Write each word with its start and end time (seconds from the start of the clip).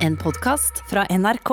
En 0.00 0.14
podkast 0.16 0.78
fra 0.88 1.02
NRK. 1.12 1.50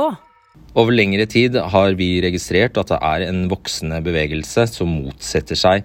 Over 0.79 0.95
lengre 0.95 1.25
tid 1.27 1.57
har 1.73 1.97
vi 1.99 2.21
registrert 2.23 2.77
at 2.79 2.93
det 2.93 2.99
er 3.03 3.25
en 3.25 3.41
voksende 3.51 3.97
bevegelse 4.05 4.63
som 4.71 4.93
motsetter 5.01 5.59
seg 5.59 5.83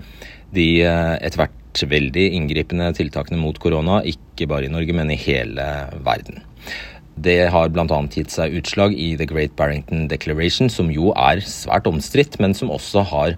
de 0.55 0.67
eh, 0.87 1.17
etter 1.19 1.43
hvert 1.43 1.83
veldig 1.91 2.29
inngripende 2.37 2.93
tiltakene 2.95 3.41
mot 3.41 3.59
korona, 3.59 3.99
ikke 4.07 4.47
bare 4.47 4.69
i 4.69 4.71
Norge, 4.71 4.95
men 4.95 5.11
i 5.11 5.19
hele 5.19 5.67
verden. 6.07 6.39
Det 7.19 7.51
har 7.51 7.75
bl.a. 7.75 7.99
gitt 8.15 8.31
seg 8.31 8.55
utslag 8.61 8.95
i 8.95 9.17
The 9.19 9.27
Great 9.27 9.59
Barrington 9.59 10.07
Declaration, 10.13 10.71
som 10.71 10.95
jo 10.95 11.11
er 11.19 11.43
svært 11.43 11.91
omstridt, 11.91 12.39
men 12.39 12.55
som 12.55 12.71
også 12.71 13.03
har 13.11 13.35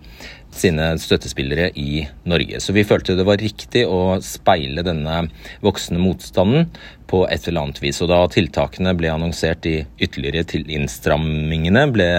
sine 0.59 0.93
støttespillere 1.01 1.71
i 1.81 2.05
Norge. 2.29 2.61
Så 2.63 2.75
vi 2.77 2.87
følte 2.87 3.17
det 3.19 3.27
var 3.27 3.43
riktig 3.43 3.85
å 3.89 4.19
speile 4.25 4.85
denne 4.87 5.25
voksende 5.65 6.03
motstanden 6.03 6.69
på 7.11 7.25
et 7.31 7.49
eller 7.49 7.67
annet 7.67 7.83
vis. 7.83 8.01
Og 8.03 8.11
da 8.13 8.23
tiltakene 8.33 8.95
ble 8.99 9.13
annonsert 9.13 9.67
i 9.71 9.77
ytterligere 10.03 10.47
til 10.55 10.67
innstrammingene 10.71 11.87
ble 11.95 12.11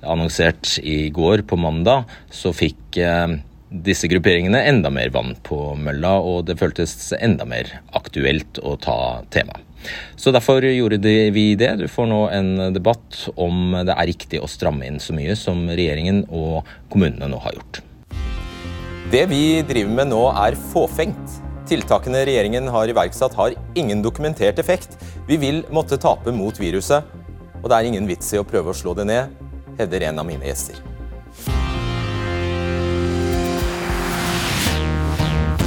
annonsert 0.00 0.78
i 0.82 1.08
går 1.14 1.46
på 1.48 1.60
mandag, 1.60 2.10
så 2.34 2.54
fikk 2.56 3.00
eh, 3.00 3.38
disse 3.70 4.10
grupperingene 4.10 4.64
enda 4.66 4.90
mer 4.90 5.12
vann 5.14 5.36
på 5.46 5.74
mølla, 5.78 6.16
og 6.18 6.46
det 6.48 6.58
føltes 6.60 7.12
enda 7.20 7.46
mer 7.48 7.70
aktuelt 7.96 8.58
å 8.66 8.76
ta 8.82 9.00
temaet. 9.30 9.69
Så 10.16 10.32
derfor 10.34 10.64
gjorde 10.64 10.98
vi 11.34 11.46
det. 11.58 11.74
Du 11.80 11.86
får 11.88 12.08
nå 12.10 12.22
en 12.34 12.50
debatt 12.74 13.22
om 13.36 13.76
det 13.86 13.94
er 13.94 14.10
riktig 14.10 14.40
å 14.42 14.50
stramme 14.50 14.88
inn 14.88 15.00
så 15.00 15.16
mye 15.16 15.36
som 15.38 15.64
regjeringen 15.68 16.24
og 16.28 16.68
kommunene 16.92 17.30
nå 17.30 17.40
har 17.44 17.56
gjort. 17.56 17.80
Det 19.10 19.24
vi 19.30 19.62
driver 19.66 19.96
med 20.02 20.12
nå 20.12 20.24
er 20.38 20.58
fåfengt. 20.70 21.40
Tiltakene 21.70 22.24
regjeringen 22.26 22.68
har 22.70 22.90
iverksatt 22.90 23.34
har 23.38 23.56
ingen 23.78 24.02
dokumentert 24.02 24.58
effekt. 24.62 24.96
Vi 25.26 25.38
vil 25.38 25.64
måtte 25.70 25.98
tape 26.02 26.34
mot 26.34 26.58
viruset, 26.58 27.06
og 27.60 27.68
det 27.70 27.76
er 27.76 27.90
ingen 27.90 28.10
vits 28.10 28.30
i 28.34 28.40
å 28.40 28.46
prøve 28.46 28.72
å 28.72 28.76
slå 28.76 28.94
det 28.98 29.06
ned, 29.10 29.42
hevder 29.78 30.10
en 30.10 30.22
av 30.22 30.26
mine 30.26 30.50
gjester. 30.50 30.89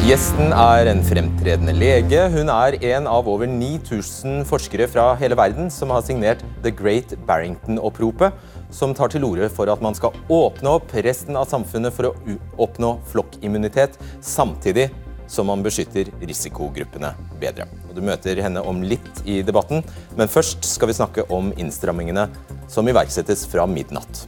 Gjesten 0.04 0.52
er 0.52 0.90
en 0.92 1.00
fremtredende 1.00 1.72
lege. 1.78 2.26
Hun 2.34 2.50
er 2.52 2.76
en 2.90 3.06
av 3.08 3.24
over 3.32 3.48
9000 3.48 4.42
forskere 4.50 4.84
fra 4.92 5.06
hele 5.16 5.38
verden 5.40 5.70
som 5.72 5.94
har 5.96 6.02
signert 6.04 6.42
The 6.66 6.74
Great 6.76 7.14
Barrington-oppropet, 7.24 8.36
som 8.68 8.92
tar 8.92 9.14
til 9.14 9.24
orde 9.24 9.48
for 9.48 9.72
at 9.72 9.80
man 9.80 9.96
skal 9.96 10.12
åpne 10.28 10.74
opp 10.76 10.92
resten 11.08 11.40
av 11.40 11.48
samfunnet 11.48 11.96
for 11.96 12.10
å 12.10 12.36
oppnå 12.66 12.90
flokkimmunitet, 13.14 13.96
samtidig 14.20 14.90
som 15.32 15.48
man 15.48 15.64
beskytter 15.64 16.12
risikogruppene 16.20 17.14
bedre. 17.40 17.70
Og 17.88 17.96
du 17.96 18.04
møter 18.04 18.42
henne 18.44 18.60
om 18.60 18.84
litt 18.84 19.22
i 19.24 19.38
debatten, 19.40 19.86
men 20.20 20.28
først 20.28 20.68
skal 20.68 20.92
vi 20.92 20.98
snakke 21.00 21.30
om 21.32 21.54
innstrammingene 21.56 22.28
som 22.68 22.92
iverksettes 22.92 23.46
fra 23.48 23.64
midnatt. 23.72 24.26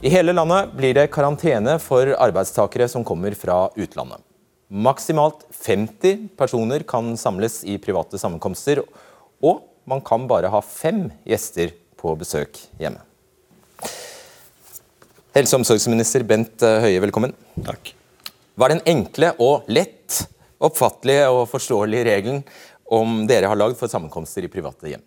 I 0.00 0.14
hele 0.16 0.32
landet 0.32 0.72
blir 0.80 0.96
det 0.96 1.10
karantene 1.12 1.76
for 1.76 2.16
arbeidstakere 2.16 2.88
som 2.88 3.04
kommer 3.04 3.36
fra 3.36 3.66
utlandet. 3.76 4.24
Maksimalt 4.68 5.46
50 5.64 6.28
personer 6.36 6.82
kan 6.84 7.14
samles 7.16 7.62
i 7.64 7.78
private 7.80 8.18
sammenkomster, 8.20 8.82
og 9.40 9.62
man 9.88 10.02
kan 10.04 10.26
bare 10.28 10.50
ha 10.52 10.60
fem 10.60 11.06
gjester 11.24 11.72
på 11.96 12.12
besøk 12.20 12.60
hjemme. 12.76 13.00
Helse- 15.32 15.56
og 15.56 15.62
omsorgsminister 15.62 16.24
Bent 16.28 16.60
Høie, 16.60 17.00
velkommen. 17.00 17.32
Takk. 17.64 17.94
Hva 18.58 18.68
er 18.68 18.74
den 18.76 18.84
enkle 18.92 19.32
og 19.40 19.68
lett 19.72 20.26
oppfattelige 20.60 21.30
og 21.32 21.46
forståelige 21.48 22.04
regelen 22.10 22.42
om 22.92 23.22
dere 23.30 23.48
har 23.48 23.56
lagd 23.56 23.78
for 23.80 23.88
sammenkomster 23.88 24.44
i 24.44 24.52
private 24.52 24.92
hjem? 24.92 25.04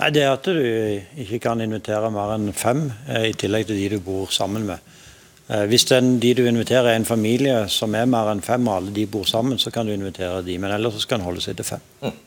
Nei, 0.00 0.10
Det 0.10 0.22
er 0.22 0.32
at 0.32 0.48
du 0.48 0.56
ikke 1.20 1.42
kan 1.44 1.60
invitere 1.60 2.10
mer 2.10 2.38
enn 2.38 2.52
fem, 2.52 2.86
eh, 3.08 3.30
i 3.30 3.36
tillegg 3.36 3.66
til 3.66 3.76
de 3.76 3.96
du 3.96 4.00
bor 4.00 4.32
sammen 4.32 4.64
med. 4.64 4.78
Eh, 5.48 5.66
hvis 5.68 5.84
den, 5.90 6.16
de 6.22 6.32
du 6.34 6.46
inviterer 6.48 6.92
er 6.92 6.98
en 6.98 7.08
familie 7.08 7.66
som 7.72 7.94
er 7.94 8.08
mer 8.08 8.30
enn 8.32 8.42
fem, 8.44 8.64
og 8.68 8.78
alle 8.78 8.94
de 8.96 9.06
bor 9.10 9.26
sammen, 9.28 9.60
så 9.60 9.72
kan 9.74 9.86
du 9.86 9.92
invitere 9.92 10.40
de, 10.46 10.56
men 10.58 10.72
ellers 10.72 10.96
så 10.96 11.04
skal 11.04 11.20
en 11.20 11.28
holde 11.28 11.44
seg 11.44 11.58
til 11.58 11.68
fem. 11.74 11.84
Mm. 12.02 12.18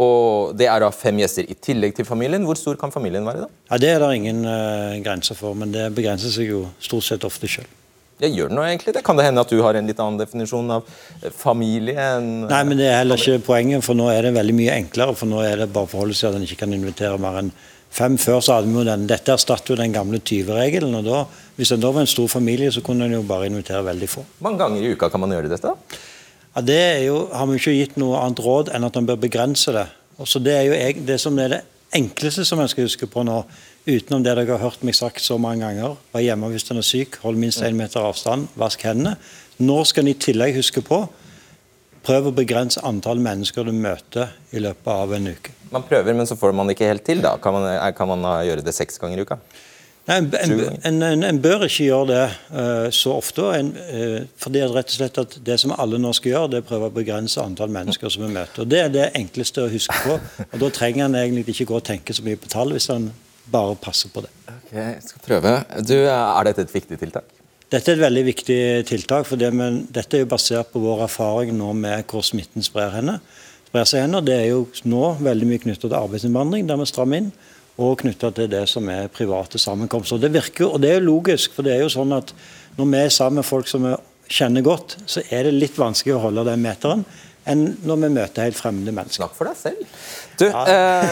Og 0.00 0.56
Det 0.56 0.68
er 0.68 0.80
da 0.80 0.88
fem 0.94 1.18
gjester 1.20 1.44
i 1.44 1.56
tillegg 1.60 1.92
til 1.96 2.06
familien. 2.08 2.44
Hvor 2.48 2.56
stor 2.56 2.78
kan 2.80 2.92
familien 2.92 3.26
være? 3.26 3.44
da? 3.44 3.48
Ja, 3.70 3.78
Det 3.78 3.90
er 3.90 3.98
det 4.00 4.14
ingen 4.16 4.44
uh, 4.46 4.96
grenser 5.04 5.36
for, 5.36 5.52
men 5.54 5.72
det 5.72 5.90
begrenser 5.94 6.32
seg 6.32 6.48
jo 6.48 6.62
stort 6.80 7.04
sett 7.04 7.24
ofte 7.24 7.48
sjøl. 7.48 7.68
Jeg 8.20 8.36
gjør 8.36 8.50
det 8.50 8.56
noe 8.56 8.68
egentlig 8.68 8.94
det? 8.96 9.02
Kan 9.04 9.16
det 9.16 9.24
hende 9.24 9.40
at 9.40 9.52
du 9.52 9.60
har 9.64 9.76
en 9.76 9.86
litt 9.88 10.00
annen 10.00 10.20
definisjon 10.20 10.72
av 10.74 10.88
eh, 11.22 11.32
familie 11.32 11.96
enn 11.96 12.46
Nei, 12.50 12.62
men 12.68 12.76
det 12.76 12.90
er 12.90 12.98
heller 12.98 13.20
ikke 13.20 13.46
poenget, 13.46 13.84
for 13.84 13.96
nå 13.96 14.10
er 14.12 14.28
det 14.28 14.34
veldig 14.36 14.56
mye 14.58 14.74
enklere. 14.76 15.14
For 15.16 15.30
nå 15.30 15.40
er 15.40 15.62
det 15.62 15.70
bare 15.72 15.88
å 15.88 15.92
forholde 15.92 16.16
seg 16.18 16.28
at 16.28 16.36
en 16.36 16.44
ikke 16.44 16.60
kan 16.66 16.76
invitere 16.76 17.20
mer 17.20 17.38
enn 17.40 17.52
fem. 17.90 18.16
Før 18.18 18.40
så 18.40 18.56
hadde 18.56 18.70
vi 18.70 18.78
jo 18.78 18.84
den, 18.86 19.06
Dette 19.10 19.34
erstatter 19.34 19.74
jo 19.74 19.80
den 19.80 19.92
gamle 19.92 20.20
20-regelen. 20.20 20.94
og 20.94 21.04
da, 21.04 21.24
Hvis 21.56 21.72
en 21.72 21.80
da 21.80 21.90
var 21.90 22.00
en 22.00 22.06
stor 22.06 22.28
familie, 22.28 22.70
så 22.72 22.82
kunne 22.82 23.04
en 23.04 23.12
jo 23.18 23.22
bare 23.22 23.46
invitere 23.46 23.84
veldig 23.84 24.08
få. 24.08 24.24
Hvor 24.38 24.48
mange 24.50 24.58
ganger 24.58 24.82
i 24.82 24.92
uka 24.94 25.08
kan 25.10 25.20
man 25.20 25.30
gjøre 25.30 25.50
dette? 25.50 25.74
Ja, 26.54 26.60
Det 26.60 26.78
er 26.78 27.04
jo, 27.06 27.28
har 27.32 27.46
vi 27.46 27.58
ikke 27.58 27.76
gitt 27.78 27.96
noe 27.96 28.18
annet 28.18 28.40
råd 28.40 28.70
enn 28.74 28.84
at 28.84 28.96
en 28.96 29.06
bør 29.06 29.20
begrense 29.20 29.72
det. 29.72 29.86
Og 30.18 30.26
så 30.26 30.42
Det 30.42 30.52
er 30.54 30.62
jo 30.68 31.04
det 31.06 31.20
som 31.20 31.38
er 31.38 31.48
det 31.48 31.62
enkleste 31.94 32.44
som 32.44 32.60
en 32.60 32.68
skal 32.68 32.84
huske 32.84 33.06
på 33.06 33.24
nå, 33.26 33.44
utenom 33.86 34.22
det 34.22 34.36
dere 34.36 34.56
har 34.56 34.70
hørt 34.70 34.82
meg 34.84 34.94
sagt 34.94 35.20
så 35.20 35.38
mange 35.38 35.64
ganger. 35.64 35.96
Vær 36.12 36.22
hjemme 36.22 36.50
hvis 36.52 36.70
en 36.70 36.78
er 36.78 36.86
syk, 36.86 37.16
hold 37.22 37.36
minst 37.36 37.62
én 37.62 37.74
meter 37.74 38.00
avstand, 38.00 38.48
vask 38.56 38.82
hendene. 38.82 39.16
Nå 39.58 39.84
skal 39.84 40.04
en 40.04 40.12
i 40.12 40.14
tillegg 40.14 40.54
huske 40.56 40.82
på 40.82 41.08
prøv 42.06 42.30
å 42.30 42.34
begrense 42.34 42.82
antall 42.86 43.20
mennesker 43.22 43.66
du 43.66 43.72
møter 43.76 44.32
i 44.54 44.62
løpet 44.62 44.92
av 44.92 45.16
en 45.16 45.32
uke. 45.32 45.56
Man 45.70 45.84
prøver, 45.86 46.16
men 46.16 46.26
så 46.26 46.36
får 46.38 46.54
man 46.56 46.70
ikke 46.72 46.88
helt 46.90 47.04
til. 47.06 47.20
da. 47.22 47.36
Kan 47.42 47.54
man, 47.56 47.66
kan 47.96 48.10
man 48.10 48.24
gjøre 48.46 48.64
det 48.66 48.74
seks 48.74 48.98
ganger 48.98 49.20
i 49.20 49.26
uka? 49.26 49.38
Nei, 50.08 50.16
en, 50.16 50.30
en, 50.82 51.02
en, 51.04 51.22
en, 51.22 51.38
bør 51.42 51.66
ikke 51.66 51.84
gjøre 51.84 52.06
det 52.08 52.22
uh, 52.56 52.86
så 52.94 53.12
ofte. 53.20 53.44
Uh, 53.44 54.16
fordi 54.40 54.62
rett 54.64 54.90
og 54.90 54.96
slett 54.96 55.20
at 55.22 55.36
Det 55.46 55.58
som 55.60 55.74
alle 55.76 56.00
nå 56.00 56.10
skal 56.16 56.32
gjøre, 56.32 56.50
det 56.50 56.60
er 56.60 56.64
å 56.64 56.68
prøve 56.72 56.88
å 56.90 56.94
begrense 56.94 57.42
antall 57.42 57.70
mennesker 57.74 58.10
som 58.10 58.24
vi 58.24 58.32
møter. 58.34 58.64
Og 58.64 58.72
Det 58.72 58.80
er 58.82 58.94
det 58.94 59.10
enkleste 59.20 59.66
å 59.66 59.70
huske 59.70 59.98
på. 60.06 60.16
og 60.48 60.56
Da 60.64 60.70
trenger 60.74 61.06
en 61.06 61.18
egentlig 61.20 61.50
ikke 61.54 61.68
gå 61.70 61.78
og 61.78 61.86
tenke 61.86 62.16
så 62.16 62.24
mye 62.26 62.40
på 62.40 62.50
tall, 62.50 62.74
hvis 62.74 62.90
en 62.94 63.10
bare 63.50 63.76
passer 63.82 64.10
på 64.14 64.24
det. 64.24 64.32
Ok, 64.50 64.72
jeg 64.78 64.96
skal 65.04 65.26
prøve. 65.26 65.54
Du, 65.86 65.96
er 66.00 66.48
dette 66.48 66.66
et 66.66 66.74
viktig 66.74 66.98
tiltak? 66.98 67.39
Dette 67.70 67.92
er 67.92 68.00
et 68.00 68.02
veldig 68.02 68.22
viktig 68.26 68.62
tiltak. 68.88 69.26
for 69.26 69.38
det, 69.38 69.52
Dette 69.94 70.16
er 70.16 70.24
jo 70.24 70.32
basert 70.32 70.72
på 70.72 70.82
vår 70.82 71.04
erfaring 71.04 71.54
nå 71.54 71.72
med 71.72 72.02
hvor 72.10 72.24
smitten 72.26 72.62
sprer 72.66 72.90
henne. 72.96 73.20
Sprer 73.68 73.86
seg 73.86 74.02
henne. 74.02 74.24
Det 74.26 74.34
er 74.34 74.48
jo 74.50 74.64
nå 74.90 75.14
veldig 75.22 75.46
mye 75.46 75.62
knyttet 75.62 75.86
til 75.86 75.94
arbeidsinnvandring, 75.94 76.66
der 76.66 76.80
vi 76.80 76.88
strammer 76.90 77.22
inn 77.22 77.30
og 77.80 78.00
knytta 78.02 78.32
til 78.34 78.50
det 78.50 78.64
som 78.68 78.88
er 78.92 79.06
private 79.14 79.58
sammenkomster. 79.62 80.18
Det 80.18 80.32
virker, 80.34 80.66
og 80.66 80.82
det 80.82 80.90
er 80.90 80.98
jo 80.98 81.06
logisk, 81.14 81.54
for 81.54 81.64
det 81.64 81.76
er 81.76 81.84
jo 81.84 81.94
sånn 81.94 82.12
at 82.12 82.34
når 82.76 82.90
vi 82.90 82.98
er 82.98 83.14
sammen 83.14 83.40
med 83.40 83.46
folk 83.48 83.70
som 83.70 83.86
vi 83.86 83.94
kjenner 84.30 84.66
godt, 84.66 84.98
så 85.06 85.22
er 85.30 85.46
det 85.46 85.54
litt 85.54 85.78
vanskelig 85.78 86.16
å 86.16 86.24
holde 86.26 86.44
den 86.50 86.66
meteren 86.66 87.06
enn 87.48 87.64
når 87.86 88.02
vi 88.02 88.10
møter 88.18 88.46
helt 88.48 88.58
fremmede 88.58 88.92
mennesker. 88.92 89.22
Snakk 89.22 89.38
for 89.38 89.48
deg 89.48 89.56
selv. 89.56 89.86
Du, 90.40 90.46
eh, 90.48 91.04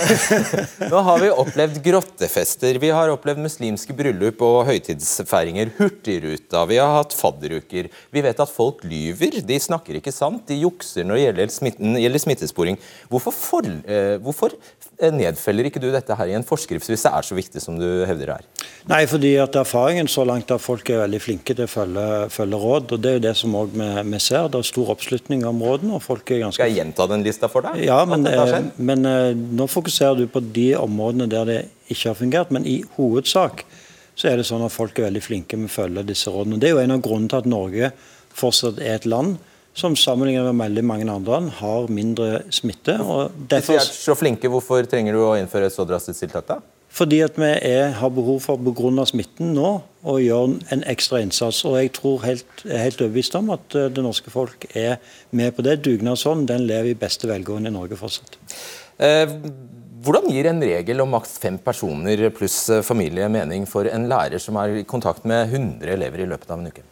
nå 0.93 1.00
har 1.05 1.19
vi 1.21 1.28
opplevd 1.28 1.83
grottefester, 1.84 2.78
vi 2.81 2.89
har 2.94 3.11
opplevd 3.12 3.43
muslimske 3.44 3.93
bryllup 3.97 4.41
og 4.47 4.62
høytidsfeiringer, 4.71 5.75
Hurtigruta, 5.77 6.62
vi 6.71 6.78
har 6.81 6.94
hatt 6.94 7.12
fadderuker. 7.12 7.91
Vi 8.15 8.22
vet 8.25 8.41
at 8.41 8.49
folk 8.49 8.81
lyver, 8.89 9.37
de 9.44 9.59
snakker 9.61 9.99
ikke 9.99 10.15
sant, 10.16 10.47
de 10.49 10.56
jukser 10.62 11.05
når 11.05 11.19
det 11.19 11.27
gjelder, 11.27 11.53
smitten, 11.59 11.99
gjelder 12.00 12.25
smittesporing. 12.25 12.81
Hvorfor, 13.12 13.37
for, 13.37 13.69
eh, 13.84 14.16
hvorfor, 14.25 14.56
nedfeller 14.98 15.69
ikke 15.69 15.82
du 15.82 15.91
dette 15.92 16.14
her 16.19 16.31
i 16.31 16.36
en 16.38 16.47
forskrift 16.47 16.88
hvis 16.91 17.04
det 17.06 17.12
er 17.12 17.26
så 17.26 17.36
viktig 17.36 17.62
som 17.62 17.76
du 17.78 17.86
hevder 18.09 18.32
det 18.32 18.36
er? 18.38 18.47
Nei, 18.88 19.03
fordi 19.10 19.34
at 19.42 19.59
erfaringen 19.60 20.09
så 20.09 20.25
langt 20.25 20.50
er 20.50 20.59
at 20.59 20.64
folk 20.64 20.88
er 20.91 21.03
veldig 21.03 21.20
flinke 21.20 21.54
til 21.54 21.66
å 21.66 21.70
følge, 21.70 22.06
følge 22.32 22.62
råd. 22.62 22.94
og 22.97 23.03
Det 23.04 23.10
er 23.10 23.19
jo 23.19 23.25
det 23.26 23.34
som 23.36 23.59
vi, 23.59 23.88
vi, 24.14 24.22
ser. 24.22 24.48
Det 24.48 24.62
er 24.62 24.70
stor 24.70 24.94
oppslutning 24.94 25.44
om 25.48 25.60
rådene. 25.62 25.98
og 25.98 26.04
folk 26.06 26.31
er 26.32 26.44
ganske... 26.47 26.62
Skal 26.62 26.72
jeg 26.72 26.81
gjenta 26.81 27.09
den 27.10 27.26
lista 27.26 27.50
for 27.53 27.66
deg? 27.69 27.84
Ja, 27.86 28.00
men, 28.09 28.25
men 28.78 29.09
Eh, 29.09 29.34
nå 29.34 29.66
fokuserer 29.70 30.16
du 30.19 30.26
på 30.31 30.42
de 30.54 30.70
områdene 30.78 31.28
der 31.30 31.48
det 31.48 31.59
ikke 31.89 32.10
har 32.10 32.18
fungert, 32.18 32.53
men 32.54 32.66
i 32.66 32.80
hovedsak 32.97 33.65
så 34.18 34.30
er 34.30 34.41
det 34.41 34.48
sånn 34.48 34.65
at 34.66 34.74
folk 34.74 34.98
er 34.98 35.09
veldig 35.09 35.22
flinke 35.22 35.59
med 35.59 35.71
å 35.71 35.77
følge 35.77 36.06
disse 36.09 36.33
rådene. 36.33 36.59
Det 36.59 36.71
er 36.71 36.77
jo 36.77 36.83
en 36.83 36.97
av 36.97 37.04
grunnene 37.04 37.30
til 37.30 37.42
at 37.42 37.51
Norge 37.51 37.92
fortsatt 38.39 38.80
er 38.83 38.98
et 38.98 39.09
land 39.09 39.39
som 39.78 39.95
sammenlignet 39.98 40.48
med 40.51 40.66
veldig 40.66 40.84
mange 40.86 41.07
andre 41.07 41.36
land 41.36 41.53
har 41.60 41.86
mindre 41.92 42.42
smitte. 42.54 42.98
og 42.98 43.30
derfor... 43.39 43.60
Hvis 43.60 43.71
vi 43.71 43.78
er 43.78 44.03
så 44.09 44.19
flinke, 44.19 44.51
hvorfor 44.51 44.89
trenger 44.91 45.15
du 45.15 45.22
å 45.22 45.36
innføre 45.39 45.71
et 45.71 45.77
så 45.77 45.86
drastisk 45.89 46.25
tiltak 46.25 46.48
da? 46.51 46.59
Fordi 46.98 47.21
at 47.22 47.36
vi 47.39 47.48
er, 47.69 47.92
har 48.01 48.10
behov 48.10 48.41
for 48.42 48.59
pga. 48.59 49.04
smitten 49.07 49.53
nå 49.54 49.72
å 50.09 50.16
gjøre 50.19 50.59
en 50.75 50.84
ekstra 50.89 51.21
innsats. 51.22 51.60
Og 51.69 51.77
jeg 51.78 51.92
tror 51.98 52.25
helt, 52.25 52.65
helt 52.65 53.03
overbevist 53.04 53.36
om 53.39 53.53
at 53.54 53.77
eh, 53.77 53.91
det 53.92 54.03
norske 54.03 54.33
folk 54.33 54.66
er 54.75 54.97
med 55.30 55.54
på 55.54 55.63
det. 55.63 55.83
Dugnadsånden 55.84 56.48
den 56.48 56.66
lever 56.66 56.95
i 56.95 56.98
beste 56.98 57.28
velgående 57.28 57.71
i 57.71 57.77
Norge 57.77 57.98
fortsatt. 58.01 58.39
Eh, 58.98 59.36
hvordan 60.03 60.30
gir 60.33 60.48
en 60.48 60.63
regel 60.63 61.04
om 61.04 61.10
maks 61.13 61.36
fem 61.42 61.59
personer 61.60 62.28
pluss 62.34 62.65
eh, 62.72 62.84
familie 62.86 63.28
mening 63.30 63.66
for 63.69 63.86
en 63.91 64.09
lærer 64.10 64.41
som 64.42 64.59
er 64.59 64.80
i 64.80 64.86
kontakt 64.89 65.28
med 65.28 65.53
100 65.53 65.92
elever 65.92 66.25
i 66.25 66.30
løpet 66.30 66.51
av 66.51 66.63
en 66.63 66.72
uke? 66.72 66.86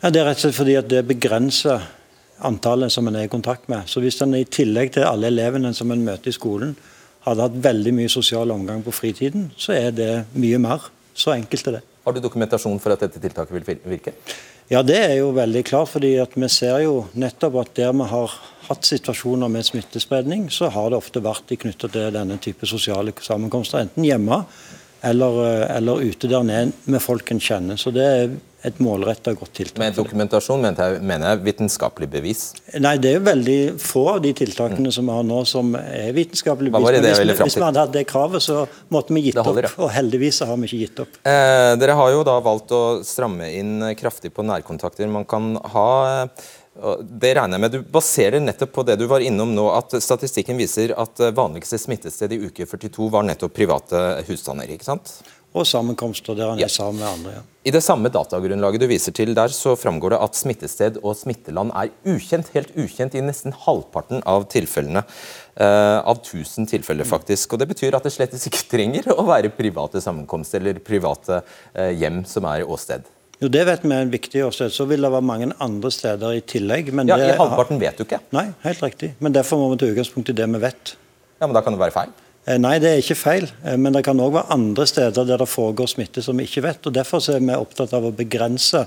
Ja, 0.00 0.10
det 0.10 0.22
er 0.22 0.32
rett 0.32 0.40
og 0.40 0.46
slett 0.48 0.58
fordi 0.58 0.78
at 0.80 0.88
det 0.90 1.04
begrenser 1.06 1.84
antallet 2.46 2.92
som 2.92 3.08
en 3.08 3.16
er 3.16 3.28
i 3.28 3.32
kontakt 3.32 3.68
med. 3.68 3.86
Så 3.86 4.00
Hvis 4.00 4.20
en 4.22 4.34
i 4.34 4.44
tillegg 4.44 4.92
til 4.92 5.06
alle 5.08 5.30
elevene 5.32 5.74
som 5.74 5.90
en 5.90 6.04
møter 6.04 6.28
i 6.28 6.36
skolen, 6.36 6.76
hadde 7.22 7.44
hatt 7.46 7.58
veldig 7.64 7.92
mye 7.94 8.10
sosial 8.10 8.50
omgang 8.50 8.82
på 8.82 8.94
fritiden, 8.94 9.50
så 9.56 9.76
er 9.76 9.90
det 9.94 10.12
mye 10.34 10.58
mer. 10.58 10.88
Så 11.14 11.34
enkelt 11.36 11.68
er 11.68 11.78
det. 11.78 11.82
Har 12.04 12.12
du 12.12 12.20
dokumentasjon 12.20 12.80
for 12.82 12.94
at 12.94 13.04
dette 13.04 13.20
tiltaket 13.22 13.54
vil 13.54 13.78
virke? 13.86 14.14
Ja, 14.72 14.80
det 14.82 14.96
er 14.96 15.16
jo 15.20 15.30
veldig 15.36 15.64
klart. 15.64 15.88
fordi 15.88 16.16
at 16.18 16.34
vi 16.34 16.48
ser 16.48 16.78
jo 16.82 17.06
nettopp 17.14 17.60
at 17.60 17.74
der 17.76 17.92
vi 17.92 18.06
har 18.08 18.30
hatt 18.68 18.84
situasjoner 18.84 19.48
med 19.48 19.64
smittespredning, 19.64 20.50
så 20.50 20.70
har 20.70 20.90
det 20.90 20.98
ofte 20.98 21.22
vært 21.22 21.52
knytta 21.58 21.88
til 21.88 22.12
denne 22.14 22.38
type 22.38 22.66
sosiale 22.66 23.12
sammenkomster. 23.20 23.78
Enten 23.78 24.04
hjemme 24.04 24.44
eller, 25.02 25.44
eh, 25.44 25.76
eller 25.76 26.00
ute 26.00 26.28
der 26.28 26.42
nede 26.42 26.72
med 26.84 27.02
folk 27.02 27.30
en 27.30 27.40
kjenner. 27.40 27.76
Så 27.76 27.90
det 27.90 28.02
er 28.02 28.36
et 28.62 28.78
målretta 28.82 29.34
godt 29.34 29.52
tiltak. 29.58 29.80
Med 29.82 29.96
dokumentasjon 29.96 30.62
mener 30.62 30.94
jeg, 30.94 31.02
mener 31.02 31.32
jeg 31.32 31.42
vitenskapelig 31.48 32.08
bevis? 32.12 32.44
Nei, 32.78 32.94
det 33.02 33.10
er 33.10 33.18
jo 33.18 33.24
veldig 33.26 33.58
få 33.82 34.04
av 34.14 34.22
de 34.22 34.32
tiltakene 34.38 34.86
mm. 34.86 34.94
som 34.94 35.10
vi 35.10 35.16
har 35.18 35.26
nå 35.26 35.40
som 35.50 35.74
er 35.80 36.14
vitenskapelig 36.16 36.70
bevis. 36.70 36.78
Hva 36.78 36.86
var 36.86 36.96
det 36.96 37.02
det 37.04 37.12
hvis, 37.18 37.42
hvis 37.42 37.58
vi 37.58 37.66
hadde 37.66 37.82
hatt 37.82 37.94
det 37.96 38.06
kravet, 38.10 38.44
så 38.44 38.62
måtte 38.94 39.16
vi 39.16 39.26
gitt 39.26 39.42
holder, 39.42 39.70
opp. 39.72 39.82
Og 39.82 39.92
heldigvis 39.96 40.42
har 40.46 40.54
vi 40.54 40.70
ikke 40.70 40.82
gitt 40.84 41.04
opp. 41.06 41.20
Eh, 41.26 41.74
dere 41.82 41.98
har 41.98 42.14
jo 42.14 42.24
da 42.28 42.38
valgt 42.44 42.74
å 42.76 42.82
stramme 43.06 43.50
inn 43.58 43.92
kraftig 43.98 44.32
på 44.36 44.46
nærkontakter. 44.46 45.10
Man 45.10 45.26
kan 45.28 45.56
ha 45.74 45.90
det 46.72 47.34
regner 47.36 47.58
jeg 47.58 47.60
med. 47.60 47.74
Du 47.74 47.90
baserer 47.92 48.40
nettopp 48.40 48.70
på 48.72 48.84
det 48.88 48.96
du 48.96 49.04
var 49.10 49.20
innom 49.20 49.50
nå, 49.52 49.66
at 49.76 49.92
statistikken 50.00 50.56
viser 50.56 50.94
at 50.96 51.20
vanligste 51.36 51.76
smittested 51.76 52.32
i 52.32 52.38
uke 52.46 52.64
42 52.64 53.10
var 53.12 53.26
nettopp 53.28 53.52
private 53.58 54.22
husstander. 54.28 54.70
ikke 54.72 54.88
sant? 54.88 55.12
Og 55.52 55.66
sammenkomster 55.68 56.36
der 56.36 56.54
han 56.54 56.60
er 56.62 56.70
sammen 56.72 57.02
med 57.02 57.08
andre. 57.08 57.32
ja. 57.38 57.42
I 57.62 57.70
det 57.70 57.82
samme 57.84 58.10
datagrunnlaget 58.10 58.82
du 58.82 58.88
viser 58.90 59.14
til 59.14 59.36
der, 59.38 59.52
så 59.54 59.76
framgår 59.78 60.16
det 60.16 60.20
at 60.24 60.34
smittested 60.34 60.96
og 60.98 61.14
smitteland 61.14 61.70
er 61.78 61.92
ukjent, 62.10 62.48
helt 62.56 62.72
ukjent 62.74 63.14
i 63.14 63.22
nesten 63.22 63.54
halvparten 63.54 64.24
av 64.26 64.48
tilfellene. 64.50 65.04
Uh, 65.52 66.00
av 66.00 66.16
1000 66.24 66.66
tilfeller, 66.72 67.06
faktisk. 67.06 67.52
Og 67.52 67.60
Det 67.62 67.68
betyr 67.70 67.94
at 67.94 68.02
det 68.02 68.14
slett 68.14 68.34
ikke 68.34 68.64
trenger 68.72 69.12
å 69.14 69.22
være 69.28 69.52
private 69.54 70.02
sammenkomster 70.02 70.58
eller 70.58 70.80
private 70.82 71.42
uh, 71.44 71.90
hjem 71.92 72.24
som 72.26 72.48
er 72.50 72.64
åsted. 72.66 73.06
Jo, 73.38 73.50
Det 73.52 73.62
vet 73.68 73.84
vi 73.84 73.94
er 73.94 74.08
en 74.08 74.10
viktig 74.10 74.42
åsted. 74.48 74.72
Så 74.74 74.88
vil 74.90 75.04
det 75.04 75.12
være 75.12 75.28
mange 75.28 75.52
andre 75.60 75.90
steder 75.94 76.40
i 76.40 76.42
tillegg. 76.42 76.90
ja, 77.06 77.20
I 77.20 77.38
halvparten 77.38 77.78
vet 77.78 78.00
du 78.00 78.06
ikke? 78.08 78.22
Nei, 78.34 78.48
helt 78.66 78.82
riktig. 78.82 79.14
Men 79.20 79.34
derfor 79.38 79.60
må 79.60 79.70
vi 79.74 79.82
ta 79.84 79.92
utgangspunkt 79.92 80.30
i 80.30 80.36
det 80.40 80.50
vi 80.50 80.62
vet. 80.66 80.96
Ja, 81.38 81.46
Men 81.46 81.54
da 81.54 81.62
kan 81.62 81.74
det 81.74 81.82
være 81.82 81.94
feil? 81.94 82.10
Eh, 82.44 82.58
nei, 82.58 82.74
det 82.82 82.90
er 82.90 83.02
ikke 83.02 83.18
feil. 83.18 83.46
Eh, 83.64 83.76
men 83.78 83.94
det 83.94 84.04
kan 84.06 84.20
òg 84.20 84.34
være 84.34 84.54
andre 84.54 84.86
steder 84.90 85.26
der 85.28 85.42
det 85.42 85.50
foregår 85.50 85.90
smitte 85.90 86.24
som 86.24 86.38
vi 86.38 86.48
ikke 86.48 86.64
vet. 86.66 86.86
og 86.86 86.94
Derfor 86.94 87.22
er 87.30 87.42
vi 87.42 87.54
opptatt 87.54 87.94
av 87.94 88.08
å 88.08 88.14
begrense 88.14 88.86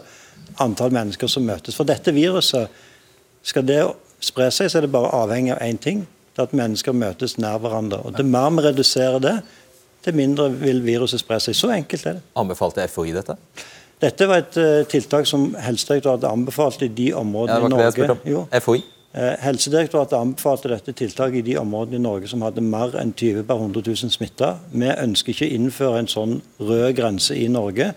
antall 0.62 0.92
mennesker 0.96 1.32
som 1.32 1.46
møtes. 1.48 1.76
For 1.76 1.88
dette 1.88 2.14
viruset, 2.16 2.84
skal 3.46 3.66
det 3.66 3.80
spre 4.24 4.50
seg, 4.52 4.72
så 4.72 4.80
er 4.80 4.88
det 4.88 4.92
bare 4.92 5.14
avhengig 5.14 5.54
av 5.54 5.62
én 5.64 5.80
ting. 5.80 6.08
Det 6.34 6.42
er 6.42 6.50
at 6.50 6.58
mennesker 6.58 6.96
møtes 6.96 7.38
nær 7.40 7.62
hverandre. 7.64 8.02
Og 8.04 8.18
Det 8.18 8.26
mer 8.26 8.50
vi 8.52 8.66
reduserer 8.66 9.22
det, 9.24 9.36
det 10.06 10.14
mindre 10.14 10.50
vil 10.52 10.84
viruset 10.86 11.22
spre 11.22 11.40
seg. 11.40 11.56
Så 11.56 11.72
enkelt 11.74 12.06
er 12.06 12.20
det. 12.20 12.26
Anbefalte 12.38 12.84
FHI 12.92 13.14
dette? 13.16 13.38
Dette 14.02 14.28
var 14.28 14.44
et 14.44 14.58
uh, 14.60 14.84
tiltak 14.92 15.26
som 15.26 15.54
Helsedirektoratet 15.56 16.28
anbefalte 16.28 16.86
i 16.86 16.92
de 16.92 17.14
områdene 17.16 17.62
ja, 17.62 17.66
i 17.66 17.72
Norge. 17.72 18.18
Jo. 18.28 18.44
FHI? 18.52 18.84
Eh, 19.16 19.34
Helsedirektoratet 19.40 20.18
anbefalte 20.18 20.68
dette 20.68 20.92
tiltaket 20.92 21.40
i 21.40 21.46
de 21.54 21.58
områdene 21.62 22.02
i 22.02 22.04
Norge 22.04 22.28
som 22.28 22.42
hadde 22.44 22.64
mer 22.64 22.98
enn 23.00 23.14
20 23.16 23.46
per 23.48 23.62
100 23.62 23.86
000 23.88 24.12
smitta. 24.12 24.58
Vi 24.74 24.90
ønsker 24.92 25.32
ikke 25.32 25.48
å 25.48 25.56
innføre 25.56 26.02
en 26.02 26.10
sånn 26.12 26.34
rød 26.60 26.90
grense 26.98 27.38
i 27.40 27.48
Norge. 27.48 27.94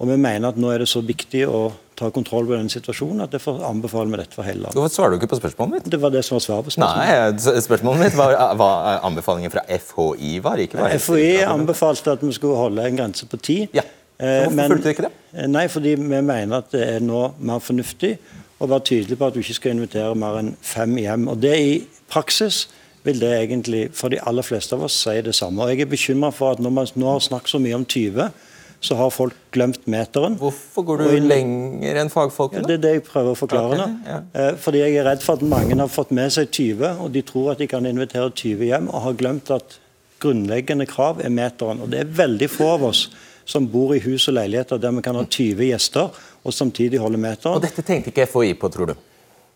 Og 0.00 0.08
vi 0.08 0.16
mener 0.16 0.48
at 0.48 0.56
nå 0.58 0.70
er 0.72 0.80
det 0.82 0.88
så 0.90 1.02
viktig 1.04 1.44
å 1.46 1.66
ta 1.94 2.08
kontroll 2.10 2.48
på 2.48 2.56
denne 2.56 2.72
situasjonen 2.72 3.22
at 3.22 3.34
derfor 3.36 3.60
anbefaler 3.68 4.10
vi 4.10 4.18
dette 4.22 4.34
for 4.34 4.46
hele 4.48 4.64
landet. 4.64 4.78
Hvorfor 4.78 4.94
svarer 4.94 5.12
du 5.12 5.20
ikke 5.20 5.30
på 5.34 5.38
spørsmålet 5.38 5.76
mitt? 5.76 5.90
Det 5.92 6.00
var 6.02 6.14
det 6.14 6.24
som 6.26 6.38
var 6.38 6.44
svaret 6.46 6.66
på 6.66 6.74
spørsmålet. 6.74 7.42
Nei, 7.44 7.58
spørsmålet 7.66 8.02
mitt 8.06 8.16
var 8.18 8.34
hva 8.58 8.70
anbefalingen 9.06 9.52
fra 9.52 9.62
FHI 9.68 10.32
var. 10.42 10.64
ikke 10.64 10.80
var 10.80 10.96
FHI 10.96 11.44
anbefalte 11.46 12.16
at 12.16 12.24
vi 12.24 12.32
skulle 12.34 12.56
holde 12.58 12.88
en 12.88 12.98
grense 12.98 13.28
på 13.30 13.38
ti. 13.38 13.58
Ja. 13.76 13.84
Så 14.14 14.24
hvorfor 14.24 14.50
eh, 14.50 14.56
Men, 14.56 14.70
fulgte 14.70 14.88
du 14.88 14.94
ikke 14.94 15.06
det? 15.06 15.12
Eh, 15.34 15.46
nei, 15.50 15.66
fordi 15.68 15.94
vi 15.98 16.24
mener 16.24 16.56
at 16.62 16.72
det 16.72 16.82
er 16.96 17.00
nå 17.04 17.22
mer 17.38 17.62
fornuftig 17.62 18.16
og 18.64 18.72
være 18.72 18.88
tydelig 18.90 19.18
på 19.20 19.28
at 19.28 19.36
du 19.36 19.42
ikke 19.42 19.58
skal 19.60 19.76
invitere 19.76 20.16
mer 20.18 20.40
enn 20.40 20.54
fem 20.64 20.96
hjem. 21.00 21.28
Og 21.32 21.38
det 21.42 21.54
i 21.60 21.76
praksis 22.10 22.64
vil 23.04 23.20
det 23.20 23.30
egentlig 23.36 23.84
for 23.96 24.12
de 24.12 24.20
aller 24.24 24.46
fleste 24.46 24.76
av 24.76 24.86
oss 24.86 24.96
si 25.04 25.14
det 25.24 25.36
samme. 25.36 25.62
Og 25.62 25.72
jeg 25.72 25.84
er 25.84 25.92
bekymra 25.92 26.32
for 26.32 26.56
at 26.56 26.62
når 26.64 26.72
man 26.72 26.92
nå 26.96 27.12
har 27.12 27.24
snakket 27.24 27.54
så 27.54 27.60
mye 27.60 27.76
om 27.76 27.84
20, 27.84 28.30
så 28.84 28.96
har 28.98 29.12
folk 29.12 29.36
glemt 29.54 29.86
meteren. 29.88 30.36
Hvorfor 30.40 30.84
går 30.84 31.00
du 31.00 31.04
inn... 31.16 31.28
lenger 31.28 32.00
enn 32.02 32.10
fagfolkene? 32.12 32.64
Ja, 32.64 32.68
det 32.68 32.74
er 32.76 32.82
det 32.82 32.92
jeg 32.98 33.04
prøver 33.06 33.32
å 33.32 33.38
forklare 33.38 33.78
nå. 33.80 33.86
Okay, 33.86 34.10
ja. 34.12 34.18
Eh, 34.40 34.50
fordi 34.60 34.82
jeg 34.82 34.98
er 35.00 35.08
redd 35.08 35.24
for 35.24 35.38
at 35.38 35.46
mange 35.54 35.78
har 35.80 35.92
fått 35.92 36.12
med 36.16 36.34
seg 36.34 36.50
20, 36.52 37.00
og 37.04 37.14
de 37.14 37.22
tror 37.24 37.54
at 37.54 37.62
de 37.62 37.68
kan 37.70 37.88
invitere 37.88 38.28
20 38.28 38.68
hjem, 38.68 38.90
og 38.92 39.06
har 39.06 39.16
glemt 39.20 39.52
at 39.54 39.78
grunnleggende 40.24 40.88
krav 40.88 41.22
er 41.24 41.32
meteren. 41.32 41.80
Og 41.84 41.92
det 41.92 42.02
er 42.02 42.12
veldig 42.20 42.50
få 42.52 42.74
av 42.74 42.88
oss 42.90 43.06
som 43.44 43.66
bor 43.70 43.94
i 43.96 44.02
hus 44.04 44.28
og 44.30 44.38
leiligheter 44.38 44.80
der 44.80 44.94
vi 44.96 45.02
kan 45.04 45.18
ha 45.18 45.24
20 45.24 45.68
gjester 45.70 46.22
og 46.44 46.54
samtidig 46.54 47.00
holde 47.02 47.20
meteren. 47.20 47.58
Og 47.58 47.64
Dette 47.64 47.84
tenkte 47.84 48.12
ikke 48.12 48.28
FHI 48.30 48.54
på, 48.60 48.70
tror 48.72 48.92
du? 48.92 48.94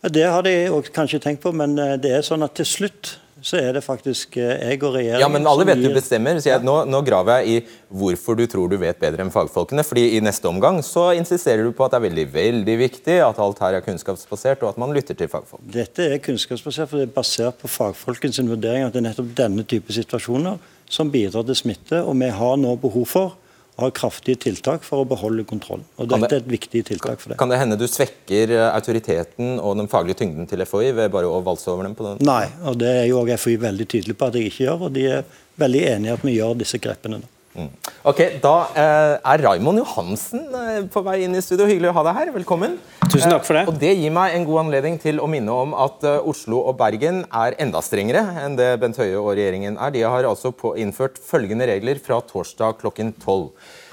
Det 0.09 0.23
har 0.23 0.45
de 0.45 0.53
kanskje 0.95 1.19
tenkt 1.19 1.43
på, 1.43 1.51
men 1.51 1.75
eh, 1.79 1.97
det 1.99 2.13
er 2.15 2.23
sånn 2.23 2.45
at 2.45 2.55
til 2.55 2.67
slutt 2.67 3.17
så 3.41 3.55
er 3.59 3.73
det 3.75 3.81
faktisk 3.83 4.35
eh, 4.39 4.57
jeg 4.71 4.81
og 4.83 4.95
regjeringen 4.95 5.23
Ja, 5.23 5.29
Men 5.31 5.47
alle 5.47 5.65
vet 5.67 5.81
du 5.81 5.89
bestemmer. 5.95 6.39
så 6.39 6.51
jeg, 6.51 6.63
nå, 6.65 6.75
nå, 6.87 7.01
graver 7.07 7.39
jeg 7.39 7.49
i 7.49 7.75
hvorfor 8.01 8.37
du 8.39 8.45
tror 8.51 8.71
du 8.71 8.77
vet 8.79 8.99
bedre 8.99 9.23
enn 9.23 9.31
fagfolkene. 9.33 9.83
fordi 9.87 10.17
I 10.17 10.21
neste 10.23 10.47
omgang 10.49 10.81
så 10.83 11.09
insisterer 11.17 11.63
du 11.63 11.71
på 11.75 11.85
at 11.85 11.95
det 11.95 11.99
er 11.99 12.07
veldig 12.07 12.25
veldig 12.33 12.77
viktig 12.83 13.19
at 13.25 13.39
alt 13.39 13.61
her 13.63 13.79
er 13.79 13.85
kunnskapsbasert, 13.85 14.63
og 14.63 14.73
at 14.73 14.81
man 14.81 14.95
lytter 14.95 15.15
til 15.15 15.31
fagfolk. 15.31 15.63
Dette 15.63 16.09
er 16.13 16.23
kunnskapsbasert, 16.23 16.91
for 16.91 16.99
det 16.99 17.09
er 17.09 17.15
basert 17.15 17.59
på 17.61 17.71
fagfolkens 17.71 18.41
vurdering 18.43 18.87
at 18.87 18.95
det 18.95 19.03
er 19.03 19.09
nettopp 19.11 19.35
denne 19.37 19.67
type 19.67 19.95
situasjoner 19.95 20.59
som 20.89 21.11
bidrar 21.11 21.45
til 21.47 21.55
smitte. 21.59 22.03
og 22.03 22.17
Vi 22.19 22.31
har 22.33 22.57
nå 22.59 22.75
behov 22.81 23.07
for 23.07 23.37
har 23.81 23.93
kraftige 23.95 24.39
tiltak 24.45 24.85
for 24.85 25.03
å 25.03 25.07
beholde 25.09 25.45
kontroll. 25.47 25.81
Og 25.97 26.09
Dette 26.11 26.27
det, 26.27 26.37
er 26.37 26.43
et 26.43 26.51
viktig 26.51 26.83
tiltak 26.91 27.21
for 27.21 27.33
det. 27.33 27.39
Kan 27.41 27.51
det 27.51 27.59
hende 27.61 27.79
du 27.79 27.87
svekker 27.89 28.53
eh, 28.55 28.67
autoriteten 28.73 29.57
og 29.57 29.79
den 29.79 29.89
faglige 29.91 30.21
tyngden 30.23 30.49
til 30.49 30.63
FHI 30.65 30.93
ved 30.97 31.11
bare 31.13 31.29
å 31.29 31.41
valse 31.45 31.71
over 31.71 31.87
dem? 31.87 31.97
på 31.97 32.05
den? 32.05 32.21
Nei, 32.27 32.45
og 32.69 32.77
det 32.79 32.91
er 33.01 33.09
jo 33.09 33.23
også 33.23 33.39
FHI 33.41 33.57
veldig 33.65 33.89
tydelig 33.89 34.15
på 34.19 34.29
at 34.29 34.37
jeg 34.37 34.51
ikke 34.51 34.65
gjør. 34.67 34.87
og 34.87 34.95
De 34.95 35.09
er 35.17 35.27
veldig 35.59 35.83
enige 35.95 36.11
i 36.11 36.15
at 36.15 36.25
vi 36.25 36.37
gjør 36.37 36.57
disse 36.59 36.79
grepene. 36.81 37.21
Mm. 37.57 37.69
Ok, 38.07 38.19
Da 38.43 38.53
eh, 38.77 39.15
er 39.17 39.41
Raimond 39.43 39.81
Johansen 39.81 40.45
eh, 40.53 40.83
på 40.91 41.01
vei 41.03 41.23
inn 41.25 41.35
i 41.35 41.41
studio. 41.43 41.67
Hyggelig 41.67 41.89
å 41.91 41.95
ha 41.97 42.05
deg 42.07 42.19
her. 42.19 42.31
Velkommen. 42.37 42.77
Tusen 43.09 43.33
takk 43.33 43.47
for 43.47 43.57
det. 43.57 43.65
Og 43.71 43.79
Det 43.81 43.91
gir 43.97 44.13
meg 44.13 44.35
en 44.37 44.45
god 44.47 44.61
anledning 44.67 44.99
til 45.01 45.19
å 45.19 45.27
minne 45.31 45.55
om 45.65 45.73
at 45.73 46.05
Oslo 46.29 46.61
og 46.69 46.77
Bergen 46.79 47.23
er 47.25 47.57
enda 47.61 47.81
strengere 47.83 48.21
enn 48.43 48.57
det 48.59 48.69
Bent 48.81 48.99
Høie 49.01 49.17
og 49.17 49.33
regjeringen 49.33 49.79
er. 49.81 49.93
De 49.95 50.05
har 50.05 50.29
altså 50.29 50.53
innført 50.77 51.17
følgende 51.25 51.67
regler 51.71 52.01
fra 52.03 52.21
torsdag 52.21 52.77
klokken 52.83 53.15
tolv. 53.23 53.49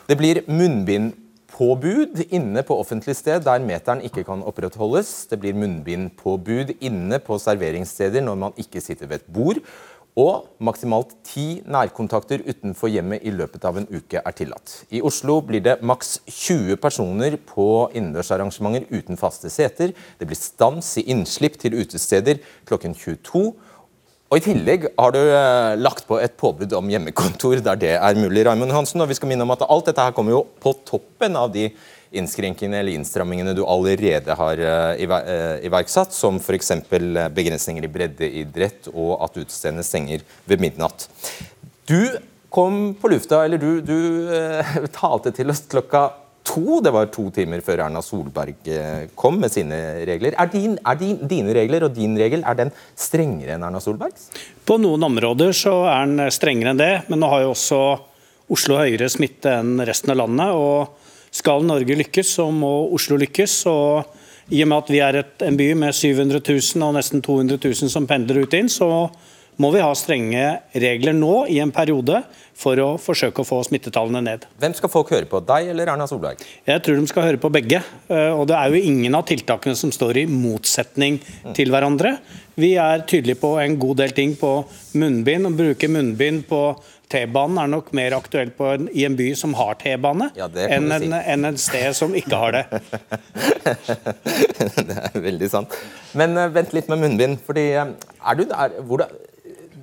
Det 0.06 0.14
blir 0.14 0.44
munnbindpåbud 0.46 2.20
inne 2.30 2.62
på 2.62 2.76
offentlig 2.78 3.16
sted 3.18 3.42
der 3.42 3.64
meteren 3.64 4.04
ikke 4.06 4.22
kan 4.28 4.44
opprettholdes. 4.46 5.26
Det 5.26 5.40
blir 5.42 5.56
munnbindpåbud 5.58 6.76
inne 6.78 7.18
på 7.18 7.40
serveringssteder 7.42 8.22
når 8.22 8.38
man 8.38 8.54
ikke 8.62 8.82
sitter 8.84 9.10
ved 9.10 9.24
et 9.24 9.32
bord. 9.34 9.58
Og 10.16 10.46
maksimalt 10.62 11.10
ti 11.26 11.58
nærkontakter 11.66 12.46
utenfor 12.46 12.88
hjemmet 12.88 13.26
i 13.26 13.34
løpet 13.34 13.66
av 13.66 13.80
en 13.80 13.88
uke 13.90 14.22
er 14.22 14.36
tillatt. 14.38 14.76
I 14.94 15.02
Oslo 15.02 15.40
blir 15.44 15.64
det 15.66 15.80
maks 15.82 16.20
20 16.30 16.78
personer 16.80 17.34
på 17.50 17.66
innendørsarrangementer 17.90 18.86
uten 18.94 19.18
faste 19.18 19.50
seter. 19.50 19.90
Det 19.90 20.30
blir 20.30 20.38
stans 20.38 20.94
i 21.02 21.08
innslipp 21.10 21.58
til 21.58 21.74
utesteder 21.82 22.38
klokken 22.70 22.94
22. 22.94 23.50
Og 24.26 24.40
I 24.40 24.42
tillegg 24.42 24.88
har 24.98 25.12
du 25.14 25.20
eh, 25.22 25.76
lagt 25.78 26.06
på 26.08 26.16
et 26.18 26.34
påbud 26.38 26.72
om 26.74 26.88
hjemmekontor 26.90 27.60
der 27.62 27.78
det 27.78 27.92
er 27.94 28.18
mulig. 28.18 28.42
Raimond 28.48 28.74
Hansen, 28.74 29.02
og 29.04 29.10
vi 29.10 29.14
skal 29.14 29.30
minne 29.30 29.46
om 29.46 29.54
at 29.54 29.62
Alt 29.62 29.86
dette 29.86 30.02
her 30.02 30.16
kommer 30.16 30.34
jo 30.34 30.40
på 30.62 30.72
toppen 30.88 31.38
av 31.38 31.52
de 31.54 31.68
innskrenkingene 32.16 32.80
eller 32.80 32.98
innstrammingene 32.98 33.54
du 33.54 33.62
allerede 33.66 34.34
har 34.38 34.62
uh, 34.62 35.62
iverksatt, 35.66 36.14
som 36.14 36.40
f.eks. 36.40 36.72
begrensninger 37.34 37.86
i 37.86 37.90
breddeidrett 37.92 38.88
og 38.94 39.18
at 39.26 39.36
utestedene 39.36 39.84
stenger 39.86 40.22
ved 40.48 40.62
midnatt. 40.62 41.08
Du 41.86 42.16
kom 42.50 42.94
på 42.98 43.10
lufta, 43.12 43.42
eller 43.44 43.60
du, 43.62 43.82
du 43.84 44.30
talte 45.00 45.34
til 45.34 45.50
oss 45.52 45.66
klokka 45.70 46.06
to. 46.46 46.80
Det 46.84 46.92
var 46.94 47.10
to 47.14 47.26
timer 47.34 47.62
før 47.66 47.84
Erna 47.86 48.02
Solberg 48.04 48.70
kom 49.18 49.40
med 49.42 49.52
sine 49.52 49.78
regler. 50.08 50.36
Er, 50.38 50.50
din, 50.52 50.76
er 50.78 51.00
din, 51.00 51.16
dine 51.28 51.54
regler 51.56 51.88
og 51.88 51.96
din 51.96 52.16
regel 52.18 52.44
er 52.46 52.58
den 52.58 52.74
strengere 52.96 53.56
enn 53.56 53.66
Erna 53.66 53.82
Solbergs? 53.82 54.30
På 54.66 54.78
noen 54.82 55.04
områder 55.06 55.52
så 55.56 55.80
er 55.90 56.06
den 56.06 56.30
strengere 56.34 56.74
enn 56.74 56.82
det, 56.82 56.92
men 57.10 57.22
nå 57.22 57.32
har 57.32 57.44
jo 57.44 57.54
også 57.56 57.82
Oslo 58.54 58.78
høyere 58.78 59.10
smitte 59.10 59.50
enn 59.58 59.82
resten 59.82 60.14
av 60.14 60.22
landet. 60.22 60.54
og 60.54 61.02
skal 61.36 61.66
Norge 61.66 61.96
lykkes, 61.98 62.36
så 62.38 62.48
må 62.54 62.72
Oslo 62.94 63.18
lykkes. 63.20 63.66
og 63.66 64.52
I 64.54 64.62
og 64.62 64.70
med 64.70 64.78
at 64.78 64.92
vi 64.92 65.00
er 65.02 65.20
et, 65.20 65.34
en 65.42 65.58
by 65.58 65.72
med 65.74 65.94
700 65.94 66.40
000 66.40 66.86
og 66.86 66.94
nesten 66.96 67.22
200 67.22 67.58
000 67.58 67.92
som 67.92 68.06
pendler 68.06 68.44
ut 68.44 68.54
inn, 68.54 68.70
så 68.70 69.08
må 69.62 69.70
vi 69.72 69.82
ha 69.84 69.92
strenge 69.96 70.44
regler 70.76 71.16
nå 71.16 71.46
i 71.52 71.60
en 71.62 71.72
periode 71.74 72.22
for 72.56 72.80
å 72.80 72.88
forsøke 73.00 73.42
å 73.42 73.46
få 73.48 73.60
smittetallene 73.66 74.22
ned. 74.24 74.46
Hvem 74.60 74.74
skal 74.76 74.92
folk 74.92 75.12
høre 75.12 75.28
på, 75.28 75.42
deg 75.44 75.70
eller 75.72 75.92
Erna 75.92 76.08
Solberg? 76.08 76.40
Jeg 76.68 76.84
tror 76.84 77.00
de 77.00 77.10
skal 77.10 77.28
høre 77.28 77.40
på 77.40 77.52
begge. 77.52 77.82
Eh, 78.08 78.32
og 78.32 78.46
det 78.50 78.56
er 78.56 78.72
jo 78.72 78.80
ingen 78.92 79.16
av 79.16 79.26
tiltakene 79.28 79.76
som 79.76 79.92
står 79.92 80.22
i 80.22 80.26
motsetning 80.30 81.20
til 81.56 81.72
hverandre. 81.72 82.16
Vi 82.56 82.72
er 82.80 83.04
tydelige 83.04 83.42
på 83.42 83.56
en 83.60 83.76
god 83.80 84.00
del 84.00 84.16
ting 84.16 84.32
på 84.40 84.52
munnbind. 84.96 85.48
Å 85.48 85.56
bruke 85.56 85.90
munnbind 85.92 86.46
på 86.48 86.62
T-banen 87.12 87.60
er 87.62 87.68
nok 87.70 87.92
mer 87.94 88.16
aktuelt 88.16 88.58
en, 88.66 88.88
i 88.90 89.04
en 89.06 89.14
by 89.18 89.28
som 89.38 89.52
har 89.54 89.76
T-bane, 89.78 90.32
ja, 90.34 90.48
enn 90.48 90.90
en, 90.90 91.04
si. 91.04 91.10
en, 91.34 91.46
en 91.52 91.58
sted 91.60 91.94
som 91.94 92.16
ikke 92.18 92.40
har 92.40 92.56
det. 92.56 92.64
det 94.88 94.96
er 94.96 95.20
veldig 95.28 95.50
sant. 95.52 95.76
Men 96.18 96.34
uh, 96.34 96.48
vent 96.50 96.74
litt 96.74 96.90
med 96.90 97.04
munnbind. 97.04 97.38
fordi 97.46 97.68
uh, 97.78 97.92
er 98.26 98.40
du, 98.40 98.42
der, 98.50 98.74
hvordan, 98.88 99.14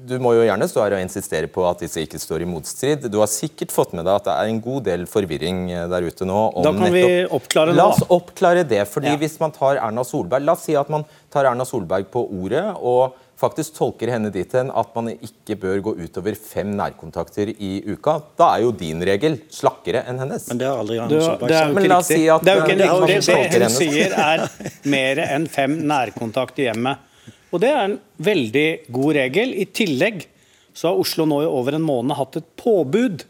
du 0.04 0.18
må 0.22 0.34
jo 0.36 0.44
gjerne 0.44 0.68
stå 0.68 0.84
her 0.84 0.98
og 0.98 1.04
insistere 1.04 1.48
på 1.52 1.64
at 1.68 1.84
disse 1.84 2.04
ikke 2.04 2.20
står 2.20 2.44
i 2.44 2.48
motstrid. 2.50 3.08
Du 3.12 3.20
har 3.22 3.30
sikkert 3.32 3.72
fått 3.74 3.96
med 3.96 4.06
deg 4.08 4.20
at 4.20 4.28
det 4.28 4.36
er 4.36 4.52
en 4.52 4.62
god 4.64 4.86
del 4.88 5.06
forvirring 5.10 5.66
eh, 5.72 5.88
der 5.92 6.08
ute 6.08 6.28
nå. 6.28 6.40
da 6.60 6.72
kan 6.76 6.84
nettopp... 6.84 6.96
vi 6.98 7.26
oppklare 7.40 7.72
det. 7.74 7.80
La 7.80 7.90
oss 7.92 8.06
oppklare 8.12 8.64
det. 8.68 8.84
fordi 8.92 9.14
ja. 9.14 9.20
hvis 9.22 9.40
man 9.42 9.56
tar 9.56 9.80
Erna 9.80 10.04
Solberg, 10.08 10.44
La 10.44 10.58
oss 10.58 10.66
si 10.68 10.76
at 10.80 10.92
man 10.92 11.06
tar 11.34 11.48
Erna 11.50 11.68
Solberg 11.68 12.10
på 12.12 12.26
ordet 12.28 12.66
og 12.80 13.16
faktisk 13.40 13.76
tolker 13.76 14.12
henne 14.14 14.30
dit 14.32 14.52
hen 14.56 14.70
at 14.72 14.92
man 14.96 15.10
ikke 15.14 15.58
bør 15.60 15.82
gå 15.88 15.94
utover 16.04 16.36
fem 16.40 16.76
nærkontakter 16.78 17.50
i 17.54 17.72
uka. 17.88 18.20
Da 18.40 18.54
er 18.58 18.66
jo 18.68 18.76
din 18.84 19.04
regel 19.04 19.40
slakkere 19.52 20.06
enn 20.08 20.22
hennes. 20.24 20.46
Men 20.52 20.62
det 20.62 20.70
har 20.70 20.84
aldri 20.84 21.00
Erna 21.00 21.24
Solberg 21.24 21.56
sagt. 21.56 21.74
Men 21.80 21.90
la 21.92 22.02
oss 22.04 22.12
si 22.12 22.22
at 22.28 22.44
det 22.44 22.54
er 22.54 22.62
jo 22.62 22.68
ikke 22.68 22.78
riktig. 22.84 23.40
Det, 23.40 23.50
det 23.56 23.72
hun 23.72 23.80
sier 23.80 24.20
er 24.28 24.46
mer 24.94 25.26
enn 25.30 25.50
fem 25.52 25.80
nærkontakter 25.88 26.66
i 26.66 26.70
hjemmet. 26.72 27.10
Og 27.54 27.62
Det 27.62 27.70
er 27.70 27.84
en 27.86 28.00
veldig 28.18 28.68
god 28.90 29.14
regel. 29.20 29.54
I 29.62 29.70
tillegg 29.70 30.26
så 30.74 30.90
har 30.90 31.00
Oslo 31.00 31.28
nå 31.30 31.44
i 31.44 31.50
over 31.50 31.78
en 31.78 31.86
måned 31.86 32.18
hatt 32.18 32.40
et 32.40 32.50
påbud 32.58 33.28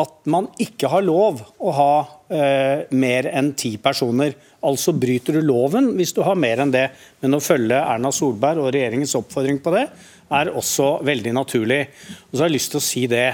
at 0.00 0.12
man 0.30 0.46
ikke 0.62 0.88
har 0.92 1.02
lov 1.02 1.40
å 1.58 1.72
ha 1.74 1.94
eh, 2.30 2.84
mer 2.94 3.26
enn 3.32 3.52
ti 3.58 3.72
personer. 3.82 4.36
Altså 4.66 4.94
bryter 4.94 5.38
du 5.38 5.42
loven 5.42 5.94
hvis 5.98 6.12
du 6.16 6.20
har 6.24 6.38
mer 6.38 6.62
enn 6.62 6.72
det. 6.74 6.86
Men 7.24 7.36
å 7.36 7.42
følge 7.42 7.80
Erna 7.80 8.12
Solberg 8.14 8.62
og 8.62 8.74
regjeringens 8.76 9.16
oppfordring 9.18 9.58
på 9.64 9.72
det, 9.74 9.86
er 10.30 10.52
også 10.54 11.00
veldig 11.06 11.32
naturlig. 11.34 11.80
Og 12.28 12.36
så 12.36 12.44
har 12.44 12.52
jeg 12.52 12.58
lyst 12.58 12.74
til 12.74 12.80
å 12.80 12.86
si 12.86 13.06
det, 13.10 13.28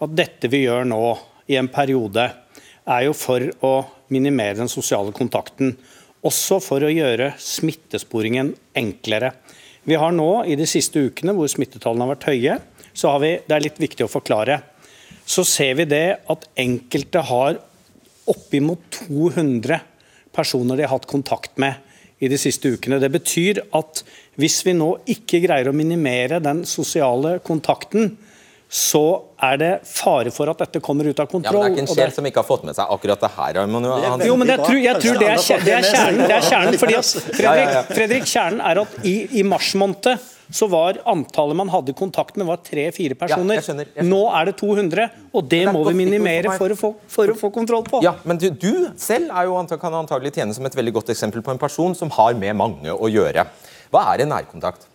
at 0.00 0.16
dette 0.16 0.52
vi 0.52 0.62
gjør 0.62 0.86
nå 0.88 1.02
i 1.50 1.58
en 1.58 1.68
periode, 1.72 2.28
er 2.90 3.06
jo 3.08 3.16
for 3.16 3.42
å 3.66 3.74
minimere 4.14 4.60
den 4.60 4.70
sosiale 4.70 5.12
kontakten. 5.16 5.74
Også 6.26 6.58
for 6.60 6.84
å 6.84 6.92
gjøre 6.92 7.32
smittesporingen 7.40 8.52
enklere. 8.76 9.32
Vi 9.88 9.96
har 9.96 10.12
nå 10.12 10.44
i 10.44 10.56
de 10.60 10.66
siste 10.68 11.00
ukene 11.00 11.32
hvor 11.36 11.48
smittetallene 11.48 12.04
har 12.04 12.12
vært 12.12 12.28
høye, 12.28 12.58
så 12.92 13.14
har 13.14 13.22
vi, 13.22 13.30
det 13.46 13.56
er 13.56 13.64
litt 13.64 13.80
viktig 13.80 14.04
å 14.04 14.12
forklare, 14.12 14.58
så 15.24 15.44
ser 15.46 15.76
vi 15.78 15.86
det 15.88 16.06
at 16.32 16.48
enkelte 16.60 17.22
har 17.24 17.60
oppimot 18.30 18.82
200 19.06 19.78
personer 20.34 20.76
de 20.76 20.84
har 20.84 20.92
hatt 20.92 21.08
kontakt 21.10 21.56
med 21.60 21.78
i 22.20 22.28
de 22.28 22.36
siste 22.38 22.68
ukene. 22.68 23.00
Det 23.00 23.10
betyr 23.14 23.62
at 23.76 24.02
hvis 24.40 24.60
vi 24.66 24.74
nå 24.76 24.90
ikke 25.10 25.40
greier 25.44 25.70
å 25.70 25.76
minimere 25.76 26.42
den 26.44 26.66
sosiale 26.68 27.38
kontakten, 27.44 28.12
så 28.70 29.04
er 29.42 29.56
det 29.58 29.70
fare 29.88 30.30
for 30.30 30.50
at 30.52 30.60
dette 30.62 30.78
kommer 30.84 31.08
ut 31.10 31.18
av 31.18 31.26
kontroll. 31.26 31.56
Ja, 31.56 31.62
men 31.66 31.74
Det 31.74 31.80
er 31.80 31.84
ikke 31.84 31.90
en 31.90 31.96
sjel 31.98 32.12
som 32.14 32.26
ikke 32.28 32.38
har 32.38 32.46
fått 32.46 32.66
med 32.68 32.76
seg 32.78 32.92
akkurat 32.94 33.24
det 33.24 33.30
her. 33.34 33.56
Man 33.66 33.86
jo, 33.88 33.94
han... 34.04 34.22
Jo, 34.28 34.36
men 34.38 34.52
jeg 34.52 34.60
tror, 34.62 34.76
jeg 34.78 35.00
tror 35.02 35.16
det, 35.18 35.30
er, 35.30 35.64
det, 35.66 35.72
er, 35.74 35.86
kjernen. 35.88 36.20
Det 36.22 36.36
er 36.36 36.44
kjernen 36.46 36.76
fordi 36.78 36.98
at 37.00 37.08
Fredrik, 37.40 37.72
Fredrik, 37.88 38.28
kjernen 38.30 38.60
er 38.70 38.82
at 38.84 39.00
i, 39.02 39.14
i 39.40 39.42
mars 39.42 39.72
måned 39.74 40.28
så 40.54 40.68
var 40.70 41.00
antallet 41.10 41.58
man 41.58 41.70
hadde 41.70 41.94
kontakt 41.98 42.38
med, 42.38 42.46
var 42.46 42.60
tre-fire 42.66 43.16
personer. 43.18 43.56
Ja, 43.56 43.58
jeg 43.58 43.66
skjønner, 43.66 43.88
jeg 43.90 43.94
skjønner. 43.96 44.10
Nå 44.10 44.20
er 44.38 44.50
det 44.50 44.54
200, 44.58 45.08
og 45.30 45.48
det, 45.50 45.60
det 45.66 45.74
må 45.74 45.82
vi 45.88 45.96
minimere 45.98 46.54
for 46.58 46.74
å, 46.74 46.78
få, 46.78 46.92
for 47.10 47.34
å, 47.34 47.36
få, 47.38 47.50
kontroll 47.54 47.84
på. 47.86 48.02
Ja, 48.06 48.16
Men 48.26 48.38
du, 48.38 48.48
du 48.54 48.86
selv 48.98 49.30
er 49.34 49.50
jo, 49.50 49.58
kan 49.82 49.98
antagelig 49.98 50.34
tjene 50.38 50.54
som 50.54 50.66
et 50.66 50.78
veldig 50.78 50.94
godt 51.00 51.10
eksempel 51.14 51.42
på 51.46 51.54
en 51.54 51.62
person 51.62 51.94
som 51.98 52.10
har 52.18 52.38
med 52.38 52.58
mange 52.58 52.94
å 52.94 53.10
gjøre. 53.10 53.46
Hva 53.90 54.06
er 54.14 54.24
en 54.26 54.34
nærkontakt? 54.34 54.86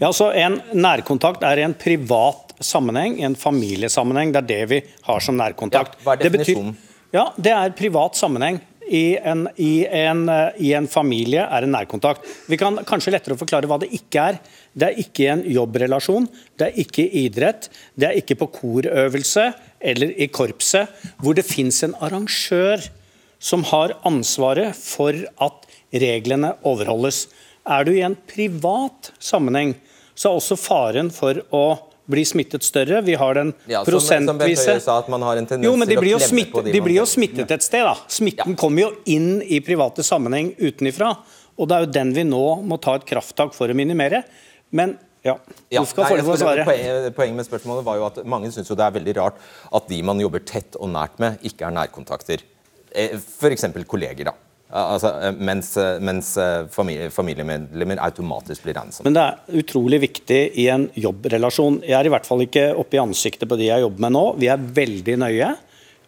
Ja, 0.00 0.10
så 0.12 0.28
En 0.36 0.58
nærkontakt 0.76 1.44
er 1.46 1.64
en 1.64 1.74
privat 1.76 2.45
sammenheng, 2.60 3.18
i 3.20 3.26
en 3.28 3.36
familiesammenheng. 3.38 4.32
Det 4.34 4.44
er 4.44 4.48
det 4.52 4.62
vi 4.70 4.80
har 5.08 5.24
som 5.24 5.36
nærkontakt. 5.38 5.98
Ja, 5.98 6.06
hva 6.06 6.16
er 6.16 6.24
definisjonen? 6.24 6.72
Det 6.76 6.80
betyr, 6.80 7.18
ja, 7.18 7.28
det 7.36 7.52
er 7.56 7.76
privat 7.78 8.18
sammenheng 8.18 8.60
i 8.86 9.16
en, 9.18 9.46
i, 9.56 9.86
en, 9.86 10.26
i 10.62 10.72
en, 10.76 10.86
familie 10.90 11.42
er 11.42 11.66
en 11.66 11.72
nærkontakt. 11.74 12.26
Vi 12.50 12.58
kan 12.60 12.78
kanskje 12.86 13.14
lettere 13.14 13.38
forklare 13.38 13.68
hva 13.70 13.78
det 13.82 13.90
ikke 13.96 14.28
er. 14.30 14.38
Det 14.76 14.90
er 14.90 15.00
ikke 15.02 15.30
en 15.32 15.42
jobbrelasjon, 15.50 16.28
det 16.58 16.68
er 16.68 16.82
ikke 16.84 17.06
idrett, 17.22 17.70
det 17.96 18.10
er 18.10 18.20
ikke 18.20 18.36
på 18.42 18.50
korøvelse 18.58 19.48
eller 19.80 20.12
i 20.20 20.28
korpset, 20.28 20.92
hvor 21.22 21.36
det 21.36 21.46
fins 21.48 21.82
en 21.86 21.96
arrangør 22.04 22.84
som 23.42 23.64
har 23.72 23.96
ansvaret 24.08 24.76
for 24.76 25.16
at 25.44 25.66
reglene 25.92 26.54
overholdes. 26.66 27.26
Er 27.66 27.86
du 27.86 27.92
i 27.96 28.04
en 28.06 28.16
privat 28.28 29.10
sammenheng, 29.18 29.74
så 30.16 30.30
er 30.30 30.38
også 30.38 30.58
faren 30.60 31.10
for 31.12 31.42
å 31.54 31.64
blir 32.06 32.26
smittet 32.28 32.62
større. 32.66 33.00
Vi 33.06 33.14
har 33.18 33.34
den 33.34 33.52
ja, 33.66 33.82
som, 33.84 33.90
prosentvise 33.92 34.78
sa 34.82 34.98
at 35.02 35.08
man 35.12 35.24
har 35.26 35.40
en 35.40 35.48
Jo, 35.64 35.74
men 35.78 35.88
de 35.88 35.96
blir 35.98 36.14
jo, 36.14 36.20
smittet, 36.22 36.68
de 36.68 36.74
de 36.76 36.82
blir 36.84 37.00
jo 37.00 37.06
smittet 37.08 37.50
et 37.50 37.66
sted. 37.66 37.84
da. 37.86 37.96
Smitten 38.08 38.54
ja. 38.54 38.58
kommer 38.58 38.86
jo 38.86 38.92
inn 39.10 39.40
i 39.42 39.60
private 39.64 40.06
sammenheng 40.06 40.52
utenifra. 40.58 41.14
Og 41.56 41.68
det 41.68 41.76
er 41.76 41.86
jo 41.86 41.92
den 41.98 42.12
vi 42.16 42.26
nå 42.28 42.44
må 42.68 42.78
ta 42.82 42.98
et 42.98 43.06
krafttak 43.08 43.56
for 43.56 43.72
å 43.72 43.76
minimere. 43.76 44.22
Men 44.70 44.96
ja, 45.26 45.34
ja 45.72 45.82
svare. 45.88 46.64
Poenget 47.16 47.36
med 47.40 47.46
spørsmålet 47.48 47.86
var 47.86 47.98
jo 47.98 48.06
at 48.06 48.20
mange 48.28 48.52
syns 48.54 48.70
det 48.70 48.84
er 48.84 48.94
veldig 48.94 49.16
rart 49.18 49.40
at 49.74 49.88
de 49.90 50.02
man 50.06 50.20
jobber 50.22 50.44
tett 50.46 50.78
og 50.78 50.92
nært 50.92 51.18
med, 51.22 51.40
ikke 51.46 51.66
er 51.66 51.74
nærkontakter. 51.74 52.44
Eh, 52.92 53.16
F.eks. 53.18 53.66
kolleger. 53.88 54.30
da. 54.30 54.36
Altså, 54.76 55.12
eh, 55.22 55.32
mens, 55.32 55.70
eh, 55.80 56.00
mens 56.04 56.32
eh, 56.36 56.66
familie, 56.72 57.08
familiemedlemmer 57.14 58.00
automatisk 58.04 58.66
blir 58.66 58.76
regnet 58.76 59.00
Men 59.06 59.16
det 59.16 59.22
er 59.24 59.62
utrolig 59.62 60.00
viktig 60.04 60.40
i 60.60 60.66
en 60.72 60.88
jobbrelasjon. 60.92 61.80
Jeg 61.86 61.96
er 61.98 62.08
i 62.08 62.12
hvert 62.12 62.28
fall 62.28 62.44
ikke 62.44 62.68
oppe 62.76 62.98
i 62.98 63.02
ansiktet 63.02 63.48
på 63.48 63.58
de 63.58 63.70
jeg 63.70 63.84
jobber 63.86 64.06
med 64.06 64.16
nå. 64.18 64.24
Vi 64.42 64.50
er 64.52 64.68
veldig 64.80 65.16
nøye 65.24 65.54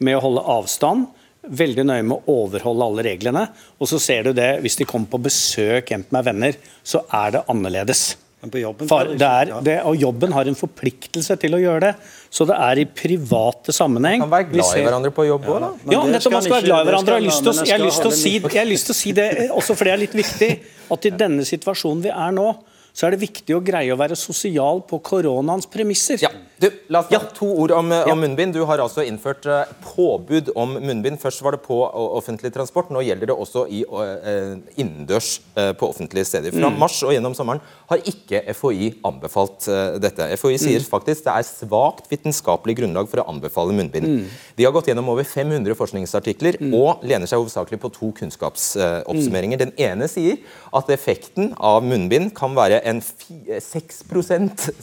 med 0.04 0.18
å 0.18 0.22
holde 0.26 0.44
avstand. 0.58 1.08
Veldig 1.48 1.86
nøye 1.88 2.04
med 2.04 2.18
å 2.18 2.38
overholde 2.44 2.90
alle 2.90 3.08
reglene. 3.08 3.46
Og 3.80 3.88
så 3.88 4.00
ser 4.02 4.28
du 4.28 4.34
det, 4.36 4.58
hvis 4.64 4.76
de 4.80 4.88
kommer 4.88 5.08
på 5.14 5.22
besøk 5.30 5.94
hjem 5.94 6.04
med 6.12 6.26
venner, 6.28 6.58
så 6.84 7.06
er 7.08 7.38
det 7.38 7.46
annerledes. 7.48 8.10
Far, 8.38 9.08
det 9.18 9.26
er, 9.26 9.50
det, 9.66 9.80
og 9.82 9.96
jobben 9.98 10.30
har 10.30 10.46
en 10.46 10.54
forpliktelse 10.54 11.34
til 11.42 11.56
å 11.56 11.58
gjøre 11.58 11.88
det. 11.88 11.94
Så 12.30 12.44
det 12.48 12.56
er 12.60 12.82
i 12.82 12.84
private 12.84 13.72
sammenheng. 13.72 14.20
Man 14.20 14.28
kan 14.28 14.34
være 14.34 14.48
glad 14.52 14.80
i 14.80 14.82
hverandre 14.84 15.12
på 15.16 15.24
jobb 15.24 15.46
òg, 15.48 15.60
da. 15.64 15.70
Ja, 15.94 16.00
nettopp. 16.04 16.34
Man 16.34 16.44
skal 16.44 16.56
være 16.58 16.66
glad 16.66 16.80
i 16.82 16.88
hverandre. 16.90 17.14
Jeg 17.14 17.22
har 17.22 17.26
lyst 17.28 17.44
til 17.44 18.10
å 18.10 18.12
si, 18.12 18.32
lyst 18.68 18.88
til 18.90 18.94
å 18.94 18.98
si 18.98 19.14
det 19.16 19.28
også 19.48 19.76
fordi 19.78 19.90
det 19.90 19.94
er 19.96 20.02
litt 20.02 20.18
viktig, 20.18 20.50
at 20.92 21.08
i 21.08 21.14
denne 21.24 21.46
situasjonen 21.48 22.04
vi 22.04 22.12
er 22.12 22.34
nå, 22.36 22.50
så 22.92 23.06
er 23.06 23.14
det 23.14 23.22
viktig 23.22 23.56
å 23.56 23.62
greie 23.64 23.94
å 23.94 23.98
være 24.00 24.16
sosial 24.18 24.82
på 24.88 25.00
koronaens 25.06 25.68
premisser. 25.70 26.20
Ja, 26.20 26.32
du, 26.58 26.68
La 26.90 27.00
oss 27.00 27.08
ta 27.08 27.14
ja. 27.14 27.20
to 27.34 27.46
ord 27.62 27.72
om, 27.76 27.92
om, 27.92 28.20
munnbind. 28.20 28.54
Du 28.56 28.64
har 28.66 28.80
altså 28.82 29.04
innført 29.06 29.46
uh, 29.46 29.68
påbud 29.84 30.50
om 30.58 30.74
munnbind. 30.82 31.20
Først 31.22 31.42
var 31.44 31.54
det 31.54 31.62
på 31.62 31.76
uh, 31.84 31.98
offentlig 32.18 32.50
transport, 32.54 32.90
nå 32.94 33.02
gjelder 33.06 33.30
det 33.30 33.36
også 33.36 33.64
i 33.70 33.84
uh, 33.86 34.56
innendørs 34.78 35.38
på 35.78 35.88
offentlige 35.88 36.26
steder. 36.28 36.54
Fra 36.54 36.70
mm. 36.70 36.78
mars 36.78 36.96
og 37.06 37.12
gjennom 37.14 37.34
sommeren 37.34 37.62
har 37.90 38.02
ikke 38.10 38.40
FHI 38.54 38.90
anbefalt 39.06 39.66
dette. 40.02 40.28
FHI 40.38 40.58
sier 40.60 40.82
mm. 40.82 40.88
faktisk 40.88 41.24
det 41.26 41.34
er 41.34 41.46
svakt 41.46 42.10
vitenskapelig 42.10 42.76
grunnlag 42.78 43.10
for 43.10 43.22
å 43.22 43.26
anbefale 43.32 43.74
munnbind. 43.76 44.06
Mm. 44.06 44.36
De 44.58 44.66
har 44.66 44.74
gått 44.74 44.90
gjennom 44.90 45.10
over 45.12 45.26
500 45.26 45.76
forskningsartikler 45.78 46.60
mm. 46.62 46.74
og 46.78 47.04
lener 47.06 47.30
seg 47.30 47.42
hovedsakelig 47.42 47.80
på 47.82 47.92
to 47.96 48.10
kunnskapsoppsummeringer. 48.20 49.60
Den 49.62 49.74
ene 49.82 50.08
sier 50.10 50.38
at 50.74 50.90
effekten 50.94 51.52
av 51.58 51.86
munnbind 51.86 52.32
kan 52.38 52.54
være 52.58 52.80
en 52.88 53.02
6 53.02 54.02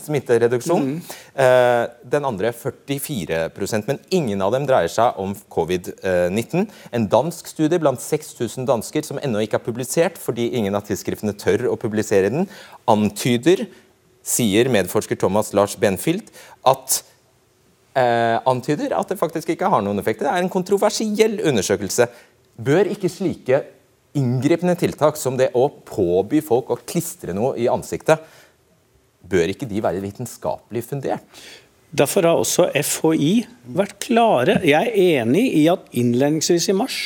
smittereduksjon. 0.06 0.92
Mm. 0.96 1.00
Eh, 1.66 1.88
den 2.12 2.26
andre 2.26 2.52
44% 2.52 3.88
men 3.88 4.00
ingen 4.10 4.42
av 4.44 4.54
dem 4.56 4.66
dreier 4.68 4.92
seg 4.92 5.18
om 5.22 5.34
covid-19. 5.54 6.68
En 6.96 7.08
dansk 7.12 7.50
studie 7.52 7.80
blant 7.82 8.02
6000 8.02 8.68
dansker 8.68 9.06
som 9.08 9.20
ennå 9.22 9.44
ikke 9.46 9.60
er 9.60 9.66
publisert 9.66 10.20
fordi 10.22 10.50
ingen 10.58 10.76
av 10.78 10.86
tidsskriftene 10.88 11.36
tør 11.40 11.70
å 11.72 11.80
publisere 11.80 12.32
den, 12.34 12.50
antyder, 12.92 13.66
sier 14.26 14.72
medforsker 14.74 15.20
Thomas 15.22 15.54
Lars 15.54 15.76
Benfield, 15.80 16.32
at 16.66 17.02
eh, 17.98 18.38
antyder 18.50 18.98
at 18.98 19.12
det 19.12 19.20
faktisk 19.22 19.54
ikke 19.54 19.70
har 19.72 19.86
noen 19.86 20.02
effekt. 20.02 20.26
Det 20.26 20.32
er 20.32 20.42
en 20.42 20.52
kontroversiell 20.52 21.40
undersøkelse. 21.46 22.10
Bør 22.66 22.90
ikke 22.92 23.12
slike 23.12 23.64
inngripende 24.16 24.78
tiltak 24.80 25.20
som 25.20 25.38
det 25.40 25.52
å 25.60 25.68
påby 25.88 26.42
folk 26.44 26.72
å 26.72 26.82
klistre 26.88 27.36
noe 27.36 27.56
i 27.60 27.70
ansiktet, 27.72 28.24
bør 29.30 29.54
ikke 29.54 29.68
de 29.70 29.84
være 29.84 30.04
vitenskapelig 30.04 30.84
fundert? 30.88 31.44
Derfor 31.96 32.28
har 32.28 32.40
også 32.40 32.70
FHI 32.76 33.46
vært 33.78 34.00
klare. 34.04 34.58
Jeg 34.68 34.90
er 34.92 35.22
enig 35.22 35.46
i 35.62 35.68
at 35.72 35.86
innledningsvis 35.96 36.70
i 36.74 36.76
mars 36.76 36.98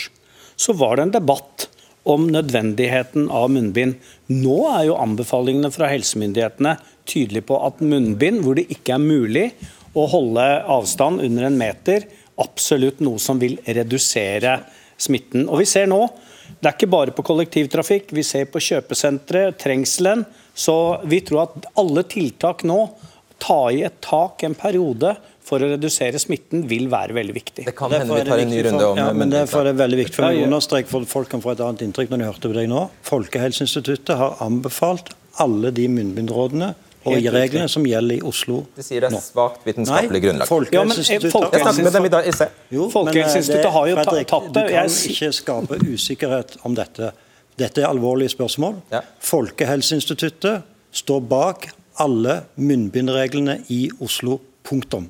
så 0.60 0.74
var 0.76 0.98
det 0.98 1.08
en 1.08 1.18
debatt 1.20 1.68
om 2.10 2.26
nødvendigheten 2.32 3.28
av 3.32 3.52
munnbind. 3.54 4.00
Nå 4.32 4.58
er 4.72 4.88
jo 4.90 4.98
anbefalingene 5.00 5.72
fra 5.74 5.92
helsemyndighetene 5.92 6.78
tydelige 7.10 7.48
på 7.52 7.60
at 7.66 7.84
munnbind, 7.84 8.42
hvor 8.44 8.58
det 8.58 8.70
ikke 8.74 8.96
er 8.96 9.04
mulig 9.04 9.46
å 9.98 10.08
holde 10.10 10.46
avstand 10.70 11.22
under 11.26 11.48
en 11.48 11.60
meter, 11.60 12.08
absolutt 12.40 13.02
noe 13.04 13.20
som 13.22 13.40
vil 13.42 13.58
redusere 13.68 14.60
smitten. 15.00 15.48
Og 15.48 15.64
vi 15.64 15.70
ser 15.70 15.90
nå, 15.92 16.08
Det 16.50 16.66
er 16.66 16.74
ikke 16.74 16.90
bare 16.90 17.14
på 17.14 17.24
kollektivtrafikk, 17.24 18.10
vi 18.10 18.24
ser 18.26 18.48
på 18.50 18.60
kjøpesentre, 18.60 19.52
trengselen. 19.54 20.24
Så 20.60 20.76
vi 21.08 21.22
tror 21.24 21.48
at 21.48 21.70
alle 21.80 22.04
tiltak 22.04 22.66
nå, 22.68 22.82
ta 23.40 23.72
i 23.72 23.80
et 23.88 24.02
tak 24.04 24.44
en 24.44 24.52
periode, 24.60 25.16
for 25.50 25.64
å 25.64 25.70
redusere 25.72 26.20
smitten 26.22 26.68
vil 26.70 26.90
være 26.92 27.16
veldig 27.18 27.34
viktig. 27.34 27.64
Det 27.66 27.74
kan 27.78 27.92
hende 27.96 28.18
vi 28.20 28.26
tar 28.28 28.42
en 28.44 28.52
ny 28.52 28.60
runde 28.68 28.90
om 28.92 29.00
ja, 29.00 29.08
men 29.18 29.32
Derfor 29.34 29.64
er 29.64 29.72
det 29.72 29.80
veldig 29.80 29.98
viktig 30.04 30.20
for 30.20 30.28
meg 30.28 30.42
å 30.42 30.44
understreke, 30.50 30.92
for 30.92 31.08
folk 31.10 31.32
kan 31.32 31.42
få 31.42 31.56
et 31.56 31.64
annet 31.66 31.82
inntrykk 31.88 32.12
når 32.12 32.22
de 32.22 32.28
hørte 32.28 32.52
på 32.52 32.58
deg 32.60 32.68
nå. 32.70 32.84
Folkehelseinstituttet 33.08 34.14
har 34.20 34.38
anbefalt 34.46 35.08
alle 35.42 35.72
de 35.74 35.88
munnbindrådene 35.90 36.70
og 37.08 37.16
i 37.16 37.30
reglene 37.32 37.70
som 37.72 37.86
gjelder 37.88 38.20
i 38.20 38.22
Oslo 38.28 38.58
nå. 38.60 38.66
Det 38.76 38.84
sier 38.86 39.02
det 39.06 39.14
er 39.16 39.22
svakt 39.24 39.64
vitenskapelig 39.66 40.22
grunnlag. 40.26 40.48
Folkehelseinstituttet 40.52 42.52
jo, 42.76 42.90
Folkehelseinstituttet 42.94 43.72
har 43.78 43.86
jo 43.90 43.96
tatt 44.04 44.50
det. 44.52 44.60
Du 44.60 44.68
kan 44.76 44.90
ikke 45.14 45.30
skape 45.40 45.74
usikkerhet 45.88 46.50
om 46.68 46.76
dette. 46.78 47.06
Dette 47.60 47.84
er 47.84 47.90
alvorlige 47.92 48.34
spørsmål. 48.34 48.80
Ja. 48.94 49.04
Folkehelseinstituttet 49.20 50.68
står 50.96 51.24
bak 51.30 51.70
alle 52.00 52.42
munnbindreglene 52.56 53.62
i 53.70 53.88
Oslo. 54.00 54.40
Punktum. 54.70 55.08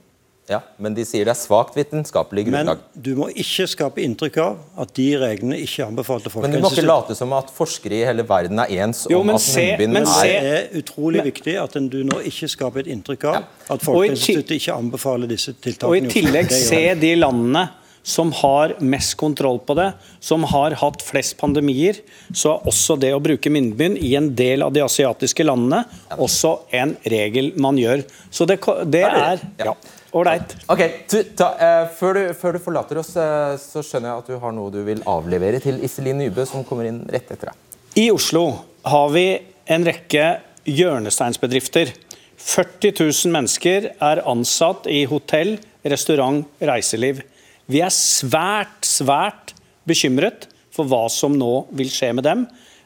Ja, 0.50 0.62
Men 0.82 0.96
de 0.98 1.04
sier 1.06 1.28
det 1.28 1.34
er 1.36 1.38
svakt 1.38 1.76
vitenskapelig 1.78 2.48
grunnlag. 2.48 2.80
Men 2.82 3.04
du 3.06 3.10
må 3.20 3.28
ikke 3.38 3.68
skape 3.70 4.02
inntrykk 4.02 4.40
av 4.42 4.56
at 4.82 4.94
de 4.98 5.06
reglene 5.22 5.60
ikke 5.62 5.84
er 5.84 5.92
anbefalt 5.92 6.26
til 6.26 6.42
Men 6.42 6.56
du 6.56 6.62
må 6.64 6.72
ikke 6.74 6.86
late 6.88 7.18
som 7.18 7.36
at 7.38 7.52
forskere 7.54 8.00
i 8.00 8.08
hele 8.08 8.26
verden 8.26 8.62
er 8.64 8.72
ens 8.82 9.04
jo, 9.12 9.20
om 9.22 9.30
at 9.36 9.46
munnbind 9.46 10.00
er 10.00 10.08
Det 10.10 10.54
er 10.54 10.80
utrolig 10.82 11.22
men, 11.22 11.30
viktig 11.30 11.56
at 11.62 11.78
du 11.94 12.00
nå 12.08 12.22
ikke 12.32 12.50
skaper 12.50 12.82
et 12.82 12.90
inntrykk 12.96 13.28
av 13.30 13.38
ja. 13.38 13.44
at 13.76 13.86
Folkehelseinstituttet 13.86 14.56
ikke 14.58 14.80
anbefaler 14.80 15.30
disse 15.30 15.54
tiltakene. 15.54 15.92
Og 15.92 16.10
i 16.10 16.16
tillegg 16.18 16.56
se 16.56 16.82
de 17.04 17.14
landene 17.20 17.68
som 18.04 18.32
har 18.40 18.76
mest 18.80 19.16
kontroll 19.20 19.60
på 19.60 19.76
det, 19.78 19.92
som 20.20 20.44
har 20.50 20.76
hatt 20.82 21.04
flest 21.06 21.38
pandemier, 21.40 22.00
så 22.34 22.56
er 22.56 22.70
også 22.72 22.98
det 23.00 23.14
å 23.16 23.22
bruke 23.24 23.52
munnbind 23.54 24.00
i 24.02 24.16
en 24.20 24.32
del 24.36 24.64
av 24.66 24.74
de 24.76 24.84
asiatiske 24.86 25.46
landene 25.46 25.84
også 26.18 26.56
en 26.80 26.96
regel 27.12 27.54
man 27.62 27.80
gjør. 27.80 28.04
Så 28.32 28.48
det, 28.50 28.60
det 28.90 29.06
er 29.06 29.44
ja. 29.60 29.76
Ålreit. 30.12 30.56
Ok, 30.72 30.82
uh, 30.82 31.86
før, 32.00 32.18
du, 32.18 32.34
før, 32.34 32.58
du, 32.58 32.64
forlater 32.64 33.02
oss, 33.02 33.12
uh, 33.20 33.54
så 33.62 33.84
skjønner 33.86 34.10
jeg 34.10 34.24
at 34.24 34.32
du 34.32 34.40
har 34.42 34.56
noe 34.58 34.74
du 34.74 34.82
vil 34.88 35.04
avlevere 35.10 35.62
til 35.62 35.78
Iselin 35.86 36.18
Nybø, 36.24 36.48
som 36.50 36.66
kommer 36.66 36.90
inn 36.90 37.04
rett 37.14 37.30
etter 37.30 37.52
deg. 37.52 37.66
I 38.00 38.10
Oslo 38.14 38.48
har 38.90 39.10
vi 39.14 39.26
en 39.70 39.86
rekke 39.86 40.40
hjørnesteinsbedrifter. 40.70 41.94
40 42.40 42.96
000 42.96 43.34
mennesker 43.36 43.90
er 43.94 44.22
ansatt 44.30 44.88
i 44.90 45.04
hotell, 45.10 45.58
restaurant, 45.86 46.48
reiseliv. 46.64 47.22
Vi 47.70 47.84
er 47.86 47.94
svært, 47.94 48.82
svært 48.88 49.54
bekymret 49.88 50.48
for 50.74 50.90
hva 50.90 51.06
som 51.14 51.36
nå 51.38 51.68
vil 51.78 51.92
skje 51.94 52.12
med 52.18 52.26
dem. 52.26 52.44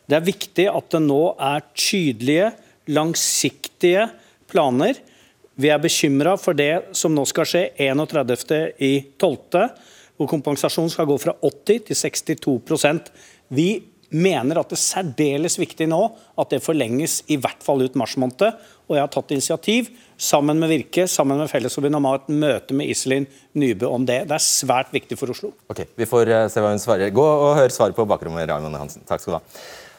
Det 0.07 0.17
er 0.19 0.27
viktig 0.27 0.67
at 0.67 0.91
det 0.91 1.01
nå 1.05 1.23
er 1.39 1.63
tydelige, 1.71 2.51
langsiktige 2.91 4.09
planer 4.51 4.99
vi 5.55 5.69
er 5.69 5.81
bekymra 5.81 6.33
for 6.41 6.57
det 6.57 6.95
som 6.97 7.13
nå 7.13 7.25
skal 7.29 7.45
skje 7.45 7.63
31.12., 7.77 9.67
hvor 10.17 10.29
kompensasjonen 10.29 10.91
skal 10.93 11.07
gå 11.09 11.17
fra 11.21 11.33
80 11.41 11.87
til 11.89 11.97
62% 11.97 13.09
Vi 13.53 13.67
mener 14.13 14.59
at 14.61 14.71
det 14.71 14.77
er 14.77 14.83
særdeles 14.83 15.57
viktig 15.59 15.87
nå 15.89 15.99
at 16.39 16.53
det 16.53 16.63
forlenges 16.63 17.21
i 17.33 17.37
hvert 17.41 17.63
fall 17.65 17.83
ut 17.83 17.97
mars 17.99 18.15
måned. 18.21 18.57
Og 18.87 18.97
jeg 18.97 19.03
har 19.03 19.11
tatt 19.11 19.31
initiativ 19.33 19.89
sammen 20.19 20.59
med 20.59 20.71
Virke, 20.71 21.07
sammen 21.09 21.39
med 21.39 21.49
Fellesforbundet, 21.51 21.99
om 21.99 22.07
å 22.07 22.13
ha 22.13 22.19
et 22.19 22.33
møte 22.33 22.75
med 22.77 22.91
Iselin 22.91 23.25
Nybø 23.57 23.89
om 23.89 24.05
det. 24.07 24.23
Det 24.29 24.35
er 24.37 24.43
svært 24.43 24.91
viktig 24.93 25.17
for 25.19 25.33
Oslo. 25.33 25.53
Ok, 25.71 25.85
Vi 25.95 26.09
får 26.09 26.29
eh, 26.29 26.49
se 26.51 26.63
hva 26.63 26.73
hun 26.73 26.83
svarer. 26.83 27.13
Gå 27.15 27.23
og 27.23 27.55
hør 27.57 27.73
svaret 27.73 27.97
på 27.97 28.05
bakrommet, 28.09 28.47
Raymond 28.49 28.79
Hansen. 28.79 29.07
Takk 29.07 29.23
skal 29.23 29.35
du 29.35 29.39
ha. 29.39 29.43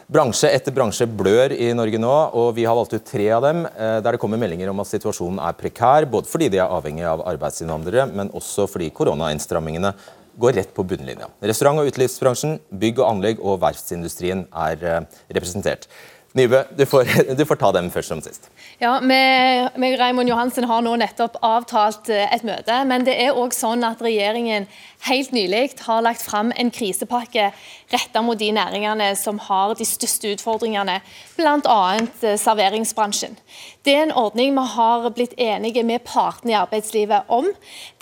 Bransje 0.05 0.51
etter 0.53 0.75
bransje 0.77 1.07
blør 1.09 1.55
i 1.57 1.71
Norge 1.73 1.97
nå, 1.97 2.13
og 2.37 2.51
vi 2.59 2.67
har 2.69 2.77
valgt 2.77 2.93
ut 2.93 3.07
tre 3.09 3.25
av 3.33 3.41
dem 3.47 3.63
eh, 3.65 4.01
der 4.05 4.15
det 4.15 4.21
kommer 4.21 4.41
meldinger 4.41 4.69
om 4.69 4.83
at 4.83 4.91
situasjonen 4.91 5.41
er 5.41 5.57
prekær, 5.57 6.05
både 6.13 6.29
fordi 6.29 6.51
de 6.53 6.61
er 6.61 6.69
avhengig 6.69 7.07
av 7.09 7.25
arbeidsinnvandrere, 7.33 8.11
men 8.13 8.33
også 8.37 8.69
fordi 8.69 8.91
koronainnstrammingene 8.93 9.95
går 10.41 10.59
rett 10.59 10.75
på 10.75 10.85
bunnlinja. 10.87 11.29
Restaurant- 11.41 11.83
og 11.83 11.91
utelivsbransjen, 11.91 12.59
bygg 12.71 13.01
og 13.03 13.09
anlegg 13.11 13.41
og 13.43 13.61
verftsindustrien 13.63 14.47
er 14.67 14.85
eh, 14.85 15.23
representert. 15.37 15.89
Nybø, 16.35 16.65
du 16.75 16.83
får, 16.87 17.07
du 17.39 17.45
får, 17.47 17.59
ta 17.61 17.71
dem 17.77 17.89
først 17.95 18.11
som 18.11 18.21
sist. 18.23 18.49
Ja, 18.83 18.97
vi, 18.99 19.95
Raimond 20.01 20.29
Johansen 20.29 20.67
har 20.67 20.81
nå 20.83 20.97
nettopp 20.99 21.37
avtalt 21.47 22.11
eh, 22.11 22.27
et 22.35 22.43
møte. 22.43 22.81
Men 22.91 23.07
det 23.07 23.15
er 23.23 23.39
òg 23.39 23.55
sånn 23.55 23.87
at 23.87 24.03
regjeringen 24.03 24.67
helt 25.07 25.35
nylig 25.37 25.77
har 25.87 26.03
lagt 26.03 26.25
fram 26.27 26.51
en 26.59 26.73
krisepakke 26.75 27.53
retta 27.95 28.23
mot 28.27 28.41
de 28.41 28.49
næringene 28.57 29.13
som 29.21 29.39
har 29.47 29.77
de 29.79 29.87
største 29.87 30.33
utfordringene, 30.35 30.99
bl.a. 31.39 31.79
Eh, 31.95 32.35
serveringsbransjen. 32.43 33.39
Det 33.87 33.95
er 33.95 34.09
en 34.09 34.17
ordning 34.25 34.59
vi 34.59 34.67
har 34.75 35.07
blitt 35.15 35.39
enige 35.39 35.87
med 35.87 36.03
partene 36.09 36.57
i 36.57 36.59
arbeidslivet 36.65 37.31
om. 37.31 37.47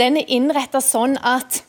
Den 0.01 0.17
er 0.23 0.33
innretta 0.33 0.81
sånn 0.81 1.19
at 1.21 1.61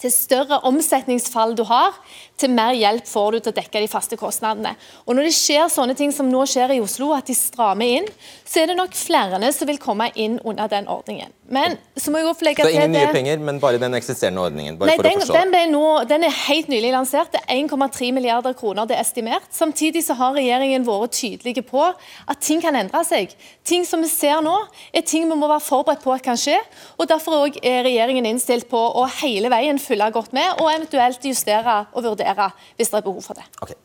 til 0.00 0.12
større 0.14 0.60
omsetningsfall 0.68 1.54
du 1.58 1.64
har, 1.68 1.96
til 2.40 2.52
mer 2.54 2.72
hjelp 2.76 3.08
får 3.08 3.32
du 3.32 3.38
til 3.40 3.52
å 3.52 3.58
dekke 3.60 3.82
de 3.84 3.90
faste 3.90 4.16
kostnadene. 4.20 4.74
Og 5.06 5.16
Når 5.16 5.28
det 5.28 5.34
skjer 5.36 5.68
sånne 5.72 5.96
ting 5.98 6.14
som 6.14 6.30
nå 6.30 6.46
skjer 6.48 6.76
i 6.76 6.80
Oslo, 6.80 7.12
at 7.16 7.28
de 7.28 7.36
strammer 7.36 8.00
inn, 8.00 8.08
så 8.44 8.62
er 8.62 8.70
det 8.70 8.78
nok 8.80 8.96
flere 8.96 9.52
som 9.52 9.68
vil 9.68 9.82
komme 9.82 10.10
inn 10.14 10.40
under 10.44 10.68
den 10.68 10.88
ordningen. 10.88 11.32
Men 11.50 11.74
så 11.98 12.12
må 12.12 12.20
jeg 12.20 12.28
også 12.30 12.46
legge 12.46 12.62
til 12.62 12.70
det 12.70 12.78
er 12.78 12.86
ingen 12.86 12.94
nye 12.94 13.14
penger, 13.14 13.40
men 13.42 13.56
bare 13.62 13.78
den 13.82 13.96
eksisterende 13.98 14.42
ordningen? 14.44 14.76
Nei, 14.78 14.94
den, 15.02 15.22
den, 15.50 15.72
nå, 15.74 15.82
den, 16.06 16.26
er 16.28 16.36
helt 16.46 16.70
nylig 16.70 16.92
lansert. 16.94 17.32
Det 17.34 17.40
er 17.42 17.58
1,3 17.64 18.10
milliarder 18.14 18.54
kroner 18.58 18.86
det 18.86 18.94
er 18.94 19.02
estimert. 19.02 19.48
Samtidig 19.54 20.04
så 20.06 20.14
har 20.20 20.36
regjeringen 20.38 20.86
vært 20.86 21.16
tydelige 21.18 21.64
på 21.66 21.82
at 21.90 22.38
ting 22.46 22.62
kan 22.62 22.78
endre 22.78 23.02
seg. 23.06 23.34
Ting 23.66 23.82
som 23.88 24.04
vi 24.04 24.12
ser 24.12 24.38
nå, 24.46 24.54
er 24.94 25.02
ting 25.02 25.26
vi 25.26 25.40
må 25.40 25.50
være 25.50 25.66
forberedt 25.66 26.06
på 26.06 26.14
at 26.14 26.24
kan 26.24 26.38
skje. 26.38 26.60
og 26.98 27.10
Derfor 27.10 27.50
er 27.50 27.82
regjeringen 27.88 28.30
innstilt 28.30 28.70
på 28.70 28.78
å 28.78 29.08
hele 29.18 29.50
veien 29.50 29.82
følge 29.82 30.10
godt 30.14 30.36
med, 30.36 30.62
og 30.62 30.70
eventuelt 30.70 31.26
justere 31.26 31.80
og 31.90 32.06
vurdere 32.06 32.52
hvis 32.78 32.94
det 32.94 33.02
er 33.02 33.06
behov 33.10 33.26
for 33.26 33.42
det. 33.42 33.50
Okay. 33.58 33.78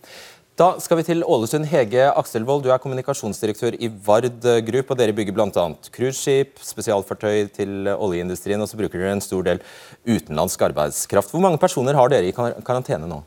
Da 0.56 0.70
skal 0.80 1.02
vi 1.02 1.04
til 1.04 1.20
Ålesund. 1.28 1.66
Hege 1.68 2.06
Akselvold, 2.16 2.62
du 2.64 2.70
er 2.72 2.80
kommunikasjonsdirektør 2.80 3.76
i 3.76 3.90
Vard 4.06 4.30
Group. 4.64 4.94
og 4.94 4.96
Dere 5.02 5.12
bygger 5.12 5.36
bl.a. 5.36 5.66
cruiseskip, 5.92 6.62
spesialfartøy 6.64 7.50
til 7.58 7.90
oljeindustrien, 7.92 8.64
og 8.64 8.72
så 8.72 8.80
bruker 8.80 9.04
dere 9.04 9.18
en 9.18 9.24
stor 9.26 9.44
del 9.44 9.60
utenlandsk 10.08 10.64
arbeidskraft. 10.70 11.36
Hvor 11.36 11.44
mange 11.44 11.60
personer 11.60 12.00
har 12.00 12.08
dere 12.08 12.32
i 12.32 12.36
karantene 12.64 13.04
nå? 13.04 13.20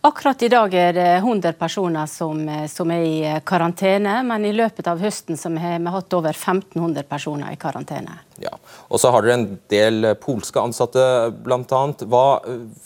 Akkurat 0.00 0.42
i 0.42 0.48
dag 0.48 0.74
er 0.78 0.92
det 0.94 1.06
100 1.16 1.52
personer 1.58 2.06
som, 2.06 2.38
som, 2.70 2.90
er 2.94 3.02
i 3.02 3.30
karantene, 3.44 4.20
men 4.22 4.44
i 4.46 4.52
løpet 4.54 4.86
av 4.86 5.00
høsten 5.02 5.34
har 5.58 5.80
vi 5.82 5.90
hatt 5.90 6.14
over 6.14 6.36
1500 6.36 7.02
personer 7.02 7.50
i 7.50 7.58
karantene. 7.58 8.20
Ja, 8.38 8.52
og 8.86 9.00
så 9.02 9.10
har 9.10 9.26
dere 9.26 9.40
en 9.40 9.48
del 9.66 10.12
polske 10.22 10.62
ansatte 10.62 11.02
bl.a. 11.42 11.80
Hva 12.06 12.26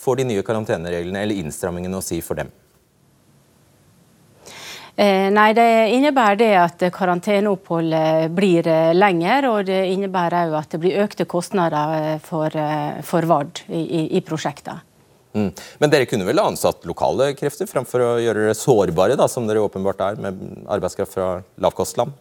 får 0.00 0.22
de 0.22 0.26
nye 0.30 0.44
karantenereglene 0.46 1.20
eller 1.26 1.42
innstrammingene 1.42 2.00
å 2.00 2.04
si 2.06 2.22
for 2.24 2.40
dem? 2.40 2.48
Eh, 4.96 5.28
nei, 5.32 5.52
Det 5.52 5.68
innebærer 5.92 6.36
det 6.36 6.52
at 6.60 6.86
karanteneoppholdet 6.92 8.32
blir 8.32 8.66
eh, 8.68 8.94
lenger, 8.96 9.48
og 9.48 9.66
det 9.68 9.82
innebærer 9.92 10.48
òg 10.48 10.56
at 10.62 10.72
det 10.72 10.80
blir 10.80 11.04
økte 11.04 11.28
kostnader 11.28 11.94
eh, 11.98 12.18
for, 12.24 12.56
for 13.04 13.28
Vard 13.28 13.64
i, 13.68 13.84
i, 13.84 14.02
i. 14.16 14.24
Mm. 15.32 15.48
Men 15.80 15.92
dere 15.92 16.08
kunne 16.10 16.26
vel 16.28 16.42
ansatt 16.42 16.84
lokale 16.88 17.32
krefter 17.38 17.70
fremfor 17.70 18.04
å 18.04 18.10
gjøre 18.20 18.46
dere 18.46 18.58
sårbare, 18.58 19.16
da, 19.16 19.28
som 19.30 19.48
dere 19.48 19.64
åpenbart 19.64 20.04
er, 20.04 20.20
med 20.20 20.44
arbeidskraft 20.70 21.16
fra 21.16 21.30
lavkostland? 21.62 22.12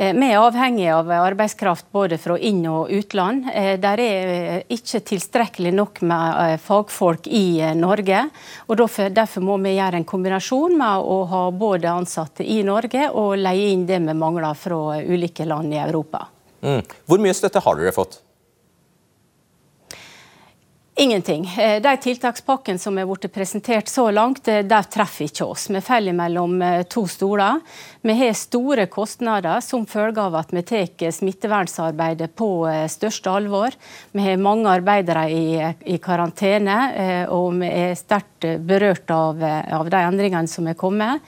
Eh, 0.00 0.14
vi 0.16 0.30
er 0.30 0.40
avhengig 0.40 0.86
av 0.94 1.10
arbeidskraft 1.12 1.90
både 1.92 2.16
fra 2.18 2.38
inn- 2.38 2.64
og 2.70 2.88
utland. 2.88 3.50
Eh, 3.52 3.74
der 3.80 4.00
er 4.00 4.30
eh, 4.32 4.62
ikke 4.72 5.02
tilstrekkelig 5.10 5.74
nok 5.76 6.00
med 6.08 6.56
fagfolk 6.64 7.28
i 7.28 7.60
Norge. 7.76 8.22
og 8.66 8.80
Derfor 9.12 9.44
må 9.44 9.58
vi 9.60 9.76
gjøre 9.76 10.00
en 10.00 10.08
kombinasjon 10.08 10.78
med 10.78 11.04
å 11.04 11.20
ha 11.28 11.42
både 11.50 11.92
ansatte 11.92 12.46
i 12.46 12.62
Norge 12.64 13.10
og 13.10 13.36
leie 13.36 13.74
inn 13.74 13.84
det 13.84 14.00
vi 14.00 14.16
mangler 14.16 14.56
fra 14.56 14.96
ulike 15.04 15.44
land 15.44 15.74
i 15.74 15.82
Europa. 15.84 16.24
Mm. 16.64 16.80
Hvor 17.04 17.20
mye 17.20 17.36
støtte 17.36 17.60
har 17.60 17.76
dere 17.76 17.92
fått? 17.92 18.22
Ingenting. 20.94 21.46
Eh, 21.58 21.82
de 21.82 21.96
tiltakspakkene 21.96 22.78
som 22.78 22.98
er 22.98 23.06
blitt 23.08 23.30
presentert 23.32 23.88
så 23.88 24.08
langt, 24.10 24.48
eh, 24.48 24.64
der 24.66 24.88
treffer 24.90 25.28
ikke 25.30 25.46
oss. 25.46 25.68
Vi 25.70 25.80
faller 25.80 26.12
mellom 26.12 26.58
eh, 26.62 26.82
to 26.82 27.06
stoler. 27.08 27.60
Vi 28.02 28.16
har 28.18 28.34
store 28.34 28.86
kostnader 28.90 29.62
som 29.64 29.86
følge 29.86 30.20
av 30.20 30.34
at 30.40 30.50
vi 30.52 30.62
tar 30.66 31.12
smittevernarbeidet 31.14 32.34
på 32.36 32.48
største 32.88 33.30
alvor. 33.30 33.76
Vi 34.12 34.24
har 34.24 34.40
mange 34.40 34.68
arbeidere 34.72 35.24
i, 35.30 35.44
i 35.84 35.98
karantene, 36.00 37.26
og 37.28 37.58
vi 37.60 37.68
er 37.68 37.92
sterkt 37.98 38.48
berørt 38.64 39.12
av, 39.12 39.42
av 39.44 39.90
de 39.92 40.00
endringene 40.00 40.48
som 40.48 40.64
er 40.66 40.78
kommet. 40.80 41.20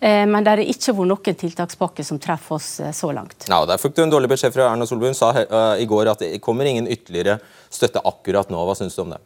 Men 0.00 0.38
det 0.46 0.54
har 0.54 0.62
ikke 0.62 0.94
vært 0.94 1.10
noen 1.10 1.40
tiltakspakke 1.42 2.06
som 2.06 2.22
treffer 2.22 2.60
oss 2.60 2.70
så 2.94 3.10
langt. 3.10 3.48
Ja, 3.50 3.64
Der 3.66 3.82
fikk 3.82 3.98
du 3.98 4.04
en 4.04 4.14
dårlig 4.14 4.30
beskjed 4.30 4.54
fra 4.54 4.70
Erna 4.70 4.86
Solberg. 4.86 5.10
Hun 5.10 5.18
sa 5.18 5.74
i 5.74 5.90
går 5.90 6.14
at 6.14 6.22
det 6.22 6.38
kommer 6.46 6.70
ingen 6.70 6.86
ytterligere 6.86 7.40
støtte 7.70 8.06
akkurat 8.06 8.54
nå. 8.54 8.62
Hva 8.70 8.78
syns 8.78 8.94
du 8.94 9.02
om 9.02 9.10
det? 9.16 9.19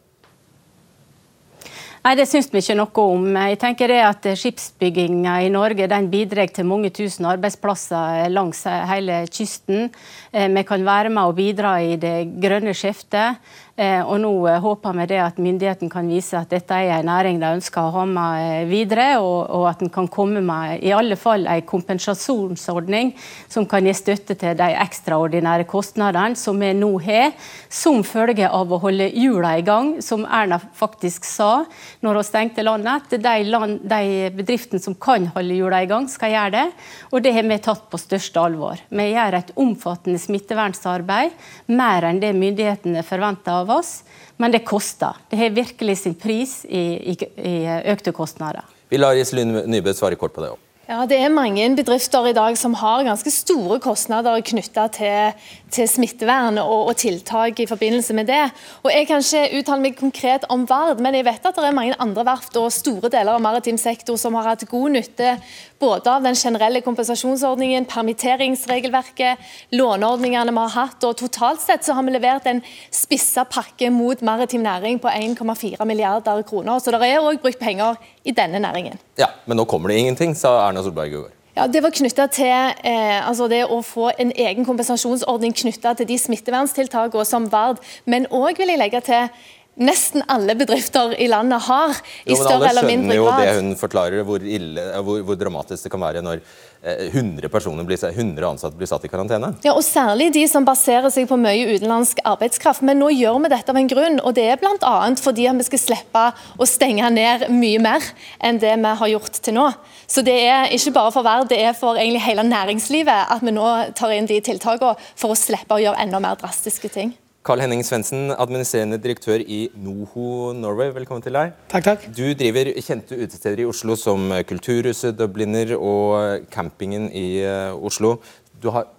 Nei, 2.05 2.13
Det 2.19 2.27
syns 2.29 2.51
vi 2.53 2.61
ikke 2.61 2.75
noe 2.77 3.03
om. 3.15 3.23
Jeg 3.33 3.57
tenker 3.57 3.89
det 3.89 4.01
at 4.05 4.25
Skipsbygginga 4.37 5.39
i 5.41 5.47
Norge 5.49 5.87
den 5.89 6.11
bidrar 6.11 6.51
til 6.53 6.67
mange 6.69 6.91
tusen 6.93 7.25
arbeidsplasser 7.25 8.29
langs 8.29 8.59
hele 8.91 9.23
kysten. 9.25 9.89
Eh, 10.29 10.45
vi 10.53 10.63
kan 10.69 10.85
være 10.85 11.09
med 11.09 11.31
og 11.31 11.33
bidra 11.39 11.79
i 11.81 11.95
det 11.97 12.13
grønne 12.37 12.75
skiftet. 12.77 13.41
Eh, 13.75 13.99
og 14.07 14.21
nå 14.23 14.29
eh, 14.47 14.61
håper 14.63 14.93
vi 14.95 15.05
det 15.09 15.17
at 15.19 15.39
myndigheten 15.43 15.89
kan 15.91 16.07
vise 16.07 16.37
at 16.39 16.47
dette 16.53 16.71
er 16.79 16.93
en 16.95 17.09
næring 17.09 17.41
de 17.41 17.49
ønsker 17.57 17.83
å 17.83 17.91
ha 17.91 18.03
med 18.07 18.43
eh, 18.61 18.67
videre, 18.69 19.07
og, 19.19 19.49
og 19.51 19.65
at 19.67 19.81
en 19.83 19.89
kan 19.91 20.05
komme 20.07 20.39
med 20.39 20.79
i 20.79 20.93
alle 20.95 21.17
fall 21.19 21.43
en 21.51 21.65
kompensasjonsordning 21.67 23.11
som 23.51 23.67
kan 23.67 23.83
gi 23.83 23.91
støtte 23.99 24.37
til 24.39 24.55
de 24.55 24.69
ekstraordinære 24.79 25.65
kostnadene 25.67 26.39
som 26.39 26.63
vi 26.63 26.69
nå 26.71 26.93
har, 27.03 27.33
som 27.67 27.99
følge 28.07 28.47
av 28.47 28.71
å 28.71 28.79
holde 28.79 29.09
hjula 29.09 29.57
i 29.59 29.65
gang, 29.67 29.91
som 29.99 30.23
Erna 30.23 30.61
faktisk 30.79 31.27
sa 31.27 31.65
når 31.99 32.21
hun 32.21 32.29
stengte 32.29 32.63
landet. 32.63 33.11
at 33.11 33.27
de, 33.27 33.35
land, 33.51 33.83
de 33.83 34.31
bedriftene 34.39 34.79
som 34.79 34.95
kan 34.95 35.27
holde 35.35 35.59
hjula 35.59 35.83
i 35.83 35.91
gang, 35.91 36.07
skal 36.07 36.31
gjøre 36.31 36.55
det. 36.55 36.65
Og 37.11 37.27
det 37.27 37.35
har 37.35 37.51
vi 37.51 37.59
tatt 37.67 37.83
på 37.91 37.99
største 37.99 38.39
alvor. 38.39 38.79
Vi 38.87 39.11
gjør 39.11 39.41
et 39.41 39.53
omfattende 39.59 40.23
smittevernsarbeid, 40.23 41.35
mer 41.75 42.07
enn 42.07 42.23
det 42.23 42.31
myndighetene 42.39 43.03
forventer 43.03 43.64
av 43.65 43.73
oss, 43.79 43.97
men 44.37 44.53
det 44.53 44.63
koster. 44.67 45.17
Det 45.29 45.41
har 45.41 45.57
virkelig 45.57 45.97
sin 46.03 46.15
pris 46.15 46.61
i, 46.65 46.85
i, 47.13 47.17
i 47.41 47.55
økte 47.93 48.13
kostnader. 48.15 48.65
Vi 48.89 49.01
lar 49.01 49.17
Iselin 49.17 49.65
Nybø 49.65 49.93
svare 49.97 50.17
kort 50.19 50.35
på 50.35 50.45
det 50.45 50.53
òg. 50.53 50.64
Ja, 50.85 51.05
Det 51.09 51.17
er 51.17 51.31
mange 51.33 51.63
bedrifter 51.75 52.27
i 52.29 52.33
dag 52.37 52.57
som 52.61 52.75
har 52.77 53.01
ganske 53.03 53.31
store 53.33 53.79
kostnader 53.81 54.37
knytta 54.45 54.83
til, 54.93 55.31
til, 55.73 55.87
smittevern 55.89 56.59
og, 56.61 56.91
og, 56.91 56.95
tiltak 57.01 57.59
i 57.59 57.65
forbindelse 57.65 58.13
med 58.13 58.27
det. 58.29 58.43
Og 58.83 58.91
Jeg 58.93 59.07
kan 59.07 59.23
ikke 59.25 59.57
uttale 59.57 59.81
meg 59.81 59.97
konkret 59.97 60.45
om 60.47 60.67
Vard, 60.69 61.01
men 61.01 61.17
jeg 61.17 61.25
vet 61.25 61.41
at 61.41 61.57
det 61.57 61.65
er 61.65 61.73
mange 61.73 61.97
andre 61.97 62.25
verft 62.25 62.57
og 62.61 62.69
store 62.69 63.09
deler 63.09 63.33
av 63.33 63.41
maritim 63.41 63.79
sektor 63.81 64.15
som 64.21 64.37
har 64.37 64.51
hatt 64.51 64.67
god 64.69 64.93
nytte 64.93 65.39
både 65.79 66.11
av 66.11 66.23
den 66.23 66.35
generelle 66.35 66.81
kompensasjonsordningen, 66.85 67.85
permitteringsregelverket, 67.89 69.41
låneordningene 69.75 70.53
vi 70.53 70.63
har 70.63 70.73
hatt. 70.75 71.03
og 71.03 71.17
Totalt 71.19 71.61
sett 71.61 71.85
så 71.85 71.95
har 71.97 72.05
vi 72.05 72.13
levert 72.15 72.47
en 72.49 72.61
spissa 72.93 73.45
pakke 73.45 73.89
mot 73.93 74.21
maritim 74.21 74.63
næring 74.65 75.01
på 75.03 75.11
1,4 75.11 75.85
milliarder 75.85 76.43
kroner. 76.47 76.79
Så 76.79 76.93
det 76.93 77.01
er 77.03 77.23
òg 77.23 77.41
brukt 77.43 77.59
penger 77.59 77.99
i 78.23 78.33
denne 78.35 78.59
næringen. 78.59 78.99
Ja, 79.17 79.27
Men 79.45 79.57
nå 79.57 79.65
kommer 79.65 79.89
det 79.89 79.99
ingenting, 79.99 80.35
sa 80.35 80.67
Erna 80.67 80.74
Solberg 80.83 81.13
i 81.13 81.17
går. 81.21 81.33
Ja, 81.55 81.67
Det 81.71 81.79
var 81.83 81.93
knytta 81.95 82.27
til 82.27 82.51
eh, 82.51 83.19
altså 83.23 83.47
det 83.47 83.63
å 83.71 83.79
få 83.85 84.09
en 84.19 84.33
egen 84.35 84.65
kompensasjonsordning 84.67 85.55
knytta 85.55 85.93
til 85.95 86.09
de 86.09 86.17
smitteverntiltakene 86.19 87.27
som 87.27 87.47
Vard, 87.51 87.79
men 88.03 88.27
òg 88.27 88.59
vil 88.59 88.73
jeg 88.73 88.81
legge 88.81 88.99
til 89.07 89.29
nesten 89.75 90.23
alle 90.31 90.55
bedrifter 90.55 91.15
i 91.19 91.27
landet 91.31 91.63
har. 91.67 91.95
i 92.25 92.31
jo, 92.31 92.39
større 92.39 92.69
eller 92.71 92.87
mindre 92.87 93.17
grad. 93.17 93.27
Alle 93.27 93.47
skjønner 93.47 93.51
jo 93.51 93.55
det 93.55 93.63
hun 93.63 93.79
forklarer, 93.79 94.23
hvor, 94.27 94.43
ille, 94.57 94.85
hvor, 95.03 95.23
hvor, 95.27 95.39
dramatisk 95.39 95.87
det 95.87 95.91
kan 95.91 96.03
være 96.03 96.23
når 96.23 96.43
100, 96.85 97.49
personer 97.49 97.83
blir, 97.83 97.97
100 97.97 98.47
ansatte 98.47 98.77
blir 98.77 98.89
satt 98.89 99.05
i 99.05 99.09
karantene. 99.09 99.55
Ja, 99.65 99.73
og 99.73 99.83
Særlig 99.85 100.31
de 100.35 100.43
som 100.49 100.65
baserer 100.67 101.09
seg 101.13 101.27
på 101.29 101.37
mye 101.39 101.65
utenlandsk 101.75 102.19
arbeidskraft. 102.27 102.83
Men 102.85 102.99
nå 103.01 103.09
gjør 103.15 103.39
vi 103.45 103.51
dette 103.53 103.73
av 103.73 103.79
en 103.79 103.89
grunn, 103.89 104.19
og 104.21 104.35
det 104.37 104.45
er 104.51 104.61
bl.a. 104.61 104.95
fordi 105.21 105.47
vi 105.57 105.67
skal 105.69 105.81
slippe 105.81 106.25
å 106.59 106.67
stenge 106.69 107.09
ned 107.15 107.47
mye 107.53 107.81
mer 107.81 108.05
enn 108.43 108.61
det 108.61 108.75
vi 108.75 108.95
har 109.01 109.13
gjort 109.15 109.41
til 109.41 109.57
nå. 109.57 109.67
Så 110.05 110.21
det 110.25 110.37
er 110.45 110.73
ikke 110.75 110.93
bare 110.99 111.13
for 111.15 111.25
Verd, 111.25 111.49
det 111.49 111.61
er 111.63 111.77
for 111.77 111.97
egentlig 111.97 112.25
hele 112.27 112.45
næringslivet 112.45 113.33
at 113.33 113.45
vi 113.45 113.55
nå 113.55 113.69
tar 113.97 114.13
inn 114.13 114.29
de 114.29 114.41
tiltakene 114.45 114.93
for 115.17 115.33
å 115.33 115.39
slippe 115.39 115.77
å 115.77 115.81
gjøre 115.81 116.05
enda 116.05 116.21
mer 116.21 116.37
drastiske 116.37 116.91
ting. 116.93 117.15
Carl 117.45 117.61
Henning 117.61 117.83
Svendsen, 117.85 118.31
administrerende 118.41 118.97
direktør 118.97 119.37
i 119.37 119.67
NOHO 119.77 120.55
Norway, 120.57 120.89
velkommen 120.95 121.21
til 121.21 121.35
deg. 121.37 121.51
Takk, 121.69 121.83
takk. 121.85 122.07
Du 122.17 122.23
driver 122.33 122.71
kjente 122.81 123.19
utesteder 123.19 123.61
i 123.61 123.67
Oslo 123.69 123.93
som 124.01 124.33
Kulturhuset, 124.49 125.13
Dubliner 125.13 125.75
og 125.77 126.47
campingen 126.49 127.05
i 127.13 127.43
eh, 127.45 127.69
Oslo. 127.77 128.15
Du 128.57 128.71
har 128.73 128.89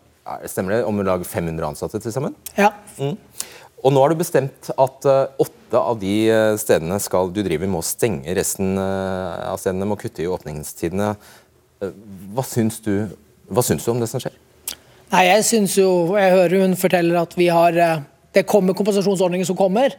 stemmer 0.47 0.77
det, 0.77 0.81
om 0.87 1.03
lag 1.03 1.27
500 1.27 1.73
ansatte 1.73 1.99
til 1.99 2.15
sammen? 2.15 2.39
Ja. 2.55 2.71
Mm. 3.03 3.19
Og 3.83 3.97
nå 3.97 4.07
har 4.07 4.15
du 4.15 4.23
bestemt 4.23 4.71
at 4.71 5.11
uh, 5.11 5.27
åtte 5.43 5.83
av 5.83 5.99
de 5.99 6.15
stedene 6.63 7.03
skal 7.03 7.35
du 7.35 7.43
driver 7.43 7.67
må 7.75 7.83
stenge. 7.83 8.31
Resten 8.39 8.79
av 8.79 9.59
stedene 9.59 9.91
må 9.91 9.99
kutte 9.99 10.23
i 10.23 10.31
åpningstidene. 10.31 11.17
hva, 11.83 12.47
syns 12.47 12.79
du, 12.87 13.09
hva 13.51 13.67
syns 13.67 13.83
du 13.83 13.97
om 13.99 13.99
det 14.03 14.15
som 14.15 14.23
skjer? 14.23 14.39
Nei, 15.11 15.31
Jeg 15.35 15.47
syns 15.51 15.81
jo, 15.83 15.89
jeg 16.15 16.35
hører 16.39 16.63
hun 16.63 16.79
forteller 16.79 17.27
at 17.27 17.35
vi 17.39 17.51
har 17.51 18.07
det 18.37 18.47
kommer 18.49 18.77
kompensasjonsordninger 18.77 19.49
som 19.49 19.59
kommer. 19.59 19.97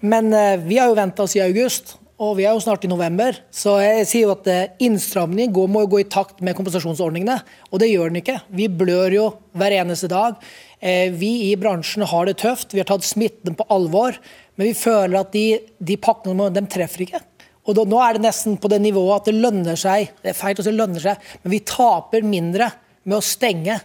Men 0.00 0.32
eh, 0.32 0.56
vi 0.62 0.78
har 0.80 0.90
jo 0.90 0.98
venta 0.98 1.26
siden 1.28 1.50
august, 1.50 1.96
og 2.20 2.34
vi 2.36 2.44
er 2.44 2.52
jo 2.52 2.62
snart 2.62 2.84
i 2.84 2.90
november. 2.90 3.36
Så 3.52 3.78
jeg 3.80 4.08
sier 4.08 4.26
jo 4.26 4.34
at 4.34 4.48
eh, 4.50 4.72
innstramningen 4.84 5.72
må 5.72 5.84
jo 5.86 5.92
gå 5.94 6.02
i 6.02 6.08
takt 6.12 6.42
med 6.44 6.56
kompensasjonsordningene. 6.58 7.38
Og 7.72 7.80
det 7.80 7.90
gjør 7.90 8.12
den 8.12 8.20
ikke. 8.20 8.36
Vi 8.52 8.68
blør 8.68 9.16
jo 9.16 9.26
hver 9.56 9.76
eneste 9.78 10.10
dag. 10.12 10.36
Eh, 10.80 11.08
vi 11.16 11.50
i 11.50 11.54
bransjen 11.60 12.04
har 12.08 12.28
det 12.28 12.38
tøft. 12.42 12.74
Vi 12.76 12.82
har 12.82 12.88
tatt 12.90 13.08
smitten 13.08 13.56
på 13.56 13.66
alvor. 13.72 14.18
Men 14.56 14.68
vi 14.68 14.76
føler 14.76 15.22
at 15.22 15.32
de, 15.32 15.46
de 15.80 15.96
pakkene 16.00 16.50
de 16.52 16.64
treffer 16.68 17.06
ikke. 17.06 17.22
Og 17.68 17.76
da, 17.76 17.86
Nå 17.88 18.00
er 18.04 18.16
det 18.16 18.24
nesten 18.24 18.58
på 18.60 18.68
det 18.72 18.80
nivået 18.84 19.20
at 19.20 19.30
det 19.30 19.38
lønner 19.40 19.78
seg. 19.80 20.12
Det 20.20 20.32
er 20.32 20.36
feil 20.36 20.60
å 20.60 20.66
si 20.66 20.74
lønner 20.74 21.02
seg, 21.02 21.30
men 21.42 21.52
vi 21.54 21.64
taper 21.64 22.26
mindre 22.26 22.68
med 23.08 23.18
å 23.18 23.24
stenge. 23.24 23.78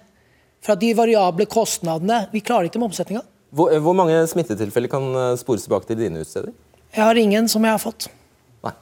For 0.65 0.73
at 0.73 0.81
de 0.81 0.95
variable 0.97 1.45
kostnadene 1.45 2.23
Vi 2.31 2.41
klarer 2.43 2.67
ikke 2.67 2.81
med 2.81 2.89
omsetninga. 2.89 3.21
Hvor, 3.55 3.71
hvor, 3.79 3.95
mange 3.95 4.17
smittetilfeller 4.27 4.91
kan 4.91 5.05
eh, 5.15 5.33
spores 5.39 5.63
tilbake 5.63 5.87
til 5.87 5.99
dine 5.99 6.23
utsteder? 6.25 6.51
Jeg 6.91 7.03
har 7.03 7.19
ingen 7.19 7.47
som 7.51 7.63
jeg 7.63 7.71
har 7.71 7.79
fått. 7.79 8.09
Nei. 8.65 8.73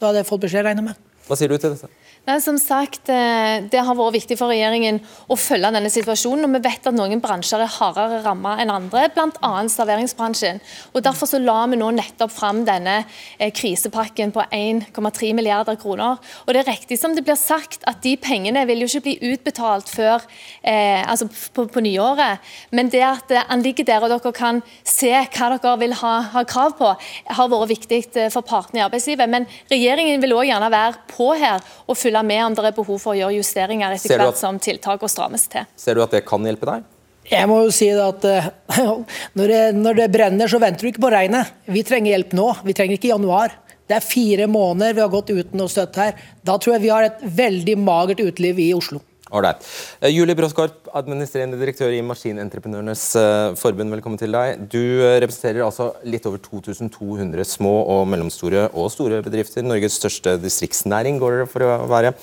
Da 0.00 0.08
hadde 0.08 0.24
jeg 0.24 0.28
fått 0.30 0.42
beskjed, 0.42 0.66
regner 0.66 0.88
med. 0.88 1.05
Hva 1.26 1.38
sier 1.38 1.50
du 1.50 1.58
til 1.58 1.74
dette? 1.74 1.90
Nei, 2.26 2.40
som 2.42 2.56
sagt, 2.58 3.08
eh, 3.08 3.60
Det 3.70 3.78
har 3.78 3.94
vært 3.94 4.14
viktig 4.14 4.36
for 4.38 4.50
regjeringen 4.50 4.98
å 5.30 5.36
følge 5.38 5.70
denne 5.70 5.90
situasjonen. 5.90 6.44
og 6.44 6.52
Vi 6.54 6.68
vet 6.68 6.86
at 6.86 6.94
noen 6.94 7.20
bransjer 7.20 7.60
er 7.62 7.70
hardere 7.70 8.24
rammet 8.24 8.60
enn 8.60 8.70
andre, 8.70 9.08
bl.a. 9.14 9.62
serveringsbransjen. 9.68 10.60
Og 10.92 11.02
Derfor 11.02 11.26
så 11.26 11.38
la 11.38 11.66
vi 11.66 11.76
nå 11.76 11.92
nettopp 11.94 12.32
fram 12.32 12.64
denne 12.64 13.04
eh, 13.38 13.50
krisepakken 13.50 14.32
på 14.32 14.42
1,3 14.50 15.34
milliarder 15.34 15.76
kroner. 15.76 16.18
Og 16.46 16.52
Det 16.52 16.66
er 16.66 16.72
riktig 16.72 16.98
som 16.98 17.14
det 17.14 17.24
blir 17.24 17.36
sagt, 17.36 17.78
at 17.86 18.02
de 18.02 18.16
pengene 18.16 18.66
vil 18.66 18.80
jo 18.80 18.86
ikke 18.86 19.06
bli 19.06 19.32
utbetalt 19.32 19.88
før 19.88 20.20
eh, 20.64 21.06
altså 21.06 21.28
på, 21.28 21.68
på, 21.70 21.80
nyåret. 21.80 22.38
Men 22.72 22.88
det 22.88 23.02
at 23.02 23.28
den 23.28 23.62
ligger 23.62 23.84
der 23.84 24.02
og 24.02 24.10
dere 24.10 24.32
kan 24.32 24.62
se 24.82 25.10
hva 25.10 25.58
dere 25.58 25.78
vil 25.78 25.94
ha, 25.94 26.20
ha 26.34 26.42
krav 26.42 26.74
på, 26.78 26.90
har 27.38 27.48
vært 27.48 27.70
viktig 27.70 28.02
eh, 28.16 28.30
for 28.30 28.42
partene 28.42 28.82
i 28.82 28.86
arbeidslivet. 28.88 29.30
Men 29.30 29.46
regjeringen 29.70 30.20
vil 30.20 30.34
òg 30.34 30.50
gjerne 30.50 30.74
være 30.74 31.06
på 31.06 31.15
her 31.40 31.64
og 31.86 31.98
følge 31.98 32.22
med 32.26 32.42
om 32.44 32.56
det 32.56 32.68
er 32.70 32.76
behov 32.76 33.00
for 33.02 33.14
å 33.14 33.18
gjøre 33.18 33.38
justeringer 33.38 33.96
etter 33.96 34.20
hvert 34.20 34.40
som 34.40 34.60
tiltak 34.62 35.02
og 35.02 35.12
strammes 35.12 35.48
til. 35.52 35.66
Ser 35.80 35.98
du 35.98 36.04
at 36.04 36.14
det 36.14 36.24
kan 36.28 36.44
hjelpe 36.46 36.68
deg? 36.68 36.86
Jeg 37.26 37.50
må 37.50 37.58
jo 37.64 37.72
si 37.74 37.88
at 37.90 38.22
uh, 38.22 38.50
når, 39.38 39.46
det, 39.50 39.62
når 39.80 40.00
det 40.00 40.10
brenner, 40.14 40.50
så 40.50 40.60
venter 40.62 40.86
du 40.86 40.92
ikke 40.92 41.02
på 41.08 41.12
regnet. 41.14 41.54
Vi 41.66 41.82
trenger 41.86 42.14
hjelp 42.14 42.36
nå. 42.38 42.50
Vi 42.66 42.76
trenger 42.76 42.98
ikke 42.98 43.10
i 43.10 43.14
januar. 43.14 43.56
Det 43.86 43.98
er 43.98 44.06
fire 44.06 44.46
måneder 44.50 44.94
vi 44.94 45.02
har 45.02 45.10
gått 45.12 45.30
uten 45.30 45.62
å 45.62 45.68
støtte 45.70 46.02
her. 46.02 46.24
Da 46.46 46.56
tror 46.58 46.76
jeg 46.76 46.86
vi 46.86 46.94
har 46.94 47.06
et 47.06 47.22
veldig 47.22 47.76
magert 47.82 48.22
uteliv 48.22 48.62
i 48.62 48.72
Oslo. 48.74 49.02
Alright. 49.26 49.58
Uh, 49.98 50.06
Julie 50.06 50.36
Bråskorp, 50.38 50.86
administrerende 50.94 51.58
direktør 51.58 51.90
i 51.90 52.02
Maskinentreprenørenes 52.06 53.02
uh, 53.18 53.56
forbund, 53.58 53.90
velkommen 53.90 54.20
til 54.20 54.30
deg. 54.30 54.60
Du 54.70 54.78
uh, 54.78 55.16
representerer 55.18 55.64
altså 55.66 55.88
litt 56.06 56.28
over 56.30 56.38
2200 56.44 57.42
små 57.50 57.74
og 57.90 58.04
mellomstore 58.12 58.68
og 58.70 58.86
store 58.94 59.18
bedrifter. 59.26 59.66
Norges 59.66 59.98
største 59.98 60.36
distriktsnæring, 60.38 61.18
går 61.18 61.40
det 61.40 61.50
for 61.50 61.66
å 61.66 61.74
være. 61.90 62.14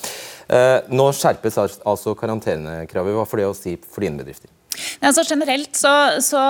Nå 0.95 1.11
skjerpes 1.15 1.59
altså 1.59 2.15
karantenekravet. 2.19 3.15
Hva 3.19 3.27
får 3.27 3.41
det 3.41 3.51
å 3.51 3.55
si 3.57 3.75
for 3.83 4.05
dine 4.05 4.23
bedrifter? 4.23 4.51
Altså 5.03 5.21
generelt 5.27 5.75
så, 5.77 5.91
så, 6.23 6.41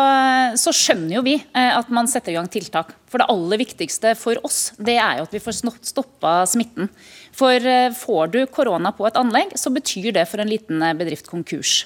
så, 0.59 0.71
skjønner 0.71 1.17
jo 1.17 1.23
vi 1.25 1.33
at 1.53 1.89
man 1.91 2.07
setter 2.07 2.31
i 2.31 2.37
gang 2.37 2.47
tiltak. 2.51 2.93
For 3.11 3.19
det 3.19 3.27
aller 3.33 3.59
viktigste 3.59 4.13
for 4.17 4.39
oss 4.47 4.71
det 4.79 4.95
er 4.95 5.19
jo 5.19 5.27
at 5.27 5.35
vi 5.35 5.41
får 5.43 5.59
stoppa 5.59 6.35
smitten. 6.49 6.87
For 7.35 7.57
eh, 7.67 7.91
får 7.93 8.33
du 8.33 8.39
korona 8.53 8.93
på 8.95 9.07
et 9.09 9.17
anlegg, 9.19 9.55
så 9.59 9.73
betyr 9.73 10.13
det 10.15 10.27
for 10.29 10.41
en 10.41 10.49
liten 10.49 10.81
eh, 10.85 10.95
bedrift 10.97 11.27
konkurs. 11.29 11.83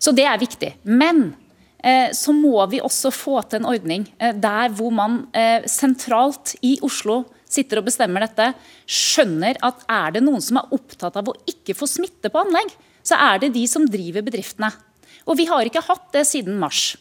Så 0.00 0.12
det 0.16 0.26
er 0.28 0.42
viktig. 0.42 0.74
Men 0.84 1.30
Eh, 1.80 2.10
så 2.12 2.34
må 2.36 2.60
vi 2.68 2.80
også 2.84 3.08
få 3.14 3.38
til 3.48 3.62
en 3.62 3.70
ordning 3.70 4.02
eh, 4.20 4.34
der 4.36 4.72
hvor 4.76 4.92
man 4.92 5.22
eh, 5.32 5.64
sentralt 5.64 6.52
i 6.60 6.74
Oslo 6.84 7.22
sitter 7.48 7.80
og 7.80 7.86
bestemmer 7.86 8.26
dette, 8.26 8.50
skjønner 8.84 9.56
at 9.64 9.86
er 9.88 10.12
det 10.12 10.22
noen 10.26 10.44
som 10.44 10.60
er 10.60 10.74
opptatt 10.76 11.16
av 11.16 11.30
å 11.32 11.36
ikke 11.48 11.74
få 11.74 11.88
smitte 11.88 12.28
på 12.28 12.42
anlegg, 12.42 12.68
så 13.00 13.16
er 13.16 13.40
det 13.42 13.54
de 13.56 13.64
som 13.66 13.88
driver 13.88 14.26
bedriftene. 14.28 14.68
Og 15.26 15.38
vi 15.38 15.48
har 15.50 15.66
ikke 15.66 15.84
hatt 15.86 16.10
det 16.16 16.26
siden 16.28 16.58
mars. 16.60 16.96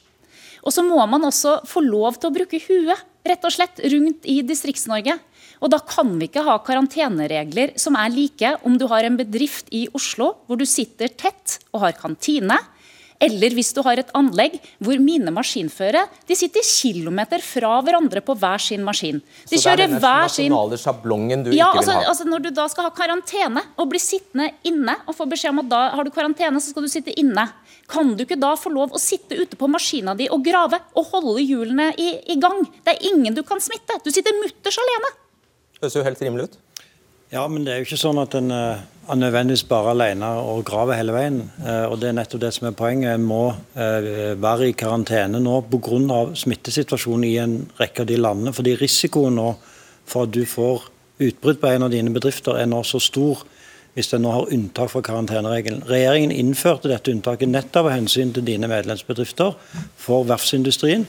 Og 0.63 0.73
så 0.75 0.83
må 0.83 0.99
man 1.07 1.23
også 1.27 1.61
få 1.67 1.83
lov 1.85 2.19
til 2.19 2.29
å 2.29 2.35
bruke 2.35 2.59
huet 2.65 3.05
rett 3.29 3.45
og 3.45 3.53
slett 3.53 3.79
rundt 3.91 4.27
i 4.29 4.39
Distrikts-Norge. 4.47 5.17
Og 5.59 5.71
Da 5.71 5.79
kan 5.83 6.11
vi 6.19 6.29
ikke 6.29 6.45
ha 6.47 6.57
karanteneregler 6.63 7.75
som 7.79 7.97
er 7.99 8.11
like 8.13 8.55
om 8.67 8.77
du 8.79 8.87
har 8.87 9.03
en 9.03 9.19
bedrift 9.19 9.71
i 9.75 9.87
Oslo 9.93 10.33
hvor 10.47 10.59
du 10.59 10.65
sitter 10.67 11.11
tett 11.11 11.59
og 11.73 11.83
har 11.83 11.97
kantine, 11.99 12.57
eller 13.19 13.51
hvis 13.51 13.73
du 13.75 13.81
har 13.83 13.99
et 13.99 14.11
anlegg 14.15 14.55
hvor 14.79 14.99
mine 15.03 15.31
maskinførere 15.35 16.05
de 16.29 16.37
sitter 16.39 16.63
kilometer 16.63 17.43
fra 17.43 17.73
hverandre 17.83 18.23
på 18.23 18.35
hver 18.39 18.63
sin 18.63 18.85
maskin. 18.87 19.19
De 19.49 19.59
Så 19.59 19.67
det 19.67 19.73
er 19.73 19.81
den 19.83 19.97
nasjonale 19.99 20.79
sjablongen 20.79 21.43
du 21.43 21.51
ja, 21.51 21.67
ikke 21.67 21.81
vil 21.81 21.83
altså, 21.83 21.97
ha? 21.97 22.05
Altså 22.13 22.29
Når 22.29 22.45
du 22.45 22.49
da 22.55 22.67
skal 22.71 22.87
ha 22.87 22.93
karantene 22.95 23.65
og 23.75 23.89
bli 23.91 23.99
sittende 23.99 24.53
inne 24.63 24.95
og 25.05 25.17
få 25.17 25.27
beskjed 25.27 25.51
om 25.51 25.65
at 25.65 25.71
da 25.73 25.81
har 25.97 26.07
du 26.07 26.13
karantene, 26.15 26.63
så 26.63 26.71
skal 26.71 26.87
du 26.87 26.91
sitte 26.91 27.15
inne. 27.19 27.49
Kan 27.89 28.13
du 28.17 28.23
ikke 28.25 28.37
da 28.39 28.53
få 28.59 28.71
lov 28.73 28.93
å 28.93 29.01
sitte 29.01 29.37
ute 29.39 29.57
på 29.57 29.69
maskina 29.71 30.13
di 30.17 30.29
og 30.29 30.43
grave 30.45 30.77
og 30.93 31.09
holde 31.13 31.41
hjulene 31.41 31.89
i, 31.97 32.11
i 32.33 32.37
gang? 32.41 32.61
Det 32.85 32.93
er 32.93 33.07
ingen 33.09 33.37
du 33.37 33.41
kan 33.47 33.61
smitte. 33.63 33.97
Du 34.05 34.11
sitter 34.13 34.35
mutters 34.37 34.77
alene. 34.81 35.13
Høres 35.79 35.97
jo 35.97 36.05
helt 36.05 36.21
rimelig 36.21 36.49
ut. 36.49 36.59
Ja, 37.29 37.43
men 37.45 37.65
det 37.65 37.73
er 37.73 37.81
jo 37.81 37.85
ikke 37.85 37.99
sånn 38.01 38.17
at 38.17 38.33
en 38.39 38.49
uh, 38.49 38.81
er 39.09 39.17
nødvendigvis 39.21 39.67
bare 39.69 39.91
alene 39.93 40.31
og 40.41 40.63
graver 40.65 40.97
hele 40.97 41.13
veien. 41.13 41.43
Uh, 41.61 41.85
og 41.91 41.99
Det 42.01 42.09
er 42.09 42.15
nettopp 42.17 42.41
det 42.41 42.49
som 42.55 42.69
er 42.69 42.77
poenget. 42.77 43.11
En 43.13 43.27
må 43.29 43.43
uh, 43.53 44.07
være 44.41 44.71
i 44.71 44.77
karantene 44.77 45.41
nå 45.41 45.59
pga. 45.69 46.23
smittesituasjonen 46.41 47.27
i 47.29 47.35
en 47.41 47.55
rekke 47.77 48.01
av 48.01 48.09
de 48.09 48.17
landene. 48.17 48.53
Fordi 48.53 48.73
risikoen 48.81 49.37
nå 49.37 49.51
for 50.09 50.25
at 50.25 50.33
du 50.33 50.41
får 50.49 50.89
utbrudd 51.21 51.61
på 51.61 51.69
en 51.69 51.85
av 51.85 51.93
dine 51.93 52.13
bedrifter 52.15 52.57
er 52.57 52.69
nå 52.69 52.81
så 52.87 53.01
stor 53.03 53.45
hvis 53.95 54.13
en 54.13 54.23
nå 54.23 54.31
har 54.31 54.51
unntak 54.53 54.91
fra 54.93 55.01
karanteneregelen. 55.05 55.83
Regjeringen 55.89 56.31
innførte 56.31 56.91
dette 56.91 57.11
unntaket 57.11 57.51
nettopp 57.51 57.89
av 57.89 57.95
hensyn 57.97 58.33
til 58.35 58.45
dine 58.47 58.69
medlemsbedrifter 58.71 59.57
for 59.97 60.27
verftsindustrien. 60.29 61.07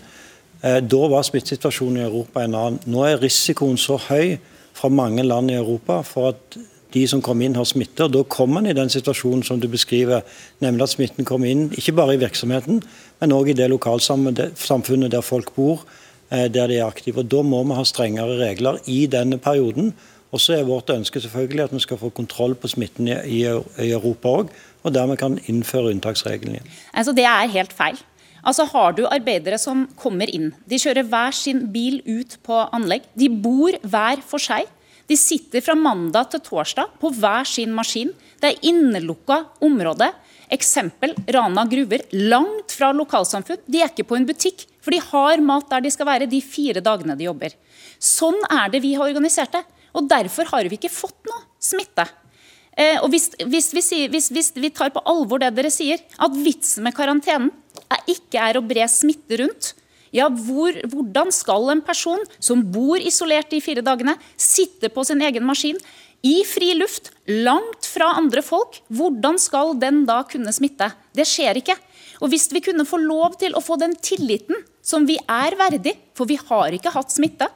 Da 0.63 1.03
var 1.09 1.25
smittesituasjonen 1.25 2.01
i 2.01 2.07
Europa 2.09 2.43
en 2.45 2.57
annen. 2.59 2.81
Nå 2.91 3.05
er 3.07 3.23
risikoen 3.23 3.79
så 3.81 3.97
høy 4.11 4.35
fra 4.77 4.91
mange 4.93 5.25
land 5.25 5.53
i 5.53 5.57
Europa 5.61 6.01
for 6.07 6.35
at 6.35 6.59
de 6.95 7.07
som 7.09 7.23
kommer 7.23 7.47
inn, 7.47 7.57
har 7.59 7.69
smitte. 7.69 8.05
og 8.05 8.13
Da 8.13 8.23
kommer 8.25 8.61
en 8.61 8.71
i 8.71 8.77
den 8.77 8.91
situasjonen 8.91 9.45
som 9.47 9.61
du 9.61 9.69
beskriver, 9.69 10.25
nemlig 10.61 10.83
at 10.83 10.95
smitten 10.95 11.25
kommer 11.25 11.51
inn 11.51 11.69
ikke 11.71 11.95
bare 11.95 12.17
i 12.17 12.23
virksomheten, 12.23 12.83
men 13.21 13.35
òg 13.37 13.51
i 13.51 13.59
det 13.59 13.71
lokalsamfunnet 13.71 15.11
der 15.13 15.23
folk 15.23 15.55
bor, 15.55 15.85
eh, 16.31 16.49
der 16.49 16.67
de 16.67 16.79
er 16.79 16.87
aktive. 16.87 17.19
og 17.19 17.29
Da 17.29 17.43
må 17.43 17.63
vi 17.65 17.75
ha 17.75 17.85
strengere 17.85 18.39
regler 18.39 18.79
i 18.87 19.07
denne 19.07 19.39
perioden. 19.39 19.95
Og 20.31 20.43
så 20.43 20.57
er 20.57 20.69
vårt 20.69 20.91
ønske 20.95 21.21
selvfølgelig 21.23 21.65
at 21.65 21.75
vi 21.75 21.83
skal 21.83 21.99
få 21.99 22.13
kontroll 22.15 22.55
på 22.55 22.71
smitten 22.71 23.09
i, 23.11 23.43
Europa 23.91 24.35
òg, 24.43 24.53
og 24.85 24.95
dermed 24.95 25.19
kan 25.21 25.39
innføre 25.51 25.91
unntaksregelen 25.91 26.57
igjen. 26.57 26.71
Altså, 26.95 27.15
det 27.17 27.27
er 27.27 27.51
helt 27.51 27.75
feil. 27.77 27.99
Altså 28.41 28.65
Har 28.71 28.95
du 28.97 29.03
arbeidere 29.05 29.59
som 29.61 29.85
kommer 30.01 30.31
inn, 30.33 30.53
de 30.65 30.79
kjører 30.81 31.05
hver 31.11 31.35
sin 31.37 31.67
bil 31.75 32.01
ut 32.07 32.39
på 32.47 32.63
anlegg. 32.73 33.05
De 33.19 33.29
bor 33.29 33.77
hver 33.83 34.23
for 34.25 34.41
seg. 34.41 34.69
De 35.11 35.19
sitter 35.19 35.61
fra 35.65 35.75
mandag 35.75 36.31
til 36.31 36.43
torsdag 36.47 36.95
på 37.03 37.11
hver 37.19 37.45
sin 37.49 37.75
maskin. 37.75 38.13
Det 38.41 38.53
er 38.53 38.69
innelukka 38.71 39.43
område. 39.67 40.13
Eksempel 40.51 41.13
Rana 41.35 41.67
gruver, 41.69 42.07
langt 42.15 42.73
fra 42.75 42.93
lokalsamfunn. 42.95 43.61
De 43.67 43.83
er 43.83 43.91
ikke 43.91 44.07
på 44.07 44.17
en 44.17 44.27
butikk, 44.27 44.65
for 44.81 44.95
de 44.95 45.03
har 45.03 45.43
mat 45.45 45.69
der 45.71 45.85
de 45.85 45.93
skal 45.93 46.09
være 46.09 46.31
de 46.31 46.41
fire 46.43 46.83
dagene 46.83 47.19
de 47.19 47.27
jobber. 47.27 47.55
Sånn 47.99 48.39
er 48.49 48.71
det 48.73 48.81
vi 48.87 48.95
har 48.97 49.11
organisert 49.11 49.53
det. 49.59 49.67
Og 49.97 50.09
derfor 50.11 50.49
har 50.53 50.69
vi 50.69 50.79
ikke 50.79 50.93
fått 50.93 51.19
noe 51.29 51.45
smitte. 51.61 52.07
Eh, 52.79 52.99
og 53.03 53.11
hvis, 53.13 53.31
hvis, 53.51 53.71
vi 53.75 53.83
sier, 53.85 54.13
hvis, 54.13 54.31
hvis, 54.33 54.53
vi 54.55 54.71
tar 54.73 54.93
på 54.95 55.03
alvor 55.09 55.43
det 55.43 55.53
dere 55.57 55.73
sier, 55.75 56.01
at 56.19 56.37
vitsen 56.39 56.87
med 56.87 56.97
karantenen 56.97 57.51
er, 57.91 58.05
ikke 58.15 58.45
er 58.47 58.59
å 58.61 58.65
bre 58.65 58.87
smitte 58.91 59.41
rundt, 59.43 59.75
ja, 60.15 60.27
hvor, 60.31 60.75
hvordan 60.91 61.31
skal 61.35 61.69
en 61.71 61.83
person 61.87 62.23
som 62.43 62.63
bor 62.75 62.99
isolert 62.99 63.51
de 63.53 63.61
fire 63.63 63.83
dagene, 63.87 64.17
sitte 64.35 64.91
på 64.91 65.05
sin 65.07 65.23
egen 65.23 65.47
maskin 65.47 65.79
i 66.27 66.41
fri 66.45 66.73
luft, 66.77 67.13
langt 67.31 67.87
fra 67.89 68.11
andre 68.19 68.43
folk, 68.45 68.81
hvordan 68.93 69.39
skal 69.41 69.73
den 69.81 70.03
da 70.09 70.21
kunne 70.29 70.53
smitte? 70.53 70.91
Det 71.17 71.27
skjer 71.29 71.63
ikke. 71.63 71.77
Og 72.21 72.33
Hvis 72.33 72.51
vi 72.53 72.61
kunne 72.65 72.85
få 72.85 72.99
lov 73.01 73.39
til 73.41 73.55
å 73.57 73.63
få 73.65 73.79
den 73.81 73.95
tilliten 73.97 74.59
som 74.85 75.07
vi 75.09 75.17
er 75.25 75.57
verdig, 75.57 75.95
for 76.17 76.29
vi 76.29 76.37
har 76.37 76.77
ikke 76.77 76.93
hatt 76.93 77.15
smitte, 77.15 77.49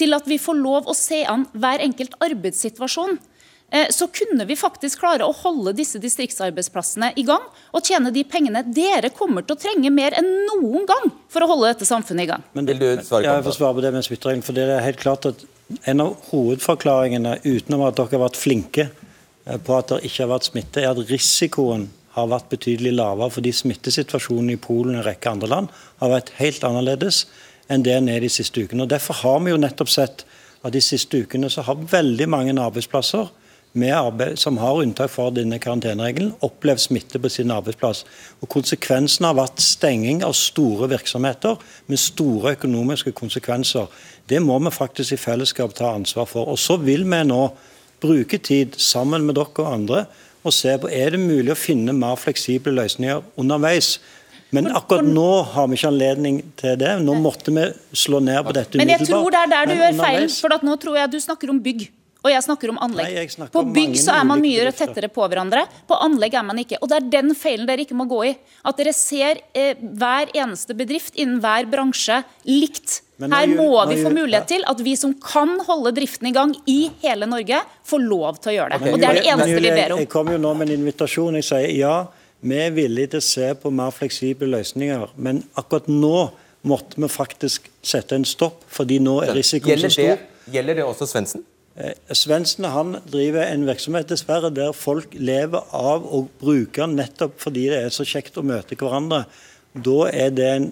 til 0.00 0.16
at 0.16 0.28
vi 0.28 0.40
får 0.40 0.56
lov 0.58 0.88
å 0.88 0.96
se 0.96 1.20
an 1.28 1.44
hver 1.52 1.84
enkelt 1.84 2.16
arbeidssituasjon, 2.24 3.18
Eh, 3.70 3.86
så 3.90 4.06
kunne 4.06 4.44
vi 4.44 4.56
faktisk 4.58 4.98
klare 4.98 5.22
å 5.22 5.34
holde 5.44 5.76
disse 5.78 6.00
distriktsarbeidsplassene 6.02 7.12
i 7.22 7.24
gang 7.26 7.44
og 7.70 7.86
tjene 7.86 8.10
de 8.10 8.24
pengene 8.26 8.64
dere 8.66 9.12
kommer 9.14 9.46
til 9.46 9.54
å 9.54 9.60
trenge 9.62 9.92
mer 9.94 10.16
enn 10.18 10.26
noen 10.48 10.88
gang 10.88 11.06
for 11.30 11.46
å 11.46 11.48
holde 11.52 11.70
dette 11.70 11.86
samfunnet 11.86 12.26
i 12.26 12.30
gang. 12.32 12.42
Men 12.58 12.66
vil 12.66 12.80
du 12.80 12.88
svare 12.98 13.22
på, 13.22 13.28
jeg 13.28 13.46
får 13.46 13.56
svare 13.60 13.76
på 13.76 13.84
det 13.84 13.92
med 13.94 14.06
smitteregelen, 14.06 14.42
for 14.46 14.58
det 14.58 14.66
er 14.66 14.86
helt 14.88 15.02
klart 15.02 15.32
at 15.32 15.48
En 15.86 16.00
av 16.02 16.16
hovedforklaringene 16.32 17.36
utenom 17.44 17.84
at 17.86 17.94
dere 17.94 18.16
har 18.16 18.24
vært 18.24 18.38
flinke 18.40 18.88
eh, 18.88 19.58
på 19.62 19.76
at 19.76 19.92
det 19.92 20.00
ikke 20.08 20.24
har 20.24 20.32
vært 20.32 20.48
smitte, 20.48 20.82
er 20.82 20.90
at 20.90 21.04
risikoen 21.06 21.84
har 22.16 22.26
vært 22.26 22.48
betydelig 22.50 22.96
lavere 22.96 23.30
fordi 23.30 23.52
smittesituasjonen 23.54 24.50
i 24.50 24.58
Polen 24.58 24.96
og 24.96 25.04
en 25.04 25.06
rekke 25.06 25.30
andre 25.30 25.52
land 25.52 25.70
har 26.02 26.10
vært 26.10 26.32
helt 26.40 26.66
annerledes 26.66 27.20
enn 27.70 27.84
det 27.86 27.94
den 27.94 28.10
er 28.10 28.20
de 28.20 28.28
siste 28.32 28.64
ukene. 28.64 28.84
Og 28.84 28.90
Derfor 28.90 29.22
har 29.22 29.40
vi 29.44 29.54
jo 29.54 29.60
nettopp 29.60 29.92
sett 29.92 30.24
at 30.62 30.74
de 30.74 30.82
siste 30.84 31.22
ukene 31.22 31.48
så 31.50 31.64
har 31.64 31.86
veldig 31.90 32.26
mange 32.28 32.56
arbeidsplasser 32.60 33.30
arbeid, 33.74 34.38
som 34.38 34.58
har 34.58 34.82
unntak 34.82 35.10
fra 35.10 35.30
denne 35.30 35.58
karanteneregelen, 35.62 36.32
opplevd 36.42 36.80
smitte 36.80 37.20
på 37.22 37.28
sin 37.30 37.50
arbeidsplass. 37.50 38.04
Og 38.42 38.48
Konsekvensen 38.48 39.24
har 39.24 39.36
vært 39.38 39.60
stenging 39.62 40.24
av 40.24 40.34
store 40.34 40.88
virksomheter 40.90 41.56
med 41.86 41.98
store 41.98 42.56
økonomiske 42.56 43.12
konsekvenser. 43.12 43.86
Det 44.26 44.42
må 44.42 44.58
vi 44.58 44.70
faktisk 44.70 45.12
i 45.12 45.16
fellesskap 45.16 45.74
ta 45.74 45.94
ansvar 45.94 46.26
for. 46.26 46.48
Og 46.48 46.58
Så 46.58 46.76
vil 46.76 47.04
vi 47.04 47.22
nå 47.24 47.50
bruke 48.00 48.38
tid 48.38 48.74
sammen 48.76 49.22
med 49.26 49.36
dere 49.36 49.54
og 49.62 49.72
andre 49.72 50.06
og 50.42 50.52
se 50.52 50.72
på 50.80 50.88
er 50.88 51.10
det 51.10 51.20
mulig 51.20 51.52
å 51.52 51.58
finne 51.58 51.92
mer 51.92 52.16
fleksible 52.16 52.72
løsninger 52.72 53.22
underveis. 53.36 53.98
Men 54.50 54.66
akkurat 54.74 55.06
nå 55.06 55.28
har 55.54 55.70
vi 55.70 55.78
ikke 55.78 55.92
anledning 55.92 56.42
til 56.58 56.76
det. 56.80 56.96
Nå 57.04 57.14
måtte 57.22 57.54
vi 57.54 57.68
slå 57.96 58.20
ned 58.24 58.42
på 58.46 58.54
dette 58.56 58.76
umiddelbart. 58.76 58.82
Men 58.82 58.92
jeg 58.96 59.08
tror 59.10 59.30
det 59.30 59.40
er 59.44 59.54
der 59.54 59.70
du 59.70 59.74
gjør 59.78 59.98
feil. 60.02 60.28
For 60.34 60.68
nå 60.70 60.76
tror 60.84 61.00
jeg 61.00 61.12
du 61.12 61.18
snakker 61.22 61.52
om 61.54 61.62
bygg. 61.62 61.88
Og 62.20 62.28
jeg 62.28 62.44
snakker 62.44 62.72
om 62.72 62.80
anlegg. 62.84 63.14
Nei, 63.16 63.28
snakker 63.32 63.54
på 63.54 63.62
bygg 63.72 63.94
så 64.00 64.18
er 64.18 64.26
man 64.28 64.42
mye 64.44 64.72
tettere 64.76 65.08
på 65.12 65.24
hverandre. 65.24 65.62
På 65.88 65.96
anlegg 66.04 66.34
er 66.36 66.44
man 66.44 66.58
ikke. 66.60 66.80
Og 66.82 66.90
det 66.90 66.98
er 66.98 67.06
den 67.14 67.32
feilen 67.38 67.68
dere 67.68 67.86
ikke 67.86 67.96
må 67.96 68.04
gå 68.10 68.18
i. 68.28 68.32
At 68.68 68.80
dere 68.80 68.92
ser 68.96 69.40
eh, 69.56 69.78
hver 69.80 70.32
eneste 70.36 70.76
bedrift 70.76 71.16
innen 71.16 71.40
hver 71.40 71.70
bransje 71.70 72.20
likt. 72.50 73.00
Her 73.20 73.48
må 73.52 73.72
vi 73.88 73.98
få 74.00 74.12
mulighet 74.12 74.48
til 74.48 74.62
at 74.68 74.78
vi 74.84 74.94
som 74.96 75.12
kan 75.20 75.58
holde 75.66 75.92
driften 75.96 76.28
i 76.30 76.32
gang 76.32 76.54
i 76.68 76.78
hele 77.02 77.28
Norge, 77.28 77.58
får 77.88 78.04
lov 78.04 78.38
til 78.40 78.52
å 78.52 78.54
gjøre 78.54 78.78
det. 78.78 78.92
Og 78.94 79.00
det 79.00 79.08
er 79.08 79.18
det 79.18 79.26
eneste 79.28 79.58
vi 79.60 79.74
ber 79.76 79.96
om. 79.96 80.00
Jeg 80.04 80.12
kommer 80.12 80.36
jo 80.36 80.40
nå 80.44 80.54
med 80.56 80.70
en 80.70 80.80
invitasjon. 80.80 81.36
Jeg 81.40 81.48
sier 81.50 81.74
ja, 81.76 81.94
vi 82.40 82.56
er 82.56 82.72
villige 82.72 83.14
til 83.14 83.20
å 83.20 83.26
se 83.26 83.48
på 83.62 83.72
mer 83.74 83.92
fleksible 83.94 84.48
løsninger. 84.50 85.12
Men 85.16 85.42
akkurat 85.60 85.88
nå 85.90 86.30
måtte 86.68 87.00
vi 87.00 87.08
faktisk 87.08 87.68
sette 87.82 88.16
en 88.16 88.26
stopp, 88.28 88.64
fordi 88.68 89.00
nå 89.02 89.20
er 89.24 89.34
risikoen 89.36 89.80
så 89.84 89.92
stor. 89.94 90.22
Gjelder 90.50 90.80
det 90.80 90.84
også 90.84 91.08
Svendsen? 91.08 91.44
Eh, 91.78 91.94
Svendsen 92.16 92.66
han 92.68 92.96
driver 93.08 93.46
en 93.46 93.66
virksomhet 93.68 94.08
dessverre 94.10 94.50
der 94.52 94.72
folk 94.76 95.14
lever 95.14 95.68
av 95.76 96.04
å 96.04 96.24
bruke 96.40 96.88
nettopp 96.90 97.38
fordi 97.40 97.68
det 97.70 97.84
er 97.86 97.94
så 97.94 98.06
kjekt 98.08 98.38
å 98.40 98.44
møte 98.46 98.78
hverandre. 98.78 99.24
Da 99.72 99.98
er 100.10 100.32
det 100.34 100.48
en, 100.50 100.70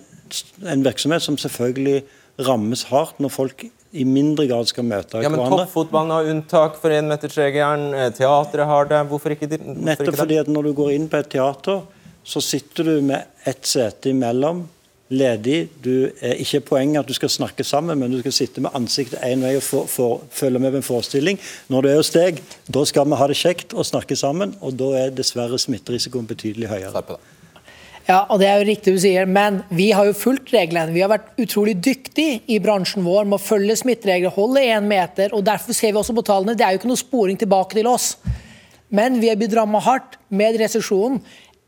en 0.66 0.84
virksomhet 0.84 1.24
som 1.24 1.38
selvfølgelig 1.38 2.02
rammes 2.48 2.88
hardt 2.90 3.20
når 3.22 3.34
folk 3.34 3.66
i 3.92 4.04
mindre 4.04 4.46
grad 4.48 4.68
skal 4.68 4.84
møte 4.84 5.22
ja, 5.22 5.30
men 5.30 5.40
hverandre. 5.40 5.64
Toppfotballen 5.64 6.12
har 6.12 6.32
unntak 6.32 6.80
for 6.80 6.92
énmetersregelen, 6.92 7.86
eh, 7.96 8.10
teatret 8.16 8.68
har 8.68 8.90
det. 8.90 9.04
Hvorfor 9.08 9.34
ikke, 9.34 9.48
hvorfor 9.48 9.84
Nettopp 9.88 10.10
ikke 10.12 10.24
fordi 10.24 10.40
at 10.42 10.50
når 10.52 10.68
du 10.68 10.72
går 10.76 10.90
inn 10.96 11.06
på 11.08 11.22
et 11.22 11.30
teater, 11.32 11.86
så 12.28 12.42
sitter 12.44 12.84
du 12.84 12.98
med 13.08 13.48
ett 13.48 13.64
sete 13.66 14.12
imellom 14.12 14.66
ledig. 15.08 15.68
Du 15.80 16.10
er 16.20 16.36
ikke 16.42 16.60
poenget 16.74 17.00
at 17.00 17.08
du 17.08 17.16
skal 17.16 17.32
snakke 17.32 17.64
sammen, 17.64 17.98
men 17.98 18.12
du 18.12 18.20
skal 18.20 18.34
sitte 18.36 18.60
med 18.64 18.76
ansiktet 18.76 19.22
én 19.24 19.40
vei 19.44 19.54
og 19.56 19.64
for, 19.64 19.88
for, 19.88 20.20
følge 20.30 20.60
med 20.60 20.74
på 20.74 20.82
en 20.82 20.88
forestilling. 20.90 21.40
Når 21.72 21.82
du 21.82 21.88
er 21.88 21.98
hos 22.00 22.12
deg, 22.12 22.42
da 22.68 22.84
skal 22.88 23.08
vi 23.08 23.20
ha 23.20 23.30
det 23.30 23.40
kjekt 23.40 23.72
og 23.72 23.88
snakke 23.88 24.18
sammen, 24.20 24.54
og 24.60 24.76
da 24.76 24.92
er 25.06 25.16
dessverre 25.16 25.60
smitterisikoen 25.60 26.28
betydelig 26.28 26.68
høyere. 26.68 27.04
Ja, 28.08 28.22
og 28.32 28.38
det 28.40 28.46
er 28.48 28.62
jo 28.62 28.68
riktig 28.70 28.92
du 28.94 29.00
sier, 29.02 29.26
men 29.28 29.58
vi 29.68 29.90
har 29.92 30.06
jo 30.08 30.14
fulgt 30.16 30.48
reglene. 30.54 30.94
Vi 30.94 31.02
har 31.04 31.10
vært 31.12 31.26
utrolig 31.42 31.74
dyktige 31.84 32.38
i 32.48 32.56
bransjen 32.64 33.04
vår 33.04 33.26
med 33.28 33.36
å 33.36 33.42
følge 33.42 33.76
smitteregler, 33.76 34.32
holde 34.32 34.62
én 34.64 34.86
meter. 34.88 35.34
og 35.36 35.44
Derfor 35.44 35.76
ser 35.76 35.92
vi 35.92 36.00
også 36.00 36.16
på 36.16 36.24
tallene. 36.24 36.54
Det 36.56 36.64
er 36.64 36.72
jo 36.72 36.80
ikke 36.80 36.88
noe 36.88 37.02
sporing 37.02 37.36
tilbake 37.36 37.76
til 37.76 37.90
oss. 37.90 38.14
Men 38.88 39.18
vi 39.20 39.28
er 39.28 39.36
blitt 39.36 39.52
rammet 39.52 39.84
hardt 39.84 40.16
med 40.32 40.56
resesjonen. 40.56 41.20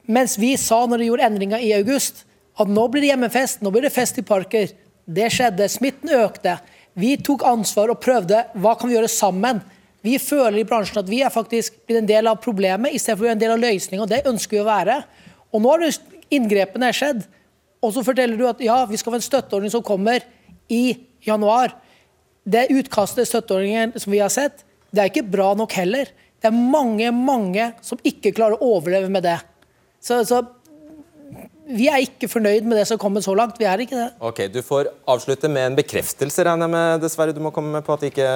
Mens 0.08 0.38
vi 0.40 0.54
sa 0.56 0.80
når 0.88 1.02
de 1.02 1.10
gjorde 1.10 1.26
endringer 1.28 1.60
i 1.60 1.74
august, 1.76 2.24
at 2.56 2.72
nå 2.72 2.86
blir 2.88 3.04
det 3.04 3.12
hjemmefest, 3.12 3.60
nå 3.60 3.72
blir 3.74 3.84
det 3.84 3.92
fest 3.92 4.16
i 4.16 4.24
parker. 4.24 4.72
Det 5.04 5.28
skjedde. 5.34 5.68
Smitten 5.68 6.14
økte. 6.22 6.56
Vi 6.96 7.18
tok 7.20 7.44
ansvar 7.44 7.92
og 7.92 8.00
prøvde. 8.00 8.46
Hva 8.56 8.78
kan 8.80 8.88
vi 8.88 8.96
gjøre 8.96 9.12
sammen? 9.12 9.60
Vi 10.00 10.16
føler 10.16 10.62
i 10.62 10.64
bransjen 10.64 11.02
at 11.02 11.12
vi 11.12 11.20
er 11.20 11.36
faktisk 11.36 11.76
blitt 11.84 12.00
en 12.00 12.08
del 12.08 12.32
av 12.32 12.40
problemet 12.40 12.96
istedenfor 12.96 13.34
en 13.34 13.44
del 13.44 13.52
av 13.58 13.60
løsninga. 13.60 14.08
Det 14.08 14.24
ønsker 14.32 14.56
vi 14.56 14.64
å 14.64 14.70
være. 14.70 15.02
Og 15.52 15.60
nå 15.60 15.74
har 15.74 15.84
inngrepene 16.34 16.92
skjedd. 16.96 17.22
Og 17.80 17.94
så 17.94 18.04
forteller 18.04 18.36
du 18.36 18.46
at 18.48 18.60
ja, 18.64 18.82
vi 18.88 18.98
skal 19.00 19.14
få 19.14 19.20
en 19.20 19.24
støtteordning 19.24 19.72
som 19.72 19.84
kommer 19.84 20.24
i 20.70 20.98
januar. 21.26 21.74
Det 22.44 22.68
utkastet 22.72 23.28
støtteordningen 23.28 23.96
som 24.00 24.12
vi 24.12 24.22
har 24.22 24.32
sett, 24.32 24.64
det 24.90 25.02
er 25.02 25.12
ikke 25.12 25.28
bra 25.32 25.52
nok 25.58 25.74
heller. 25.78 26.10
Det 26.40 26.48
er 26.48 26.56
mange, 26.56 27.10
mange 27.12 27.70
som 27.84 28.00
ikke 28.06 28.32
klarer 28.36 28.56
å 28.56 28.74
overleve 28.76 29.10
med 29.12 29.24
det. 29.26 29.38
Så, 30.00 30.22
så 30.24 30.40
vi 31.70 31.86
er 31.90 32.02
ikke 32.02 32.28
fornøyd 32.30 32.66
med 32.66 32.80
det 32.80 32.86
som 32.88 32.96
har 32.96 33.02
kommet 33.02 33.24
så 33.24 33.34
langt. 33.36 33.58
Vi 33.60 33.68
er 33.68 33.82
ikke 33.84 33.98
det. 33.98 34.08
Ok, 34.26 34.40
Du 34.52 34.60
får 34.66 34.90
avslutte 35.08 35.50
med 35.52 35.68
en 35.68 35.76
bekreftelse, 35.78 36.44
regner 36.46 36.66
jeg 36.66 36.74
med, 36.74 37.02
dessverre, 37.04 37.34
du 37.36 37.42
må 37.44 37.52
komme 37.54 37.70
med 37.76 37.86
på 37.86 37.94
at 37.94 38.02
det 38.02 38.10
ikke 38.14 38.30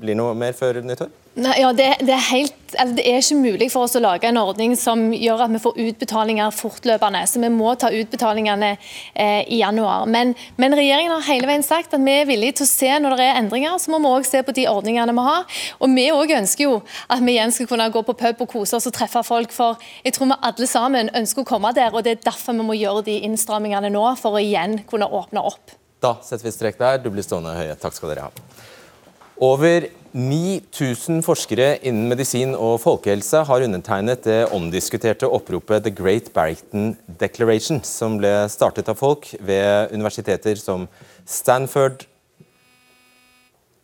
blir 0.00 0.16
noe 0.18 0.36
mer 0.38 0.56
før 0.56 0.80
nyttår? 0.86 1.10
Nei, 1.38 1.60
ja, 1.60 1.68
det, 1.72 1.84
det, 2.02 2.10
er 2.10 2.24
helt, 2.32 2.54
altså 2.74 2.94
det, 2.96 3.04
er 3.06 3.20
ikke 3.22 3.36
mulig 3.38 3.68
for 3.70 3.86
oss 3.86 3.92
å 3.94 4.00
lage 4.02 4.26
en 4.26 4.38
ordning 4.40 4.72
som 4.74 5.12
gjør 5.14 5.44
at 5.44 5.52
vi 5.54 5.60
får 5.62 5.76
utbetalinger 5.78 6.50
fortløpende. 6.50 7.20
Så 7.30 7.38
vi 7.38 7.50
må 7.54 7.70
ta 7.78 7.92
utbetalingene 7.94 8.70
eh, 8.74 9.44
i 9.46 9.60
januar. 9.60 10.08
Men, 10.10 10.32
men, 10.58 10.74
regjeringen 10.74 11.14
har 11.14 11.28
hele 11.28 11.46
veien 11.46 11.62
sagt 11.62 11.94
at 11.94 12.02
vi 12.02 12.16
er 12.18 12.26
villige 12.26 12.58
til 12.58 12.66
å 12.66 12.70
se 12.72 12.90
når 13.04 13.14
det 13.14 13.28
er 13.28 13.38
endringer. 13.44 13.78
Så 13.78 13.94
må 13.94 14.00
vi 14.02 14.10
òg 14.10 14.26
se 14.26 14.42
på 14.42 14.56
de 14.58 14.64
ordningene 14.72 15.14
vi 15.14 15.26
har. 15.28 15.60
Og 15.78 15.94
vi 15.94 16.08
òg 16.16 16.34
ønsker 16.40 16.66
jo 16.66 16.74
at 17.06 17.22
vi 17.22 17.36
igjen 17.36 17.54
skal 17.54 17.70
kunne 17.70 17.86
gå 17.94 18.02
på 18.10 18.16
pub 18.24 18.42
og 18.48 18.50
kose 18.56 18.80
oss 18.80 18.90
og 18.90 18.96
treffe 18.98 19.22
folk. 19.30 19.54
For 19.54 19.78
jeg 20.02 20.18
tror 20.18 20.32
vi 20.32 20.40
alle 20.50 20.70
sammen 20.72 21.12
ønsker 21.22 21.46
å 21.46 21.50
komme 21.52 21.70
der, 21.78 21.94
og 21.94 22.02
det 22.08 22.16
er 22.16 22.26
derfor 22.26 22.58
vi 22.58 22.66
må 22.72 22.74
gjøre 22.80 23.06
de 23.06 23.20
innstrammingene 23.30 23.92
nå, 23.94 24.02
for 24.18 24.34
å 24.34 24.42
igjen 24.42 24.80
kunne 24.90 25.06
åpne 25.06 25.46
opp. 25.46 25.78
Da 26.02 26.16
setter 26.26 26.50
vi 26.50 26.56
strek 26.58 26.82
der. 26.82 26.98
Du 26.98 27.06
blir 27.14 27.22
stående 27.22 27.54
høye. 27.54 27.78
Takk 27.78 27.94
skal 27.94 28.16
dere 28.16 28.26
ha. 28.26 28.68
Over 29.40 29.86
9000 30.10 31.20
forskere 31.22 31.76
innen 31.86 32.08
medisin 32.10 32.56
og 32.58 32.80
folkehelse 32.82 33.44
har 33.46 33.62
undertegnet 33.62 34.24
det 34.26 34.38
omdiskuterte 34.50 35.28
oppropet 35.30 35.84
The 35.84 35.92
Great 35.94 36.32
Barrington 36.34 36.96
Declaration, 37.20 37.78
som 37.86 38.16
ble 38.18 38.32
startet 38.50 38.90
av 38.90 38.98
folk 38.98 39.28
ved 39.38 39.94
universiteter 39.94 40.58
som 40.58 40.88
Stanford 41.22 42.08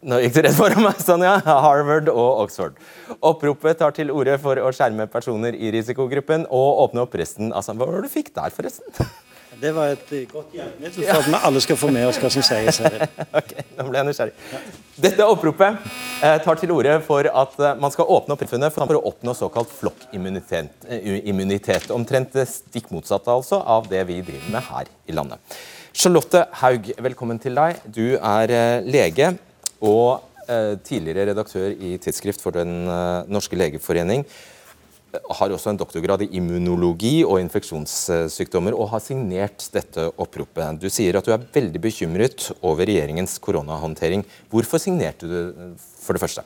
nå 0.07 0.19
gikk 0.23 0.35
du 0.37 0.43
rett 0.45 0.55
foran 0.55 0.85
meg, 0.85 0.99
Sonja. 1.03 1.39
Harvard 1.43 2.11
og 2.13 2.43
Oxford. 2.45 2.77
Oppropet 3.27 3.81
tar 3.81 3.95
til 3.97 4.13
orde 4.15 4.37
for 4.39 4.61
å 4.63 4.69
skjerme 4.75 5.09
personer 5.11 5.57
i 5.57 5.73
risikogruppen 5.75 6.45
og 6.47 6.83
åpne 6.85 7.07
opp 7.07 7.17
resten 7.19 7.51
av 7.51 7.67
Hva 7.67 7.89
var 7.89 7.97
det 7.97 8.11
du 8.11 8.13
fikk 8.13 8.31
der, 8.37 8.55
forresten? 8.55 9.09
Det 9.57 9.71
var 9.73 9.95
et 9.95 10.11
eh, 10.13 10.27
godt 10.29 10.53
hjelpemiddel 10.53 11.07
for 11.07 11.17
at 11.17 11.29
vi 11.31 11.39
alle 11.49 11.61
skal 11.65 11.79
få 11.81 11.89
med 11.95 12.05
oss 12.11 12.19
hva 12.21 12.29
som 12.33 12.43
sies 12.45 12.81
her. 12.85 13.07
ok, 13.41 13.53
nå 13.79 13.87
ble 13.89 13.99
jeg 13.99 14.07
nysgjerrig. 14.11 14.35
Dette 15.07 15.29
oppropet 15.33 15.73
eh, 16.25 16.37
tar 16.45 16.57
til 16.61 16.73
orde 16.75 16.95
for 17.07 17.23
at 17.31 17.55
eh, 17.63 17.79
man 17.81 17.93
skal 17.95 18.11
åpne 18.19 18.33
opp 18.37 18.43
samfunnet 18.45 18.77
for 18.77 18.99
å 18.99 19.05
oppnå 19.13 19.33
såkalt 19.39 19.71
flokkimmunitet. 19.79 21.89
Omtrent 21.97 22.33
stikk 22.51 22.87
motsatt 22.93 23.27
altså 23.33 23.57
av 23.65 23.89
det 23.93 24.03
vi 24.11 24.17
driver 24.27 24.51
med 24.59 24.69
her 24.69 24.85
i 25.09 25.13
landet. 25.17 25.39
Charlotte 25.97 26.41
Haug, 26.61 26.93
velkommen 27.07 27.41
til 27.41 27.57
deg. 27.57 27.81
Du 27.89 28.21
er 28.21 28.53
lege 28.85 29.33
og 29.81 30.21
tidligere 30.87 31.33
redaktør 31.33 31.73
i 31.73 31.97
Tidsskrift 31.99 32.45
for 32.45 32.55
Den 32.55 32.85
norske 33.33 33.57
legeforening 33.59 34.23
har 35.15 35.53
også 35.53 35.73
en 35.73 35.79
doktorgrad 35.81 36.25
i 36.27 36.31
immunologi 36.39 37.21
og 37.25 37.39
infeksjonssykdommer, 37.41 38.75
og 38.77 38.91
har 38.93 39.05
signert 39.05 39.69
dette 39.75 40.09
oppropet. 40.17 40.81
Du 40.83 40.89
sier 40.93 41.17
at 41.19 41.27
du 41.27 41.33
er 41.35 41.47
veldig 41.55 41.81
bekymret 41.83 42.51
over 42.61 42.85
regjeringens 42.89 43.39
koronahåndtering. 43.43 44.27
Hvorfor 44.53 44.83
signerte 44.83 45.31
du 45.31 45.39
for 45.79 46.17
det 46.17 46.25
første? 46.25 46.45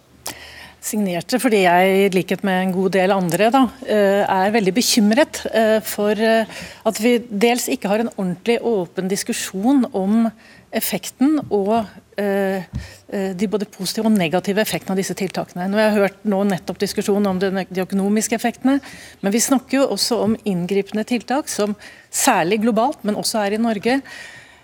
Signerte 0.80 1.36
fordi 1.36 1.64
jeg, 1.66 1.88
i 2.06 2.12
likhet 2.14 2.44
med 2.46 2.56
en 2.56 2.70
god 2.72 2.94
del 2.94 3.12
andre, 3.12 3.50
da, 3.52 3.66
eh, 3.84 4.22
er 4.24 4.54
veldig 4.54 4.72
bekymret 4.72 5.42
eh, 5.52 5.76
for 5.84 6.16
eh, 6.16 6.62
at 6.88 7.00
vi 7.04 7.18
dels 7.28 7.68
ikke 7.68 7.90
har 7.90 8.00
en 8.00 8.12
ordentlig 8.14 8.56
åpen 8.64 9.10
diskusjon 9.10 9.84
om 9.92 10.30
effekten 10.72 11.36
og 11.50 11.84
de 12.20 13.46
både 13.50 13.66
positive 13.72 14.06
og 14.06 14.14
negative 14.14 14.60
effektene 14.62 14.94
av 14.94 15.00
disse 15.00 15.14
tiltakene. 15.18 15.68
Nå 15.70 15.78
har 15.78 15.86
jeg 15.86 15.96
hørt 15.96 16.26
nå 16.28 16.42
nettopp 16.46 16.78
diskusjonen 16.82 17.30
om 17.30 17.40
de 17.40 17.84
økonomiske 17.84 18.36
effektene, 18.36 18.76
men 19.22 19.34
vi 19.34 19.40
snakker 19.42 19.80
jo 19.80 19.86
også 19.94 20.18
om 20.26 20.36
inngripende 20.44 21.06
tiltak 21.08 21.48
som 21.50 21.72
særlig 22.10 22.60
globalt, 22.66 23.00
men 23.06 23.18
også 23.18 23.42
her 23.44 23.56
i 23.56 23.62
Norge, 23.62 24.00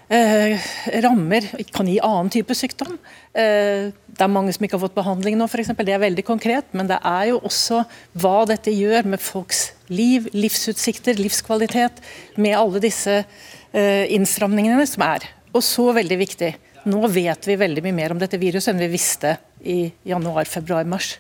Eh, 0.07 0.61
rammer 1.03 1.49
kan 1.75 1.89
gi 1.91 1.97
annen 1.99 2.29
type 2.31 2.55
sykdom. 2.55 2.95
Eh, 3.35 3.91
det 3.91 4.23
er 4.23 4.31
mange 4.31 4.53
som 4.55 4.63
ikke 4.63 4.79
har 4.79 4.85
fått 4.85 4.95
behandling 4.95 5.35
nå, 5.35 5.49
f.eks. 5.51 5.73
Det 5.75 5.95
er 5.95 6.03
veldig 6.03 6.25
konkret. 6.27 6.69
Men 6.79 6.87
det 6.91 7.01
er 7.03 7.33
jo 7.33 7.41
også 7.43 7.83
hva 8.15 8.45
dette 8.47 8.71
gjør 8.71 9.09
med 9.11 9.23
folks 9.23 9.73
liv, 9.91 10.29
livsutsikter, 10.33 11.19
livskvalitet. 11.19 11.99
Med 12.39 12.55
alle 12.59 12.83
disse 12.85 13.19
eh, 13.19 14.07
innstramningene 14.15 14.87
som 14.87 15.03
er. 15.09 15.27
Og 15.51 15.65
så 15.67 15.91
veldig 15.97 16.21
viktig 16.23 16.55
nå 16.87 17.09
vet 17.11 17.49
vi 17.49 17.59
veldig 17.59 17.83
mye 17.85 17.97
mer 17.97 18.15
om 18.15 18.21
dette 18.21 18.39
viruset 18.41 18.73
enn 18.73 18.85
vi 18.85 18.93
visste 18.93 19.37
i 19.67 19.81
januar, 20.07 20.47
februar, 20.49 20.87
mars. 20.89 21.17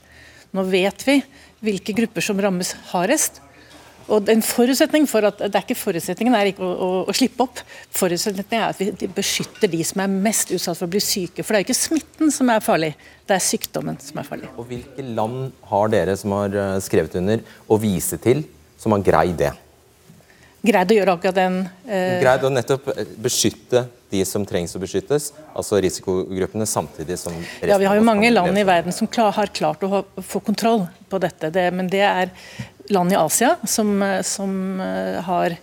Nå 0.54 0.62
vet 0.70 1.02
vi 1.06 1.18
hvilke 1.66 1.94
grupper 1.96 2.24
som 2.24 2.40
rammes 2.40 2.72
hardest. 2.92 3.42
Og 4.06 4.28
en 4.30 4.42
forutsetning 4.44 5.08
for 5.10 5.26
at, 5.26 5.40
det 5.42 5.58
er 5.58 5.64
ikke 5.64 5.78
Forutsetningen 5.80 6.34
er 6.38 6.52
ikke 6.52 6.62
å, 6.62 6.70
å, 6.70 6.88
å 7.10 7.14
slippe 7.16 7.42
opp, 7.42 7.58
forutsetningen 7.98 8.54
er 8.54 8.68
at 8.68 8.78
vi 8.78 9.08
beskytter 9.10 9.70
de 9.72 9.80
som 9.86 10.04
er 10.04 10.12
mest 10.12 10.52
utsatt 10.54 10.78
for 10.78 10.86
å 10.86 10.92
bli 10.92 11.02
syke. 11.02 11.42
For 11.42 11.50
det 11.50 11.58
er 11.58 11.64
jo 11.64 11.68
ikke 11.72 11.80
smitten 11.80 12.30
som 12.34 12.52
er 12.54 12.62
farlig, 12.62 12.92
det 13.26 13.34
er 13.34 13.42
sykdommen 13.42 13.98
som 14.02 14.22
er 14.22 14.28
farlig. 14.28 14.52
Og 14.54 14.70
Hvilke 14.70 15.02
land 15.10 15.50
har 15.72 15.90
dere 15.90 16.14
som 16.20 16.36
har 16.38 16.54
eh, 16.54 16.78
skrevet 16.86 17.18
under, 17.18 17.42
å 17.66 17.80
vise 17.82 18.20
til 18.22 18.46
som 18.78 18.94
har 18.94 19.02
greid 19.02 19.40
det? 19.42 19.52
Greid 20.66 20.92
å 20.92 20.98
gjøre 20.98 21.14
akkurat 21.16 21.36
den 21.36 21.60
eh... 21.86 22.18
Greid 22.22 22.44
å 22.46 22.50
nettopp 22.52 22.90
eh, 22.94 23.08
beskytte 23.22 23.86
de 24.10 24.22
som 24.28 24.44
trengs 24.46 24.76
å 24.76 24.80
beskyttes, 24.82 25.32
altså 25.56 25.80
risikogruppene, 25.82 26.66
samtidig 26.68 27.18
som 27.18 27.34
Ja, 27.62 27.78
Vi 27.78 27.88
har 27.88 27.98
jo 27.98 28.04
mange 28.06 28.30
land 28.30 28.58
i 28.58 28.64
verden 28.66 28.94
som 28.94 29.08
klar, 29.10 29.32
har 29.34 29.50
klart 29.54 29.82
å 29.82 29.90
ha, 29.90 30.02
få 30.22 30.40
kontroll 30.46 30.86
på 31.10 31.20
dette. 31.22 31.50
Det, 31.54 31.66
men 31.74 31.90
det 31.90 32.04
er 32.06 32.30
land 32.94 33.12
i 33.12 33.18
Asia 33.18 33.56
som, 33.66 33.98
som 34.22 34.52
uh, 34.78 35.18
har 35.26 35.56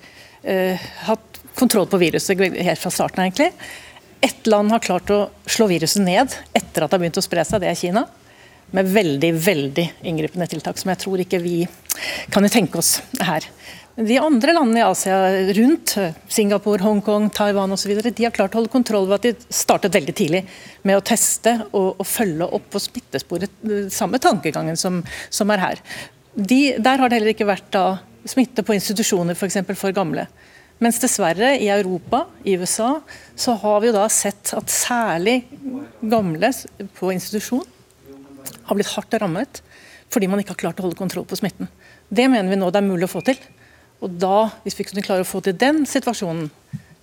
eh, 0.43 0.89
hatt 1.07 1.39
kontroll 1.55 1.87
på 1.87 1.99
viruset 2.01 2.39
helt 2.39 2.81
fra 2.81 2.91
starten. 2.91 3.23
egentlig. 3.23 3.51
Ett 4.23 4.47
land 4.47 4.71
har 4.71 4.79
klart 4.79 5.09
å 5.11 5.21
slå 5.45 5.67
viruset 5.67 6.03
ned 6.03 6.35
etter 6.53 6.83
at 6.83 6.89
det 6.89 6.95
har 6.95 7.01
begynt 7.01 7.19
å 7.19 7.25
spre 7.25 7.43
seg, 7.47 7.63
det 7.63 7.71
er 7.71 7.79
Kina. 7.79 8.05
Med 8.73 8.89
veldig 8.89 9.31
veldig 9.37 9.85
inngripende 10.09 10.47
tiltak 10.49 10.79
som 10.81 10.89
jeg 10.89 11.01
tror 11.03 11.21
ikke 11.21 11.41
vi 11.43 11.57
kan 12.33 12.47
tenke 12.49 12.79
oss 12.81 12.97
her. 13.21 13.45
De 13.93 14.15
andre 14.17 14.55
landene 14.55 14.79
i 14.79 14.85
Asia 14.87 15.17
rundt, 15.53 15.91
Singapore, 16.27 16.81
Hongkong, 16.81 17.27
Taiwan 17.29 17.75
osv., 17.75 17.91
har 17.93 18.33
klart 18.33 18.55
å 18.55 18.57
holde 18.57 18.73
kontroll 18.73 19.05
ved 19.05 19.19
at 19.19 19.27
de 19.27 19.53
startet 19.53 19.93
veldig 19.93 20.15
tidlig 20.17 20.41
med 20.81 20.97
å 20.97 21.03
teste 21.05 21.59
og, 21.69 21.99
og 22.01 22.07
følge 22.09 22.47
opp 22.57 22.65
på 22.73 22.81
smittesporet. 22.81 23.53
Samme 23.93 24.17
tankegangen 24.23 24.79
som, 24.81 25.03
som 25.29 25.53
er 25.53 25.61
her. 25.61 25.83
De, 26.33 26.73
der 26.81 26.97
har 26.97 27.05
det 27.05 27.19
heller 27.19 27.35
ikke 27.35 27.49
vært 27.51 27.69
da, 27.75 28.01
smitte 28.25 28.65
på 28.65 28.73
institusjoner. 28.79 29.37
For, 29.37 29.77
for 29.77 29.93
gamle. 29.93 30.25
Mens 30.81 30.97
dessverre, 30.97 31.53
i 31.61 31.69
Europa, 31.69 32.25
i 32.49 32.57
USA, 32.57 32.95
så 33.37 33.53
har 33.61 33.83
vi 33.83 33.91
jo 33.91 33.97
da 33.99 34.09
sett 34.09 34.55
at 34.57 34.73
særlig 34.73 35.43
gamle 36.01 36.49
på 36.97 37.13
institusjon 37.13 37.67
har 38.65 38.77
blitt 38.79 38.95
hardt 38.95 39.21
rammet 39.21 39.61
fordi 40.13 40.27
man 40.29 40.41
ikke 40.41 40.53
har 40.53 40.65
klart 40.65 40.81
å 40.81 40.85
holde 40.85 40.97
kontroll 40.97 41.25
på 41.29 41.37
smitten. 41.37 41.69
Det 42.09 42.25
mener 42.29 42.49
vi 42.49 42.57
nå 42.57 42.67
det 42.69 42.81
er 42.81 42.85
mulig 42.85 43.07
å 43.07 43.13
få 43.15 43.21
til. 43.25 43.37
Og 44.03 44.19
da, 44.19 44.49
Hvis 44.63 44.75
vi 44.79 44.85
kunne 44.87 45.05
klare 45.05 45.23
å 45.23 45.27
få 45.27 45.39
til 45.43 45.55
den 45.55 45.85
situasjonen, 45.87 46.49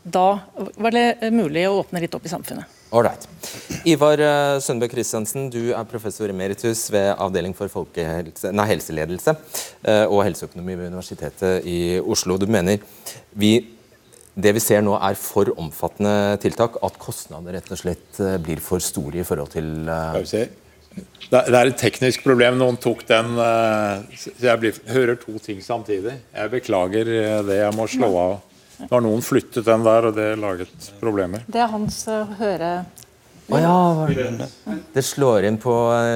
da 0.01 0.41
var 0.81 0.95
det 0.95 1.33
mulig 1.33 1.67
å 1.69 1.81
åpne 1.83 2.01
litt 2.03 2.15
opp 2.17 2.25
i 2.25 2.33
samfunnet. 2.33 2.77
Alright. 2.91 3.27
Ivar 3.87 4.19
eh, 4.19 4.59
Sønbø 4.65 4.89
Christiansen, 4.91 5.47
du 5.53 5.71
er 5.77 5.89
professor 5.89 6.33
emeritus 6.33 6.89
ved 6.91 7.13
Avdeling 7.23 7.55
for 7.55 7.71
nei, 7.95 8.67
helseledelse 8.73 9.37
eh, 9.37 10.07
og 10.09 10.25
helseøkonomi 10.27 10.75
ved 10.75 10.91
Universitetet 10.91 11.69
i 11.71 12.01
Oslo. 12.01 12.35
Du 12.41 12.49
mener 12.51 12.81
vi, 13.31 13.53
det 14.35 14.55
vi 14.57 14.65
ser 14.65 14.83
nå 14.83 14.97
er 14.99 15.15
for 15.21 15.53
omfattende 15.61 16.41
tiltak, 16.43 16.81
at 16.83 16.99
kostnadene 16.99 17.55
rett 17.61 17.71
og 17.71 17.83
slett 17.85 18.21
eh, 18.25 18.41
blir 18.43 18.65
for 18.65 18.83
store 18.83 19.23
i 19.23 19.29
forhold 19.29 19.55
til 19.55 19.71
det 21.31 21.41
er 21.55 21.69
et 21.69 21.79
teknisk 21.79 22.25
problem. 22.27 22.59
Noen 22.59 22.79
tok 22.81 23.05
den 23.09 23.37
eh, 23.39 24.23
Jeg 24.43 24.61
blir, 24.63 24.79
hører 24.91 25.19
to 25.21 25.37
ting 25.43 25.61
samtidig. 25.63 26.17
Jeg 26.35 26.53
beklager 26.53 27.11
eh, 27.15 27.37
det. 27.47 27.61
Jeg 27.63 27.77
må 27.77 27.87
slå 27.91 28.11
av. 28.19 28.33
Nå 28.81 28.89
har 28.91 29.05
noen 29.05 29.23
flyttet 29.23 29.67
den 29.67 29.85
der, 29.85 30.09
og 30.09 30.17
det 30.17 30.33
laget 30.41 30.91
problemer. 31.03 31.45
Det 31.47 31.61
er 31.61 31.71
hans 31.71 32.03
uh, 32.09 32.25
høre... 32.41 32.73
Å 33.51 33.59
oh, 33.59 34.07
ja, 34.07 34.77
det 34.95 35.03
slår 35.03 35.49
inn 35.49 35.57
på 35.59 35.73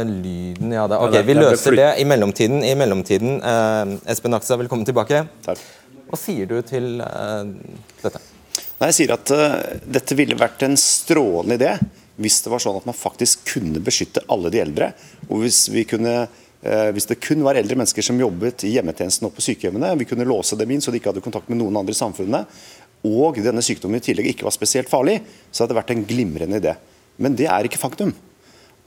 lyden, 0.06 0.70
ja. 0.70 0.84
Da. 0.86 1.00
Ok, 1.02 1.16
Vi 1.26 1.34
løser 1.34 1.74
det 1.74 1.88
i 1.98 2.04
mellomtiden. 2.06 2.62
I 2.62 2.76
mellomtiden 2.78 3.40
eh, 3.42 3.94
Espen 4.12 4.38
Aksa, 4.38 4.54
velkommen 4.60 4.86
tilbake. 4.86 5.24
Takk. 5.42 5.64
Hva 6.06 6.20
sier 6.20 6.46
du 6.46 6.60
til 6.62 7.02
dette? 7.02 8.22
Nei, 8.78 8.92
jeg 8.92 8.96
sier 9.00 9.16
at 9.16 9.34
uh, 9.34 9.58
Dette 9.98 10.14
ville 10.14 10.38
vært 10.38 10.62
en 10.66 10.78
strålende 10.78 11.58
idé 11.58 11.74
hvis 12.16 12.40
det 12.44 12.52
var 12.52 12.62
sånn 12.62 12.78
at 12.78 12.86
man 12.88 12.96
faktisk 12.96 13.44
kunne 13.48 13.82
beskytte 13.82 14.22
alle 14.30 14.52
de 14.54 14.62
eldre. 14.62 14.92
og 15.28 15.42
hvis, 15.42 15.66
kunne, 15.90 16.14
uh, 16.28 16.88
hvis 16.94 17.08
det 17.10 17.20
kun 17.22 17.42
var 17.42 17.58
eldre 17.58 17.76
mennesker 17.80 18.06
som 18.06 18.20
jobbet 18.20 18.66
i 18.68 18.74
hjemmetjenesten 18.76 19.26
og 19.28 19.34
på 19.34 19.44
sykehjemmene, 19.48 19.94
vi 19.98 20.06
kunne 20.08 20.28
låse 20.28 20.56
dem 20.56 20.70
inn 20.70 20.84
så 20.84 20.94
de 20.94 21.02
ikke 21.02 21.10
hadde 21.12 21.24
kontakt 21.24 21.50
med 21.50 21.58
noen 21.58 21.76
andre 21.82 21.96
i 21.96 21.98
samfunnet, 21.98 22.50
og 23.04 23.36
denne 23.44 23.62
sykdommen 23.64 24.00
i 24.00 24.04
tillegg 24.04 24.30
ikke 24.30 24.46
var 24.46 24.54
spesielt 24.54 24.88
farlig, 24.88 25.18
så 25.50 25.64
hadde 25.64 25.74
det 25.74 25.80
vært 25.82 25.92
en 25.92 26.06
glimrende 26.08 26.60
idé. 26.62 26.72
Men 27.20 27.36
det 27.36 27.50
er 27.52 27.66
ikke 27.66 27.82
faktum. 27.82 28.14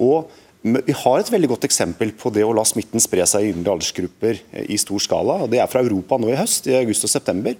Og 0.02 0.32
vi 0.68 0.96
har 1.00 1.20
et 1.20 1.30
veldig 1.32 1.52
godt 1.54 1.68
eksempel 1.68 2.12
på 2.18 2.32
det 2.34 2.44
å 2.44 2.54
la 2.56 2.64
smitten 2.66 3.02
spre 3.02 3.26
seg 3.30 3.46
i 3.46 3.52
yngre 3.54 3.76
aldersgrupper 3.76 4.40
eh, 4.52 4.66
i 4.74 4.80
stor 4.82 5.02
skala. 5.04 5.42
og 5.44 5.52
Det 5.54 5.62
er 5.62 5.70
fra 5.70 5.84
Europa 5.86 6.18
nå 6.20 6.32
i 6.34 6.40
høst, 6.40 6.68
i 6.68 6.76
august 6.80 7.06
og 7.06 7.14
september. 7.14 7.58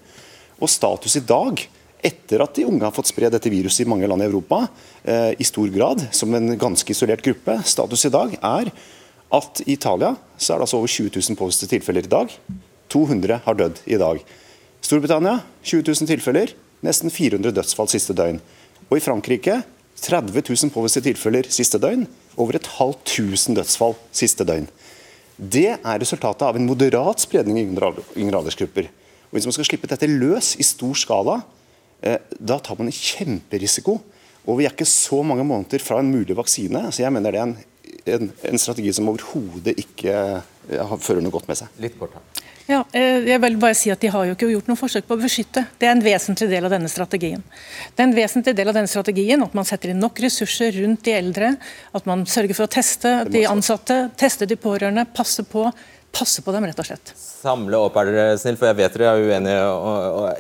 Og 0.58 0.72
status 0.72 1.20
i 1.20 1.24
dag 1.24 1.62
etter 2.06 2.44
at 2.44 2.56
de 2.58 2.66
unge 2.68 2.86
har 2.86 2.94
fått 2.96 3.10
spre 3.10 3.30
dette 3.34 3.50
viruset 3.52 3.86
i 3.86 3.90
mange 3.90 4.08
land 4.10 4.22
i 4.24 4.28
Europa, 4.28 4.68
eh, 5.04 5.34
i 5.38 5.48
stor 5.48 5.68
grad, 5.74 6.04
som 6.12 6.34
en 6.36 6.58
ganske 6.58 6.92
isolert 6.94 7.24
gruppe. 7.26 7.58
Status 7.66 8.06
i 8.06 8.14
dag 8.14 8.38
er 8.38 8.72
at 9.34 9.62
i 9.66 9.74
Italia 9.74 10.16
så 10.38 10.54
er 10.54 10.60
det 10.60 10.68
altså 10.68 10.80
over 10.80 10.88
20 10.88 11.12
000 11.16 11.40
påviste 11.40 11.68
tilfeller 11.68 12.06
i 12.06 12.12
dag. 12.12 12.32
200 12.90 13.42
har 13.44 13.58
dødd 13.58 13.82
i 13.86 13.98
dag. 14.00 14.22
Storbritannia 14.82 15.42
20 15.64 15.84
000 15.90 16.08
tilfeller, 16.08 16.54
nesten 16.86 17.12
400 17.12 17.52
dødsfall 17.52 17.90
siste 17.92 18.16
døgn. 18.16 18.40
Og 18.88 19.00
i 19.00 19.04
Frankrike 19.04 19.64
30 19.98 20.44
000 20.46 20.72
påviste 20.72 21.02
tilfeller 21.04 21.50
siste 21.52 21.80
døgn, 21.82 22.06
over 22.38 22.56
et 22.56 22.70
halvt 22.78 23.02
tusen 23.10 23.58
dødsfall 23.58 23.98
siste 24.16 24.46
døgn. 24.46 24.70
Det 25.38 25.70
er 25.76 26.00
resultatet 26.02 26.46
av 26.46 26.58
en 26.58 26.66
moderat 26.66 27.22
spredning 27.22 27.60
i 27.60 27.66
yngre 27.66 28.40
aldersgrupper. 28.40 28.90
Og 29.28 29.36
Hvis 29.36 29.46
man 29.50 29.56
skal 29.58 29.68
slippe 29.68 29.90
dette 29.90 30.10
løs 30.10 30.56
i 30.58 30.66
stor 30.66 30.96
skala, 30.98 31.42
da 32.02 32.60
tar 32.62 32.78
man 32.78 32.92
en 32.92 32.96
kjemperisiko. 32.96 33.98
Og 34.48 34.60
vi 34.60 34.68
er 34.68 34.76
ikke 34.76 34.88
så 34.88 35.24
mange 35.28 35.44
måneder 35.48 35.84
fra 35.84 36.00
en 36.00 36.12
mulig 36.12 36.38
vaksine. 36.38 36.88
så 36.92 37.04
jeg 37.04 37.14
mener 37.14 37.32
det 37.32 37.40
er 37.40 37.48
en, 37.50 37.58
en, 38.16 38.32
en 38.52 38.62
strategi 38.62 38.94
som 38.96 39.10
overhodet 39.12 39.76
ikke 39.76 40.14
ja, 40.72 40.86
fører 40.96 41.24
noe 41.24 41.34
godt 41.34 41.50
med 41.50 41.60
seg. 41.60 41.74
Litt 41.84 41.98
kort 42.00 42.16
her. 42.16 42.46
Ja, 42.68 42.82
eh, 42.92 43.24
jeg 43.24 43.40
vil 43.40 43.56
bare 43.60 43.76
si 43.80 43.92
at 43.94 44.02
De 44.04 44.10
har 44.12 44.26
jo 44.28 44.34
ikke 44.36 44.50
gjort 44.52 44.68
noe 44.68 44.80
forsøk 44.80 45.06
på 45.08 45.16
å 45.16 45.22
beskytte. 45.22 45.64
Det 45.80 45.88
er 45.88 45.94
en 45.96 46.04
vesentlig 46.04 46.50
del 46.52 46.68
av 46.68 46.74
denne 46.76 46.90
strategien. 46.92 47.44
Det 47.96 48.04
er 48.04 48.10
en 48.10 48.16
vesentlig 48.16 48.54
del 48.58 48.68
av 48.68 48.76
denne 48.76 48.92
strategien 48.92 49.44
At 49.44 49.56
man 49.56 49.68
setter 49.68 49.94
inn 49.94 50.02
nok 50.04 50.20
ressurser 50.20 50.76
rundt 50.82 51.06
de 51.08 51.16
eldre. 51.16 51.54
At 51.96 52.10
man 52.10 52.26
sørger 52.28 52.58
for 52.58 52.68
å 52.68 52.74
teste 52.76 53.14
de 53.32 53.46
ansatte, 53.48 54.10
teste 54.20 54.48
de 54.48 54.60
pårørende, 54.60 55.08
passe 55.16 55.48
på 55.48 55.64
passe 56.18 56.42
på 56.42 56.54
dem, 56.56 56.66
rett 56.66 56.80
og 56.82 56.88
slett. 56.88 57.12
Samle 57.18 57.80
opp, 57.80 57.98
er 58.02 58.10
dere 58.10 58.40
snill, 58.42 58.58
for 58.60 58.72
jeg 58.72 58.80
vet 58.80 58.98
dere 58.98 59.12
er 59.12 59.28
uenige 59.28 59.68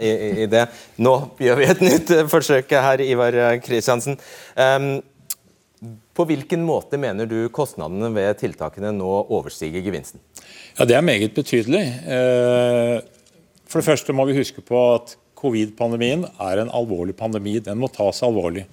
i, 0.01 0.13
i, 0.43 0.47
det. 0.49 0.65
Nå 1.03 1.13
gjør 1.43 1.61
vi 1.61 1.69
et 1.69 1.85
nytt 1.85 2.15
forsøk 2.33 2.73
her, 2.87 3.03
Ivar 3.05 3.37
Kristiansen. 3.65 4.17
Um, 4.57 4.97
på 6.17 6.25
hvilken 6.25 6.63
måte 6.65 6.97
mener 6.97 7.29
du 7.29 7.37
kostnadene 7.53 8.09
ved 8.15 8.39
tiltakene 8.39 8.89
nå 8.95 9.11
overstiger 9.29 9.83
gevinsten? 9.85 10.21
Ja, 10.77 10.85
Det 10.85 10.97
er 10.97 11.05
meget 11.05 11.35
betydelig. 11.37 11.83
Eh, 12.09 12.97
for 13.69 13.81
det 13.81 13.85
første 13.85 14.15
må 14.15 14.25
vi 14.25 14.37
huske 14.39 14.63
på 14.65 14.79
at 14.95 15.13
covid-pandemien 15.37 16.25
er 16.41 16.63
en 16.63 16.73
alvorlig 16.73 17.13
pandemi. 17.17 17.59
Den 17.61 17.77
må 17.77 17.91
tas 17.93 18.23
alvorlig. 18.25 18.65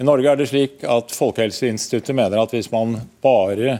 I 0.00 0.04
Norge 0.04 0.28
er 0.28 0.36
det 0.36 0.50
slik 0.50 0.84
at 0.84 1.12
Folkehelseinstituttet 1.16 2.16
mener 2.16 2.42
at 2.42 2.52
hvis 2.52 2.68
man 2.72 2.98
bare 3.24 3.78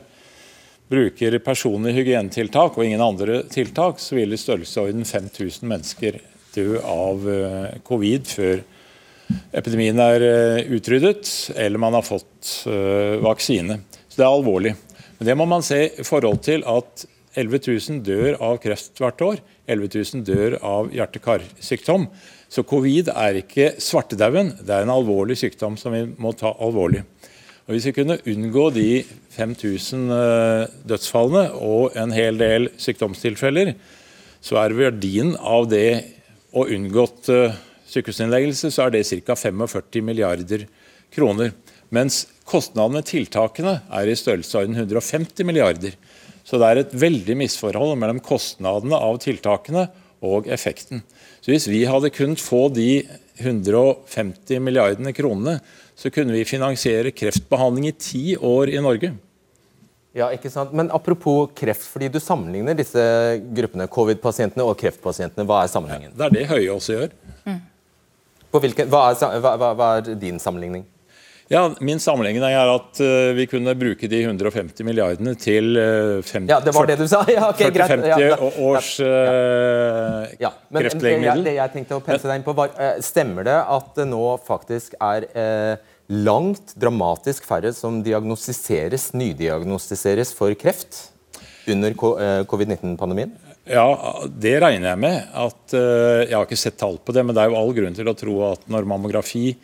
bruker 0.91 1.39
personlige 1.45 2.01
hygienetiltak 2.01 2.77
og 2.77 2.85
ingen 2.85 3.03
andre 3.05 3.45
tiltak, 3.51 4.01
så 4.03 4.19
vil 4.19 4.35
i 4.35 4.41
størrelsesorden 4.41 5.07
5000 5.07 5.69
mennesker 5.71 6.19
dø 6.55 6.81
av 6.83 7.29
eh, 7.31 7.79
covid 7.87 8.27
før 8.27 8.65
epidemien 9.55 10.01
er 10.03 10.25
eh, 10.27 10.73
utryddet 10.75 11.31
eller 11.55 11.83
man 11.83 11.95
har 11.95 12.07
fått 12.07 12.67
eh, 12.67 13.21
vaksine. 13.23 13.79
Så 14.09 14.19
det 14.19 14.27
er 14.27 14.35
alvorlig. 14.35 14.75
Men 15.19 15.31
det 15.31 15.39
må 15.39 15.47
man 15.47 15.65
se 15.65 15.85
i 15.87 16.07
forhold 16.07 16.43
til 16.47 16.67
at 16.67 17.07
11 17.39 17.61
000 17.69 18.03
dør 18.03 18.41
av 18.43 18.59
kreft 18.63 18.99
hvert 18.99 19.23
år. 19.23 19.41
11 19.71 19.93
000 19.95 20.25
dør 20.27 20.57
av 20.67 20.91
hjerte-karsykdom. 20.95 22.09
Så 22.51 22.65
covid 22.67 23.13
er 23.15 23.39
ikke 23.45 23.77
svartedauden, 23.79 24.57
det 24.59 24.75
er 24.75 24.83
en 24.83 24.97
alvorlig 24.97 25.39
sykdom 25.39 25.77
som 25.79 25.95
vi 25.95 26.03
må 26.19 26.35
ta 26.35 26.51
alvorlig. 26.59 27.05
Og 27.71 27.77
Hvis 27.77 27.85
vi 27.87 27.93
kunne 28.01 28.17
unngå 28.27 28.65
de 28.75 29.05
5000 29.31 30.09
eh, 30.11 30.63
dødsfallene 30.91 31.53
og 31.63 31.95
en 31.95 32.11
hel 32.11 32.35
del 32.41 32.67
sykdomstilfeller, 32.83 33.77
så 34.43 34.57
er 34.59 34.75
verdien 34.75 35.37
av 35.39 35.69
det 35.71 36.01
å 36.51 36.65
unngått 36.67 37.31
eh, 37.31 37.55
sykehusinnleggelse 37.87 38.73
så 38.75 38.89
er 38.89 38.97
det 38.97 39.05
ca. 39.23 39.37
45 39.39 40.03
milliarder 40.03 40.65
kroner. 41.15 41.53
Mens 41.95 42.25
kostnadene 42.43 43.05
med 43.05 43.07
tiltakene 43.07 43.77
er 43.87 44.11
i 44.11 44.19
størrelsesorden 44.19 44.75
150 44.75 45.47
milliarder. 45.47 45.95
Så 46.43 46.59
det 46.59 46.73
er 46.73 46.83
et 46.83 46.97
veldig 47.07 47.37
misforhold 47.39 47.95
mellom 48.03 48.19
kostnadene 48.19 48.99
av 48.99 49.23
tiltakene 49.23 49.87
og 50.27 50.51
effekten. 50.51 51.05
Så 51.39 51.55
Hvis 51.55 51.71
vi 51.71 51.85
hadde 51.87 52.11
kunnet 52.11 52.43
få 52.43 52.67
de 52.75 53.07
150 53.39 54.59
milliardene 54.59 55.15
kronene 55.15 55.61
så 56.01 56.09
kunne 56.13 56.33
vi 56.33 56.47
finansiere 56.49 57.13
kreftbehandling 57.13 57.91
i 57.91 57.97
ti 57.97 58.25
år 58.37 58.73
i 58.73 58.81
Norge. 58.81 59.13
Ja, 60.17 60.31
ikke 60.35 60.51
sant? 60.51 60.73
Men 60.75 60.89
apropos 60.91 61.53
kreft, 61.55 61.85
fordi 61.87 62.09
du 62.11 62.19
sammenligner 62.23 62.75
disse 62.79 63.03
gruppene, 63.55 63.87
covid-pasientene 63.91 64.65
og 64.67 64.79
kreftpasientene. 64.81 65.45
Hva 65.47 65.63
er 65.63 65.71
sammenhengen? 65.71 66.15
Det 66.17 66.27
er 66.27 66.35
det 66.35 66.47
Høie 66.51 66.71
også 66.73 66.97
gjør. 66.97 67.13
Mm. 67.45 67.61
Hvilken, 68.57 68.89
hva, 68.91 69.05
er, 69.13 69.37
hva, 69.45 69.53
hva, 69.61 69.91
er, 70.01 70.17
din 70.19 70.41
sammenligning? 70.43 70.89
Ja, 71.51 71.65
Min 71.83 71.99
sammenligning 72.03 72.43
er 72.47 72.73
at 72.73 72.99
uh, 73.03 73.31
vi 73.35 73.47
kunne 73.51 73.75
bruke 73.79 74.07
de 74.11 74.21
150 74.23 74.87
milliardene 74.87 75.37
til 75.39 75.79
uh, 75.79 76.19
50, 76.23 76.47
ja, 76.51 76.59
det 76.63 76.75
var 76.75 76.91
det 76.91 76.99
du 76.99 77.07
sa. 77.11 77.23
Ja, 77.37 77.49
okay, 77.51 77.71
40-50 77.71 78.11
ja, 78.23 78.37
års 78.67 78.91
uh, 79.03 80.27
ja, 80.43 80.53
men, 80.71 80.83
kreftlegemiddel. 80.83 81.47
Det 81.47 81.57
jeg 81.59 81.75
tenkte 81.77 81.99
å 81.99 82.05
pense 82.07 82.27
deg 82.27 82.41
inn 82.41 82.47
på 82.47 82.55
var, 82.59 82.75
Stemmer 83.03 83.47
det 83.47 83.59
at 83.63 83.95
det 83.99 84.11
nå 84.11 84.25
faktisk 84.47 84.99
er 84.99 85.31
langt 86.11 86.75
dramatisk 86.75 87.47
færre 87.47 87.71
som 87.75 88.01
diagnostiseres, 88.03 89.13
nydiagnostiseres 89.15 90.35
for 90.35 90.55
kreft 90.59 91.07
under 91.71 91.95
eh, 91.95 92.43
covid-19-pandemien? 92.51 93.37
Ja, 93.71 93.87
det 94.27 94.57
regner 94.65 94.91
jeg 94.91 95.01
med. 95.05 95.29
At, 95.31 95.77
eh, 95.77 96.27
jeg 96.27 96.35
har 96.35 96.49
ikke 96.49 96.59
sett 96.59 96.81
tall 96.81 96.99
på 96.99 97.15
det, 97.15 97.25
men 97.25 97.37
det 97.37 97.45
er 97.45 97.53
jo 97.53 97.61
all 97.61 97.75
grunn 97.77 97.97
til 97.97 98.11
å 98.11 98.17
tro 98.19 98.37
at 98.49 98.67
når 98.73 98.89
mammografi 98.91 99.55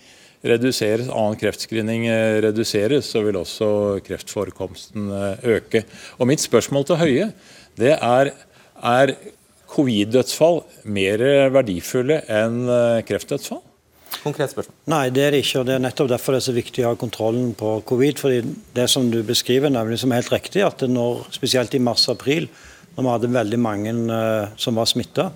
reduseres, 0.46 1.08
annen 1.10 1.38
kreftscreening 1.40 2.06
eh, 2.12 2.38
reduseres, 2.46 3.10
så 3.10 3.24
vil 3.26 3.40
også 3.40 3.70
kreftforekomsten 4.06 5.10
øke. 5.56 5.82
Og 6.20 6.30
Mitt 6.30 6.44
spørsmål 6.44 6.86
til 6.86 7.02
Høie 7.02 7.30
det 7.76 7.96
er 7.96 8.36
er 8.76 9.16
covid-dødsfall 9.72 10.60
mer 10.94 11.22
verdifulle 11.50 12.20
enn 12.30 12.68
kreftdødsfall? 13.08 13.62
Konkret 14.22 14.52
spørsmål. 14.52 14.74
Nei, 14.90 15.08
det 15.14 15.22
er 15.22 15.34
det 15.34 15.42
ikke. 15.44 15.60
og 15.60 15.66
Det 15.68 15.74
er 15.76 15.82
nettopp 15.82 16.10
derfor 16.10 16.34
det 16.34 16.40
er 16.40 16.46
så 16.48 16.56
viktig 16.56 16.84
å 16.84 16.92
ha 16.92 16.98
kontrollen 16.98 17.52
på 17.58 17.80
covid. 17.86 18.18
fordi 18.18 18.54
det 18.74 18.88
som 18.90 19.10
du 19.10 19.22
beskriver, 19.22 19.70
nemlig 19.70 20.00
som 20.00 20.12
er 20.12 20.22
helt 20.22 20.32
riktig, 20.32 20.62
at 20.66 20.82
når, 20.82 21.26
spesielt 21.30 21.74
i 21.74 21.82
mars-april, 21.82 22.48
når 22.96 23.04
vi 23.04 23.12
hadde 23.12 23.34
veldig 23.34 23.60
mange 23.60 23.92
uh, 24.10 24.48
som 24.56 24.74
var 24.74 24.88
smitta, 24.88 25.30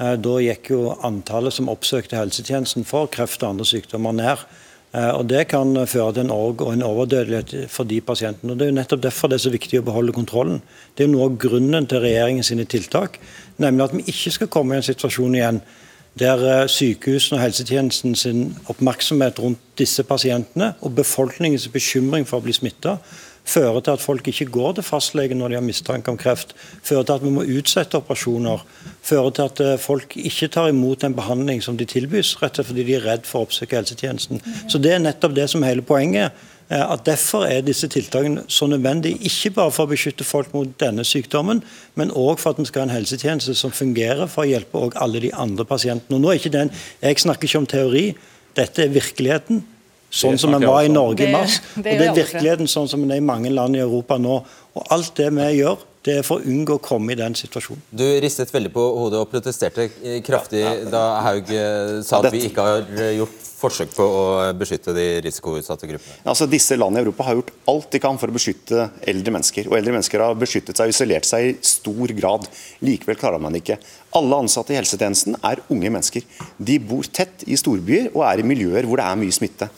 uh, 0.00 0.16
da 0.16 0.34
gikk 0.40 0.72
jo 0.72 0.96
antallet 1.04 1.52
som 1.52 1.68
oppsøkte 1.68 2.16
helsetjenesten 2.16 2.86
for 2.88 3.10
kreft 3.12 3.42
og 3.42 3.50
andre 3.50 3.68
sykdommer 3.68 4.16
ned. 4.16 4.46
Uh, 4.92 5.12
og 5.18 5.26
Det 5.28 5.46
kan 5.48 5.74
føre 5.86 6.12
til 6.12 6.24
en, 6.24 6.32
en 6.32 6.86
overdødelighet 6.88 7.70
for 7.70 7.84
de 7.84 8.00
pasientene. 8.00 8.52
og 8.52 8.58
Det 8.58 8.66
er 8.66 8.72
jo 8.72 8.80
nettopp 8.80 9.02
derfor 9.02 9.28
det 9.28 9.38
er 9.38 9.46
så 9.46 9.54
viktig 9.54 9.80
å 9.80 9.86
beholde 9.86 10.16
kontrollen. 10.16 10.62
Det 10.96 11.04
er 11.04 11.10
jo 11.10 11.14
noe 11.18 11.30
av 11.30 11.38
grunnen 11.38 11.86
til 11.86 12.04
regjeringens 12.04 12.52
tiltak, 12.68 13.20
nemlig 13.58 13.84
at 13.84 13.96
vi 13.96 14.04
ikke 14.08 14.36
skal 14.38 14.52
komme 14.52 14.74
i 14.74 14.82
en 14.82 14.90
situasjon 14.90 15.38
igjen 15.38 15.62
der 16.18 16.44
eh, 16.44 16.68
sykehusene 16.68 17.38
og 17.38 17.44
helsetjenesten 17.46 18.16
sin 18.18 18.46
oppmerksomhet 18.68 19.40
rundt 19.40 19.60
disse 19.78 20.04
pasientene 20.04 20.74
og 20.80 20.96
befolkningens 20.98 21.68
bekymring 21.72 22.28
for 22.28 22.40
å 22.40 22.46
bli 22.46 22.56
smitta 22.56 22.98
fører 23.44 23.80
til 23.82 23.96
at 23.96 24.02
folk 24.02 24.28
ikke 24.30 24.46
går 24.54 24.76
til 24.76 24.86
fastlegen 24.86 25.40
når 25.40 25.52
de 25.52 25.58
har 25.58 25.64
mistanke 25.66 26.12
om 26.12 26.18
kreft, 26.18 26.54
fører 26.82 27.06
til 27.06 27.16
at 27.16 27.24
vi 27.24 27.32
må 27.34 27.44
utsette 27.58 27.98
operasjoner, 27.98 28.62
fører 29.02 29.34
til 29.34 29.48
at 29.48 29.62
eh, 29.64 29.78
folk 29.82 30.16
ikke 30.16 30.50
tar 30.54 30.70
imot 30.70 31.04
en 31.04 31.16
behandling 31.16 31.62
som 31.64 31.78
de 31.78 31.88
tilbys, 31.88 32.36
rett 32.42 32.52
og 32.52 32.62
slett 32.62 32.70
fordi 32.70 32.86
de 32.86 32.96
er 32.98 33.06
redd 33.06 33.26
for 33.28 33.42
å 33.42 33.48
oppsøke 33.48 33.78
helsetjenesten. 33.80 34.42
Så 34.70 34.78
Det 34.82 34.94
er 34.94 35.02
nettopp 35.02 35.34
det 35.34 35.48
som 35.50 35.62
er 35.62 35.74
hele 35.74 35.86
poenget. 35.86 36.32
Eh, 36.72 36.92
at 36.92 37.04
Derfor 37.06 37.44
er 37.44 37.60
disse 37.60 37.88
tiltakene 37.88 38.44
så 38.48 38.66
nødvendige, 38.66 39.18
ikke 39.20 39.50
bare 39.50 39.72
for 39.72 39.84
å 39.84 39.90
beskytte 39.92 40.24
folk 40.24 40.54
mot 40.54 40.70
denne 40.80 41.04
sykdommen, 41.04 41.60
men 41.94 42.10
òg 42.16 42.40
for 42.40 42.54
at 42.54 42.62
vi 42.62 42.68
skal 42.70 42.84
ha 42.84 42.88
en 42.88 42.96
helsetjeneste 42.96 43.54
som 43.58 43.74
fungerer 43.74 44.30
for 44.30 44.46
å 44.46 44.48
hjelpe 44.48 44.86
alle 44.96 45.20
de 45.20 45.32
andre 45.34 45.66
pasientene. 45.68 46.16
Og 46.16 46.22
nå 46.22 46.32
er 46.32 46.40
ikke 46.40 46.54
den, 46.56 46.72
Jeg 47.02 47.18
snakker 47.18 47.48
ikke 47.48 47.58
om 47.58 47.66
teori, 47.66 48.14
dette 48.56 48.84
er 48.84 48.88
virkeligheten. 48.88 49.62
Sånn 50.12 50.38
som 50.38 50.52
den 50.52 50.66
var 50.66 50.84
i 50.84 50.88
Norge 50.88 51.24
i 51.24 51.32
mars. 51.32 51.60
og 51.76 51.84
det 51.84 52.00
er 52.00 52.14
virkeligheten 52.14 52.68
sånn 52.68 52.88
som 52.88 53.00
den 53.00 53.10
er 53.10 53.16
i 53.16 53.24
mange 53.24 53.50
land 53.50 53.76
i 53.76 53.80
Europa 53.80 54.18
nå. 54.18 54.44
Og 54.74 54.86
Alt 54.90 55.16
det 55.16 55.30
vi 55.32 55.46
gjør 55.56 55.78
Det 56.02 56.16
er 56.18 56.24
for 56.26 56.42
å 56.42 56.50
unngå 56.50 56.80
å 56.80 56.82
komme 56.82 57.14
i 57.14 57.18
den 57.18 57.36
situasjonen. 57.38 57.84
Du 57.94 58.02
ristet 58.24 58.50
veldig 58.50 58.72
på 58.74 58.82
hodet 58.98 59.20
og 59.22 59.30
protesterte 59.30 59.86
kraftig 60.26 60.64
da 60.90 61.02
Haug 61.28 61.52
eh, 61.54 62.00
sa 62.02 62.18
at 62.18 62.34
vi 62.34 62.48
ikke 62.48 62.66
har 62.66 62.88
eh, 62.96 63.14
gjort 63.20 63.42
forsøk 63.62 63.92
på 63.94 64.02
å 64.02 64.22
beskytte 64.58 64.94
de 64.96 65.06
risikoutsatte 65.22 65.86
gruppene? 65.86 66.18
Altså, 66.28 66.48
disse 66.50 66.74
landene 66.78 67.02
i 67.02 67.06
Europa 67.06 67.26
har 67.28 67.38
gjort 67.38 67.52
alt 67.70 67.88
de 67.94 68.00
kan 68.02 68.18
for 68.18 68.32
å 68.32 68.34
beskytte 68.34 68.88
eldre 69.12 69.34
mennesker. 69.36 69.70
Og 69.70 69.78
eldre 69.78 69.94
mennesker 69.94 70.24
har 70.24 70.38
beskyttet 70.38 70.78
seg 70.78 70.90
og 70.90 70.96
isolert 70.96 71.28
seg 71.28 71.50
i 71.50 71.56
stor 71.66 72.14
grad. 72.18 72.48
Likevel 72.82 73.20
klarer 73.20 73.42
man 73.42 73.58
ikke. 73.58 73.78
Alle 74.18 74.40
ansatte 74.44 74.74
i 74.74 74.80
helsetjenesten 74.80 75.38
er 75.38 75.62
unge 75.72 75.92
mennesker. 75.92 76.26
De 76.58 76.80
bor 76.82 77.06
tett 77.06 77.46
i 77.46 77.58
storbyer 77.60 78.10
og 78.12 78.24
er 78.26 78.42
i 78.42 78.48
miljøer 78.48 78.88
hvor 78.88 79.00
det 79.00 79.06
er 79.06 79.22
mye 79.22 79.38
smitte. 79.38 79.70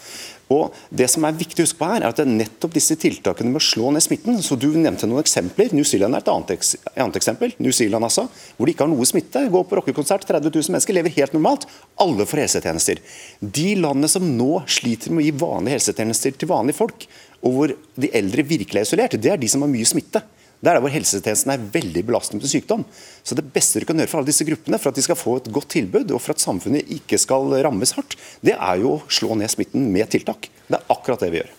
Og 0.52 0.74
det 0.92 1.06
som 1.08 1.24
er 1.24 1.36
viktig 1.36 1.62
å 1.62 1.64
huske 1.64 1.78
på 1.80 1.88
her, 1.88 2.02
er 2.02 2.10
at 2.10 2.18
det 2.20 2.26
er 2.26 2.34
nettopp 2.34 2.74
disse 2.76 2.96
tiltakene 3.00 3.48
med 3.48 3.62
å 3.62 3.64
slå 3.64 3.92
ned 3.94 4.04
smitten 4.04 4.40
så 4.44 4.58
Du 4.60 4.68
nevnte 4.76 5.08
noen 5.08 5.22
eksempler. 5.22 5.72
New 5.72 5.86
Zealand 5.88 6.16
er 6.16 6.24
et 6.24 6.30
annet, 6.32 6.52
eks 6.56 6.74
annet 6.92 7.18
eksempel. 7.20 7.54
New 7.64 7.72
Zealand 7.72 8.04
altså, 8.04 8.26
Hvor 8.56 8.68
de 8.68 8.74
ikke 8.74 8.84
har 8.84 8.92
noe 8.92 9.08
smitte. 9.08 9.46
Går 9.54 9.64
på 9.70 9.80
rockekonsert, 9.80 10.26
30 10.28 10.52
000 10.52 10.74
mennesker, 10.76 10.96
lever 10.96 11.16
helt 11.16 11.36
normalt. 11.36 11.68
Alle 12.02 12.28
får 12.28 12.44
helsetjenester. 12.44 13.00
De 13.40 13.68
landene 13.80 14.10
som 14.10 14.26
nå 14.36 14.64
sliter 14.68 15.14
med 15.14 15.24
å 15.24 15.28
gi 15.28 15.36
vanlige 15.44 15.78
helsetjenester 15.78 16.36
til 16.36 16.50
vanlige 16.50 16.80
folk, 16.82 17.08
og 17.44 17.56
hvor 17.56 17.74
de 18.00 18.10
eldre 18.16 18.44
virkelig 18.46 18.80
er 18.80 18.88
isolert, 18.88 19.16
det 19.20 19.32
er 19.32 19.40
de 19.40 19.48
som 19.52 19.64
har 19.64 19.72
mye 19.72 19.88
smitte. 19.88 20.22
Det 20.64 20.70
er 20.70 20.78
der 20.78 20.84
hvor 20.86 20.94
helsetjenesten 20.94 21.52
er 21.52 21.64
veldig 21.74 22.02
belastende 22.08 22.40
med 22.40 22.48
sykdom. 22.48 22.86
Så 23.20 23.36
Det 23.36 23.44
beste 23.52 23.82
du 23.82 23.84
kan 23.84 23.98
gjøre 24.00 24.08
for 24.08 24.22
alle 24.22 24.32
disse 24.32 24.46
gruppene, 24.48 24.80
for 24.80 24.88
at 24.88 24.96
de 24.96 25.04
skal 25.04 25.18
få 25.20 25.36
et 25.36 25.50
godt 25.52 25.68
tilbud 25.76 26.14
og 26.14 26.22
for 26.24 26.32
at 26.32 26.40
samfunnet 26.40 26.88
ikke 26.88 27.20
skal 27.20 27.52
rammes 27.66 27.92
hardt, 27.98 28.16
det 28.40 28.56
er 28.56 28.80
jo 28.80 28.96
å 28.96 29.02
slå 29.12 29.36
ned 29.36 29.52
smitten 29.52 29.90
med 29.92 30.08
tiltak. 30.14 30.48
Det 30.64 30.80
er 30.80 30.88
akkurat 30.96 31.20
det 31.20 31.30
vi 31.34 31.42
gjør. 31.42 31.52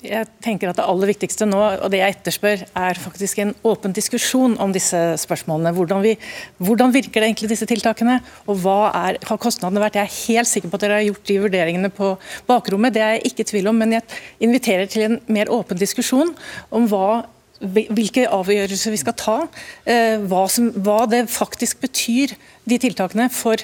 Jeg 0.00 0.24
tenker 0.40 0.70
at 0.70 0.78
Det 0.78 0.84
aller 0.88 1.10
viktigste 1.10 1.44
nå, 1.44 1.58
og 1.84 1.90
det 1.92 1.98
jeg 2.00 2.14
etterspør, 2.14 2.62
er 2.64 3.00
faktisk 3.00 3.42
en 3.42 3.50
åpen 3.68 3.92
diskusjon 3.92 4.54
om 4.56 4.72
disse 4.72 4.96
spørsmålene. 5.20 5.74
Hvordan, 5.76 6.00
vi, 6.00 6.14
hvordan 6.56 6.94
virker 6.94 7.20
det 7.20 7.28
egentlig 7.28 7.50
disse 7.52 7.68
tiltakene, 7.68 8.16
og 8.48 8.62
hva 8.62 8.78
er, 8.88 9.18
har 9.28 9.40
kostnadene 9.40 9.82
vært? 9.82 9.98
Jeg 10.00 10.08
er 10.08 10.16
helt 10.30 10.48
sikker 10.48 10.72
på 10.72 10.80
at 10.80 10.86
dere 10.86 11.02
har 11.02 11.04
gjort 11.04 11.26
de 11.28 11.36
vurderingene 11.44 11.92
på 11.92 12.14
bakrommet, 12.48 12.96
det 12.96 13.04
er 13.04 13.12
jeg 13.18 13.34
ikke 13.34 13.44
i 13.44 13.50
tvil 13.52 13.68
om. 13.68 13.82
Men 13.82 13.98
jeg 13.98 14.22
inviterer 14.48 14.88
til 14.88 15.04
en 15.04 15.20
mer 15.28 15.52
åpen 15.52 15.80
diskusjon 15.80 16.32
om 16.72 16.88
hva 16.88 17.26
hvilke 17.60 18.24
avgjørelser 18.32 18.94
vi 18.94 19.00
skal 19.00 19.16
ta, 19.18 19.36
eh, 19.84 20.16
hva, 20.24 20.46
som, 20.48 20.70
hva, 20.80 21.04
det 21.10 21.26
faktisk 21.30 21.82
betyr, 21.84 22.34
de 22.64 22.78
tiltakene, 22.80 23.28
for 23.32 23.60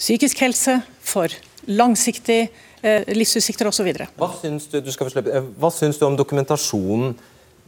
psykisk 0.00 0.42
helse, 0.42 0.80
for 1.00 1.32
langsiktig 1.70 2.42
eh, 2.82 3.06
livsutsikter 3.14 3.70
osv. 3.70 3.92
Hva, 4.18 4.32
syns 4.40 4.66
du, 4.72 4.80
du 4.82 4.90
eh, 4.90 5.50
hva 5.60 5.72
syns 5.74 6.00
du 6.00 6.06
om 6.08 6.18
dokumentasjonen 6.18 7.14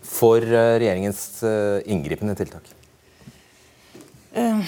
for 0.02 0.42
regjeringens 0.42 1.44
inngripende 1.86 2.34
tiltak? 2.34 2.66
Uh, 4.36 4.64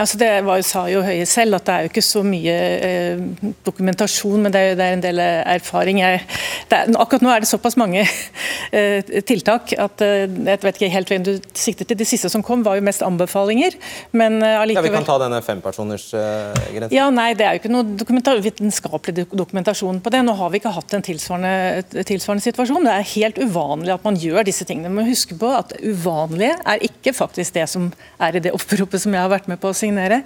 altså 0.00 0.18
det 0.18 0.30
var, 0.46 0.62
sa 0.64 0.84
jo 0.90 1.02
Høie 1.04 1.24
selv 1.28 1.58
at 1.58 1.66
det 1.66 1.74
er 1.74 1.84
jo 1.84 1.90
ikke 1.90 2.04
så 2.04 2.22
mye 2.24 2.54
eh, 2.86 3.22
dokumentasjon, 3.66 4.40
men 4.44 4.54
det 4.54 4.60
er, 4.60 4.76
det 4.78 4.86
er 4.86 4.96
en 4.96 5.04
del 5.04 5.20
erfaring. 5.22 6.00
Jeg, 6.00 6.22
er, 6.70 6.92
akkurat 6.96 7.24
nå 7.24 7.32
er 7.32 7.44
det 7.44 7.50
såpass 7.50 7.76
mange 7.80 8.04
eh, 8.78 9.02
tiltak 9.28 9.74
at 9.76 10.04
eh, 10.04 10.24
jeg 10.30 10.62
vet 10.62 10.78
ikke 10.78 10.92
helt 10.94 11.12
hvem 11.12 11.26
du 11.26 11.32
sikter 11.58 11.88
til. 11.88 11.98
De 11.98 12.08
siste 12.08 12.30
som 12.32 12.44
kom 12.46 12.64
var 12.64 12.78
jo 12.78 12.86
mest 12.86 13.04
anbefalinger. 13.04 13.76
Men 14.16 14.40
allikevel 14.42 14.88
ja, 14.88 14.92
Vi 14.92 14.94
kan 14.96 15.08
ta 15.08 15.18
denne 15.22 15.42
fempersoners-grensen. 15.44 16.96
ja, 16.96 17.08
nei, 17.12 17.32
Det 17.38 17.46
er 17.46 17.56
jo 17.56 17.62
ikke 17.62 17.74
noe 17.74 17.96
dokumentar, 18.04 18.40
vitenskapelig 18.44 19.26
dokumentasjon 19.32 20.00
på 20.04 20.14
det. 20.14 20.22
Nå 20.24 20.36
har 20.38 20.52
vi 20.52 20.62
ikke 20.62 20.74
hatt 20.76 20.96
en 20.96 21.04
tilsvarende, 21.04 22.04
tilsvarende 22.08 22.46
situasjon. 22.46 22.88
Det 22.88 22.96
er 22.96 23.10
helt 23.16 23.42
uvanlig 23.42 23.96
at 23.96 24.06
man 24.06 24.18
gjør 24.20 24.46
disse 24.48 24.66
tingene. 24.68 24.92
Men 24.94 25.10
husk 25.10 25.34
på 25.40 25.52
at 25.58 25.76
uvanlige 25.82 26.56
er 26.64 26.86
ikke 26.88 27.14
faktisk 27.16 27.58
det 27.58 27.68
som 27.70 27.90
er 28.22 28.38
i 28.38 28.44
det 28.44 28.54
oppropet 28.62 29.04
som 29.04 29.14
jeg 29.14 29.22
har 29.22 29.32
vært 29.32 29.50
med 29.50 29.60
på 29.62 29.72
å 29.72 29.76
signere. 29.76 30.22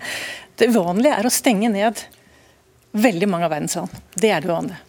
Det 0.57 0.71
uvanlige 0.73 1.17
er 1.19 1.29
å 1.29 1.33
stenge 1.33 1.73
ned 1.73 2.05
veldig 2.97 3.29
mange 3.29 3.49
av 3.49 3.57
verdensland. 3.57 4.05
Det 4.17 4.31
er 4.33 4.45
det 4.45 4.53
uvanlige. 4.53 4.83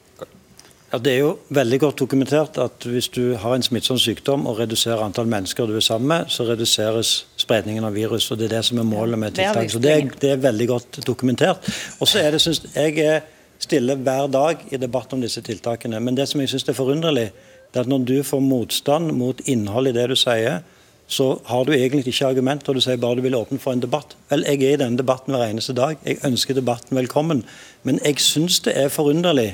Ja, 0.88 0.98
Det 0.98 1.12
er 1.12 1.18
jo 1.20 1.32
veldig 1.52 1.80
godt 1.80 2.00
dokumentert 2.00 2.58
at 2.64 2.86
hvis 2.88 3.10
du 3.12 3.36
har 3.36 3.56
en 3.56 3.64
smittsom 3.64 3.98
sykdom 4.00 4.46
og 4.48 4.62
reduserer 4.62 5.04
antall 5.04 5.28
mennesker 5.28 5.68
du 5.68 5.76
er 5.76 5.84
sammen 5.84 6.08
med, 6.08 6.30
så 6.32 6.46
reduseres 6.48 7.26
spredningen 7.36 7.84
av 7.84 7.94
virus. 7.94 8.32
og 8.32 8.38
Det 8.40 8.46
er 8.48 8.56
det 8.56 8.66
som 8.66 8.80
er 8.80 8.88
målet 8.88 9.20
med 9.20 9.36
tiltak. 9.36 9.68
Så 9.70 9.82
det 9.84 9.92
er, 9.92 10.08
det 10.22 10.32
er 10.32 10.46
veldig 10.46 10.68
godt 10.68 11.02
dokumentert. 11.06 11.68
Og 12.00 12.08
så 12.08 12.24
er 12.24 12.32
det, 12.32 12.42
synes 12.42 12.64
Jeg 12.74 13.00
er 13.04 13.22
stille 13.60 13.96
hver 13.96 14.32
dag 14.32 14.64
i 14.72 14.78
debatt 14.78 15.14
om 15.14 15.22
disse 15.22 15.42
tiltakene. 15.42 16.00
Men 16.00 16.16
det 16.16 16.30
som 16.30 16.40
jeg 16.42 16.50
syns 16.54 16.70
er 16.70 16.78
forunderlig, 16.78 17.32
det 17.68 17.82
er 17.82 17.84
at 17.84 17.92
når 17.92 18.06
du 18.08 18.18
får 18.24 18.40
motstand 18.40 19.12
mot 19.12 19.42
innhold 19.46 19.90
i 19.90 19.96
det 19.98 20.08
du 20.08 20.16
sier, 20.16 20.62
så 21.08 21.40
har 21.48 21.64
du 21.64 21.72
egentlig 21.72 22.08
ikke 22.08 22.28
argument, 22.28 22.68
og 22.68 22.76
du 22.76 22.82
sier 22.84 23.00
bare 23.00 23.16
du 23.16 23.24
vil 23.24 23.36
åpne 23.38 23.62
for 23.64 23.72
en 23.72 23.84
debatt. 23.84 24.18
Vel, 24.30 24.44
jeg 24.44 24.60
er 24.64 24.76
i 24.76 24.82
denne 24.82 25.00
debatten 25.00 25.34
hver 25.34 25.48
eneste 25.48 25.76
dag. 25.76 25.96
Jeg 26.06 26.20
ønsker 26.28 26.58
debatten 26.58 26.98
velkommen. 26.98 27.46
Men 27.88 28.02
jeg 28.04 28.20
syns 28.20 28.60
det 28.66 28.76
er 28.76 28.92
forunderlig 28.92 29.54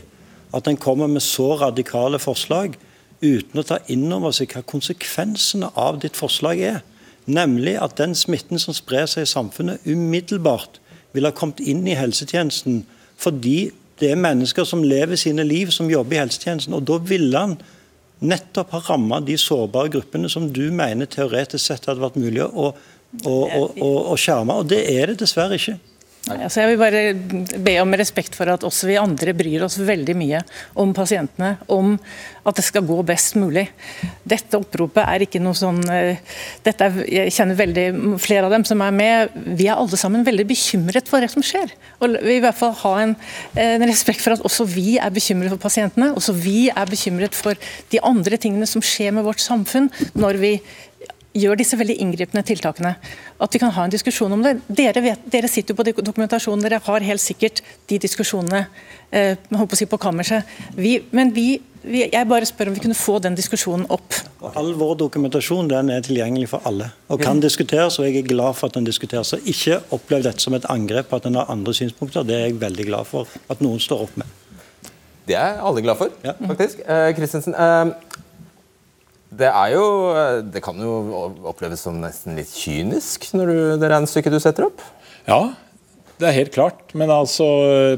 at 0.54 0.68
en 0.68 0.78
kommer 0.78 1.08
med 1.08 1.22
så 1.22 1.54
radikale 1.62 2.20
forslag 2.20 2.74
uten 3.22 3.62
å 3.62 3.66
ta 3.66 3.78
inn 3.94 4.10
over 4.14 4.34
seg 4.36 4.52
hva 4.54 4.64
konsekvensene 4.66 5.70
av 5.78 6.02
ditt 6.02 6.18
forslag 6.18 6.62
er. 6.62 6.82
Nemlig 7.26 7.78
at 7.80 8.00
den 8.02 8.18
smitten 8.18 8.60
som 8.60 8.76
sprer 8.76 9.06
seg 9.08 9.28
i 9.28 9.30
samfunnet, 9.30 9.86
umiddelbart 9.86 10.82
vil 11.14 11.30
ha 11.30 11.32
kommet 11.32 11.62
inn 11.62 11.86
i 11.88 11.98
helsetjenesten 11.98 12.84
fordi 13.22 13.72
det 14.02 14.10
er 14.12 14.20
mennesker 14.20 14.66
som 14.68 14.82
lever 14.84 15.16
sine 15.22 15.46
liv, 15.46 15.70
som 15.72 15.88
jobber 15.90 16.18
i 16.18 16.24
helsetjenesten. 16.24 16.74
Og 16.74 16.84
da 16.90 16.98
ville 16.98 17.40
han 17.40 17.56
nettopp 18.24 18.74
har 18.76 18.86
ramma 18.90 19.20
de 19.24 19.38
sårbare 19.40 19.92
gruppene 19.94 20.30
som 20.32 20.48
du 20.54 20.66
mener 20.72 21.10
teoretisk 21.12 21.66
sett 21.66 21.88
hadde 21.90 22.04
vært 22.04 22.20
mulig 22.20 22.44
å, 22.46 22.72
å, 23.28 23.34
å, 23.34 23.90
å 24.14 24.20
skjerme. 24.20 24.60
Og 24.62 24.70
det 24.72 24.84
er 24.96 25.12
det 25.12 25.20
dessverre 25.24 25.60
ikke. 25.60 25.78
Altså 26.32 26.62
jeg 26.62 26.70
vil 26.72 26.80
bare 26.80 27.60
be 27.60 27.74
om 27.82 27.94
respekt 28.00 28.38
for 28.38 28.48
at 28.48 28.64
også 28.64 28.88
vi 28.88 28.96
andre 28.96 29.34
bryr 29.36 29.66
oss 29.66 29.76
veldig 29.84 30.14
mye 30.16 30.40
om 30.80 30.94
pasientene, 30.96 31.58
om 31.68 31.98
at 32.48 32.56
det 32.56 32.64
skal 32.64 32.86
gå 32.88 32.96
best 33.08 33.36
mulig. 33.40 33.66
Dette 34.24 34.56
oppropet 34.56 35.04
er 35.04 35.26
ikke 35.26 35.42
noe 35.44 35.58
sånn 35.58 35.82
eh, 35.92 36.22
dette 36.64 36.88
er, 36.88 37.02
Jeg 37.12 37.34
kjenner 37.36 37.60
veldig 37.60 38.16
flere 38.24 38.48
av 38.48 38.56
dem 38.56 38.64
som 38.68 38.80
er 38.86 38.96
med. 38.96 39.36
Vi 39.60 39.68
er 39.68 39.76
alle 39.76 40.00
sammen 40.00 40.24
veldig 40.24 40.48
bekymret 40.48 41.12
for 41.12 41.24
det 41.24 41.32
som 41.34 41.44
skjer. 41.44 41.76
Og 42.00 42.16
vi 42.16 42.24
vil 42.24 42.40
i 42.40 42.46
hvert 42.46 42.60
fall 42.60 42.76
ha 42.86 42.94
en, 43.04 43.18
en 43.60 43.88
respekt 43.90 44.24
for 44.24 44.38
at 44.38 44.48
også 44.48 44.68
vi 44.72 44.96
er 45.04 45.12
bekymret 45.12 45.52
for 45.52 45.66
pasientene. 45.66 46.14
Også 46.16 46.36
vi 46.40 46.70
er 46.72 46.88
bekymret 46.88 47.36
for 47.36 47.60
de 47.92 48.00
andre 48.00 48.40
tingene 48.40 48.70
som 48.70 48.84
skjer 48.84 49.12
med 49.12 49.28
vårt 49.28 49.44
samfunn 49.44 49.92
når 50.16 50.40
vi 50.40 50.56
gjør 51.34 51.58
disse 51.58 51.78
veldig 51.78 51.96
inngripende 52.02 52.44
tiltakene. 52.46 52.94
At 53.42 53.54
vi 53.54 53.62
kan 53.62 53.74
ha 53.74 53.86
en 53.86 53.94
diskusjon 53.94 54.34
om 54.36 54.44
det. 54.46 54.56
Dere, 54.68 55.02
vet, 55.04 55.28
dere 55.34 55.50
sitter 55.50 55.74
jo 55.74 55.80
på 55.82 55.86
dokumentasjonen, 56.02 56.64
dere 56.66 56.82
har 56.86 57.06
helt 57.08 57.24
sikkert 57.24 57.64
de 57.90 58.00
diskusjonene 58.02 58.66
eh, 59.10 59.38
å 59.54 59.68
si 59.78 59.88
på 59.90 60.00
kammerset. 60.02 60.50
Vi, 60.78 60.96
men 61.16 61.34
vi, 61.34 61.48
vi, 61.82 62.06
jeg 62.06 62.30
bare 62.30 62.48
spør 62.50 62.70
om 62.70 62.78
vi 62.78 62.84
kunne 62.86 62.98
få 62.98 63.18
den 63.24 63.38
diskusjonen 63.40 63.88
opp. 63.94 64.20
All 64.54 64.74
vår 64.78 64.96
dokumentasjon 65.02 65.72
den 65.72 65.90
er 65.96 66.06
tilgjengelig 66.06 66.52
for 66.54 66.70
alle 66.70 66.92
og 67.10 67.22
kan 67.24 67.42
diskuteres. 67.42 67.98
og 68.00 68.08
Jeg 68.08 68.22
er 68.22 68.30
glad 68.30 68.60
for 68.60 68.70
at 68.70 68.78
den 68.78 68.88
diskuteres. 68.88 69.34
Så 69.34 69.42
Ikke 69.50 69.82
opplev 69.96 70.26
dette 70.28 70.44
som 70.44 70.54
et 70.58 70.70
angrep 70.70 71.10
på 71.10 71.22
at 71.22 71.30
en 71.30 71.42
har 71.42 71.50
andre 71.54 71.74
synspunkter. 71.74 72.28
Det 72.28 72.38
er 72.38 72.48
jeg 72.48 72.62
veldig 72.62 72.90
glad 72.92 73.10
for 73.10 73.30
at 73.50 73.62
noen 73.66 73.82
står 73.82 74.06
opp 74.08 74.18
med. 74.22 74.40
Det 75.24 75.38
er 75.40 75.62
alle 75.64 75.80
glad 75.80 75.96
for, 75.96 76.12
ja. 76.20 76.34
faktisk. 76.36 76.82
Kristensen, 77.16 77.56
eh 77.56 78.13
det 79.40 79.50
er 79.50 79.74
jo 79.76 79.86
Det 80.54 80.62
kan 80.64 80.80
jo 80.82 80.94
oppleves 81.50 81.84
som 81.86 82.00
nesten 82.02 82.38
litt 82.40 82.52
kynisk, 82.54 83.30
når 83.38 83.52
du, 83.52 83.60
det 83.82 83.92
regnestykket 83.92 84.36
du 84.36 84.40
setter 84.44 84.68
opp? 84.70 84.84
Ja, 85.28 85.54
det 86.20 86.30
er 86.30 86.38
helt 86.38 86.54
klart. 86.56 86.92
Men 86.98 87.12
altså, 87.14 87.46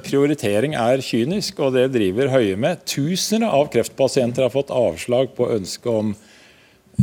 prioritering 0.05 0.75
er 0.79 1.03
kynisk, 1.03 1.59
og 1.61 1.75
det 1.75 1.89
driver 1.95 2.31
Høie 2.33 2.55
med. 2.59 2.85
Tusener 2.89 3.53
av 3.53 3.67
kreftpasienter 3.73 4.47
har 4.47 4.53
fått 4.53 4.73
avslag 4.73 5.33
på 5.37 5.49
ønske 5.57 5.91
om 5.91 6.15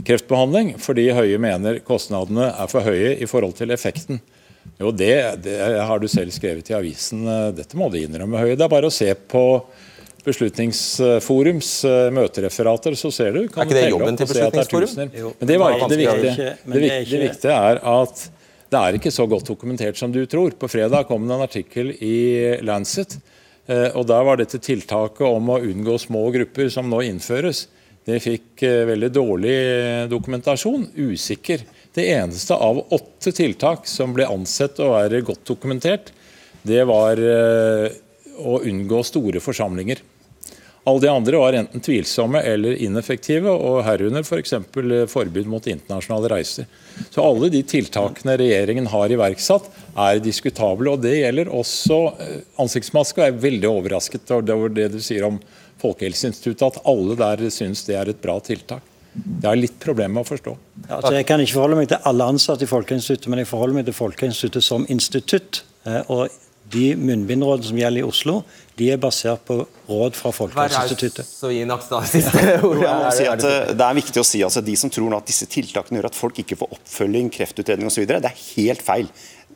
kreftbehandling 0.07 0.77
fordi 0.81 1.11
Høie 1.13 1.41
mener 1.43 1.83
kostnadene 1.85 2.49
er 2.57 2.71
for 2.73 2.87
høye 2.87 3.17
i 3.21 3.29
forhold 3.29 3.59
til 3.59 3.75
effekten. 3.75 4.23
Jo, 4.81 4.91
det, 4.95 5.43
det 5.45 5.59
har 5.83 6.01
du 6.01 6.09
selv 6.11 6.33
skrevet 6.35 6.71
i 6.71 6.77
avisen. 6.79 7.27
Dette 7.55 7.79
må 7.79 7.91
du 7.93 7.99
innrømme, 8.01 8.41
Høie. 8.41 8.57
Det 8.57 8.65
er 8.65 8.73
bare 8.73 8.89
å 8.89 8.95
se 8.95 9.11
på 9.15 9.45
Beslutningsforums 10.23 11.71
eh, 11.89 12.09
møtereferater, 12.15 12.95
så 12.99 13.11
ser 13.11 13.35
du 13.35 13.41
kan 13.51 13.65
Er 13.65 13.67
ikke 13.67 13.79
det 13.81 13.89
jobben 13.91 14.19
til 14.21 14.29
Beslutningsforum? 14.31 14.93
Men 15.41 15.49
det 15.51 15.57
var 15.59 15.75
ikke 15.75 15.89
det 15.91 15.99
viktige. 15.99 16.53
Det, 16.63 16.83
det 17.11 17.21
viktige 17.25 17.57
er 17.57 17.81
at 17.93 18.23
det 18.73 18.81
er 18.81 18.97
ikke 18.97 19.13
så 19.13 19.27
godt 19.29 19.51
dokumentert 19.51 19.99
som 19.99 20.13
du 20.15 20.21
tror. 20.31 20.55
På 20.55 20.71
fredag 20.71 21.09
kom 21.09 21.27
det 21.27 21.35
en 21.35 21.43
artikkel 21.45 21.91
i 21.99 22.19
Lancet, 22.63 23.17
eh, 23.67 23.89
og 23.99 24.07
der 24.13 24.23
var 24.29 24.39
dette 24.39 24.63
tiltaket 24.63 25.27
om 25.27 25.51
å 25.51 25.59
unngå 25.59 25.99
små 26.01 26.23
grupper 26.39 26.71
som 26.71 26.87
nå 26.93 27.03
innføres. 27.09 27.67
Det 28.07 28.21
fikk 28.23 28.63
eh, 28.69 28.85
veldig 28.93 29.11
dårlig 29.19 29.57
dokumentasjon, 30.13 30.87
usikker. 31.03 31.67
Det 31.93 32.07
eneste 32.15 32.55
av 32.55 32.79
åtte 32.95 33.35
tiltak 33.35 33.91
som 33.91 34.15
ble 34.15 34.31
ansett 34.31 34.79
å 34.79 34.95
være 34.95 35.25
godt 35.27 35.43
dokumentert, 35.51 36.15
det 36.63 36.87
var 36.87 37.19
å 38.39 38.61
unngå 38.63 39.01
store 39.03 39.43
forsamlinger. 39.43 39.99
Alle 40.85 41.01
de 41.01 41.09
andre 41.09 41.39
var 41.39 41.55
enten 41.55 41.83
tvilsomme 41.85 42.41
eller 42.43 42.75
ineffektive, 42.83 43.51
og 43.55 43.85
herunder 43.87 44.25
f.eks. 44.27 44.57
For 44.75 44.95
forbud 45.13 45.51
mot 45.51 45.67
internasjonale 45.71 46.31
reiser. 46.33 46.67
Så 47.07 47.23
alle 47.23 47.53
de 47.55 47.61
tiltakene 47.63 48.35
regjeringen 48.41 48.89
har 48.91 49.15
iverksatt, 49.15 49.69
er 49.95 50.23
diskutable. 50.25 50.91
og 50.91 51.05
Det 51.05 51.15
gjelder 51.21 51.53
også 51.55 52.01
ansiktsmaske. 52.63 53.21
og 53.21 53.29
Jeg 53.29 53.37
er 53.37 53.45
veldig 53.47 53.71
overrasket 53.71 54.35
over 54.35 54.75
det 54.75 54.91
du 54.97 54.99
sier 54.99 55.29
om 55.29 55.39
Folkehelseinstituttet, 55.83 56.67
at 56.67 56.83
alle 56.87 57.19
der 57.19 57.47
syns 57.51 57.87
det 57.87 57.99
er 57.99 58.11
et 58.11 58.23
bra 58.23 58.41
tiltak. 58.43 58.83
Det 59.13 59.47
har 59.47 59.59
litt 59.59 59.77
problemer 59.81 60.17
med 60.17 60.25
å 60.25 60.31
forstå. 60.31 60.55
Ja, 60.87 60.97
altså 60.99 61.13
jeg 61.15 61.27
kan 61.29 61.43
ikke 61.43 61.59
forholde 61.59 61.79
meg 61.83 61.91
til 61.91 62.07
alle 62.09 62.27
ansatte 62.33 62.65
i 62.65 62.71
Folkehelseinstituttet, 62.71 63.31
men 63.31 63.43
jeg 63.43 63.51
forholder 63.51 63.79
meg 63.79 63.89
til 63.89 63.97
Folkehelseinstituttet 63.99 64.67
som 64.67 64.87
institutt. 64.91 65.63
Eh, 65.85 66.01
og 66.11 66.33
de 66.73 66.87
munnbindrådene 66.97 67.69
som 67.69 67.81
gjelder 67.81 68.01
i 68.01 68.09
Oslo, 68.09 68.39
de 68.79 68.89
er 68.93 69.01
basert 69.01 69.45
på 69.49 69.59
råd 69.89 70.17
fra 70.17 70.33
Folkehelseinstituttet. 70.33 71.29
Si 71.29 73.27
eh, 73.29 73.69
det 73.77 73.87
er 73.87 73.99
viktig 73.99 74.23
å 74.23 74.27
si 74.27 74.41
altså 74.47 74.63
De 74.65 74.77
som 74.79 74.93
tror 74.93 75.13
at 75.19 75.29
disse 75.29 75.49
tiltakene 75.51 76.01
gjør 76.01 76.09
at 76.09 76.19
folk 76.19 76.41
ikke 76.43 76.59
får 76.63 76.75
oppfølging, 76.79 77.31
kreftutredning 77.35 77.91
osv., 77.91 78.07
det 78.09 78.19
er 78.31 78.43
helt 78.57 78.85
feil. 78.85 79.13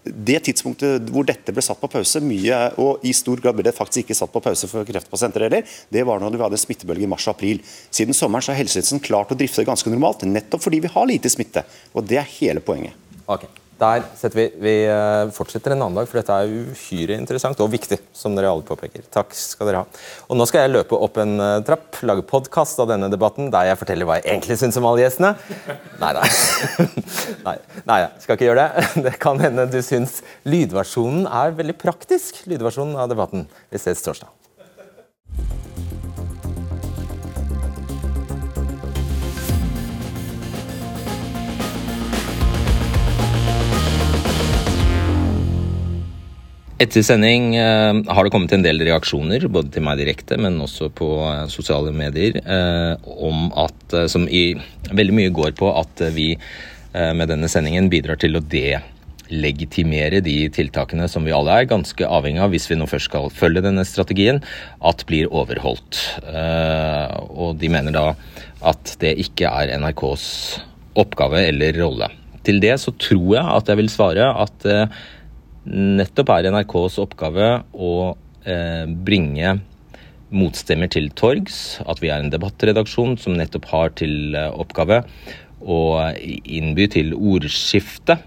Det 0.06 0.38
tidspunktet 0.46 1.08
hvor 1.10 1.26
dette 1.26 1.50
ble 1.54 1.64
satt 1.64 1.80
på 1.80 1.90
pause, 1.90 2.20
mye, 2.22 2.60
og 2.82 3.02
i 3.06 3.14
stor 3.16 3.40
grad 3.42 3.56
ble 3.58 3.66
det 3.66 3.74
faktisk 3.74 4.04
ikke 4.04 4.18
satt 4.20 4.34
på 4.34 4.42
pause 4.44 4.68
for 4.70 4.86
kreftpasienter 4.86 5.48
heller, 5.48 5.76
det 5.90 6.06
var 6.06 6.22
når 6.22 6.36
vi 6.36 6.44
hadde 6.44 6.62
smittebølge 6.62 7.08
i 7.08 7.10
mars-april. 7.10 7.62
Siden 7.90 8.14
sommeren 8.14 8.44
så 8.44 8.52
har 8.52 8.60
helsetjenesten 8.60 9.02
klart 9.02 9.32
å 9.34 9.38
drifte 9.38 9.66
ganske 9.66 9.90
normalt, 9.90 10.26
nettopp 10.28 10.62
fordi 10.68 10.84
vi 10.84 10.92
har 10.94 11.10
lite 11.10 11.32
smitte. 11.32 11.66
Og 11.96 12.06
det 12.06 12.20
er 12.22 12.34
hele 12.38 12.62
poenget. 12.62 12.94
Okay. 13.26 13.50
Der 13.76 14.04
vi, 14.32 14.46
vi 14.56 14.74
eh, 14.88 15.28
fortsetter 15.36 15.74
en 15.74 15.82
annen 15.84 15.98
dag, 15.98 16.06
for 16.08 16.16
dette 16.16 16.32
er 16.32 16.48
uhyre 16.48 17.18
interessant 17.18 17.58
og 17.60 17.68
viktig. 17.72 17.98
som 18.16 18.36
dere 18.36 18.48
alle 18.48 18.64
påpeker. 18.64 19.04
Takk 19.12 19.34
skal 19.36 19.68
dere 19.68 19.82
ha. 19.82 20.00
Og 20.30 20.38
Nå 20.38 20.46
skal 20.48 20.64
jeg 20.64 20.72
løpe 20.72 20.96
opp 20.96 21.18
en 21.20 21.36
uh, 21.40 21.58
trapp, 21.66 22.00
lage 22.08 22.24
podkast 22.24 22.80
av 22.80 22.88
denne 22.88 23.10
debatten 23.12 23.50
der 23.52 23.68
jeg 23.70 23.80
forteller 23.80 24.08
hva 24.08 24.16
jeg 24.20 24.30
egentlig 24.32 24.56
syns 24.60 24.80
om 24.80 24.88
alle 24.88 25.04
gjestene. 25.04 25.34
Nei 26.00 26.12
nei. 26.16 26.30
nei, 27.46 27.56
nei, 27.84 28.00
jeg 28.06 28.24
skal 28.24 28.38
ikke 28.38 28.48
gjøre 28.48 28.64
det. 28.64 28.88
Det 29.06 29.14
kan 29.22 29.40
hende 29.44 29.68
du 29.70 29.78
syns 29.84 30.22
lydversjonen 30.48 31.28
er 31.28 31.54
veldig 31.60 31.76
praktisk. 31.80 32.44
lydversjonen 32.48 32.96
av 32.96 33.12
debatten. 33.12 33.44
Vi 33.68 33.82
ses 33.82 34.04
torsdag. 34.04 34.32
Etter 46.76 47.00
sending 47.00 47.54
eh, 47.56 47.98
har 48.12 48.26
det 48.26 48.30
kommet 48.34 48.52
en 48.52 48.64
del 48.64 48.82
reaksjoner, 48.84 49.46
både 49.48 49.70
til 49.72 49.84
meg 49.86 49.96
direkte, 49.96 50.36
men 50.36 50.58
også 50.60 50.90
på 50.92 51.08
eh, 51.24 51.46
sosiale 51.48 51.88
medier, 51.96 52.36
eh, 52.36 53.06
om 53.16 53.46
at, 53.56 53.96
som 54.12 54.26
i 54.28 54.50
veldig 54.92 55.14
mye 55.16 55.32
går 55.32 55.54
på 55.56 55.72
at 55.72 56.08
vi 56.16 56.34
med 56.96 57.28
denne 57.28 57.48
sendingen 57.52 57.90
bidrar 57.92 58.16
til 58.16 58.38
å 58.38 58.40
delegitimere 58.40 60.22
de 60.24 60.46
tiltakene 60.48 61.04
som 61.12 61.26
vi 61.28 61.34
alle 61.36 61.52
er 61.52 61.68
ganske 61.68 62.08
avhengig 62.08 62.40
av, 62.40 62.54
hvis 62.54 62.70
vi 62.70 62.78
nå 62.80 62.86
først 62.88 63.10
skal 63.10 63.28
følge 63.36 63.60
denne 63.66 63.84
strategien, 63.84 64.38
at 64.80 65.04
blir 65.04 65.28
overholdt. 65.28 65.98
Og 67.36 67.60
de 67.60 67.68
mener 67.68 67.92
da 67.92 68.06
at 68.64 68.94
det 69.02 69.12
ikke 69.26 69.50
er 69.50 69.74
NRKs 69.76 70.24
oppgave 71.04 71.44
eller 71.50 71.76
rolle. 71.82 72.08
Til 72.48 72.64
det 72.64 72.78
så 72.80 72.96
tror 72.96 73.28
jeg 73.34 73.44
at 73.58 73.68
jeg 73.68 73.82
vil 73.82 73.92
svare 73.92 74.30
at 74.46 74.68
nettopp 75.66 76.30
er 76.34 76.50
NRKs 76.52 76.98
oppgave 77.02 77.48
å 77.74 77.94
eh, 78.46 78.84
bringe 78.86 79.58
motstemmer 80.34 80.90
til 80.90 81.10
torgs. 81.18 81.80
At 81.86 82.00
vi 82.02 82.10
er 82.12 82.22
en 82.22 82.32
debattredaksjon 82.32 83.16
som 83.20 83.36
nettopp 83.38 83.68
har 83.72 83.92
til 83.98 84.36
eh, 84.36 84.50
oppgave 84.54 85.02
å 85.66 85.80
innby 86.16 86.86
til 86.92 87.14
ordskifte. 87.16 88.18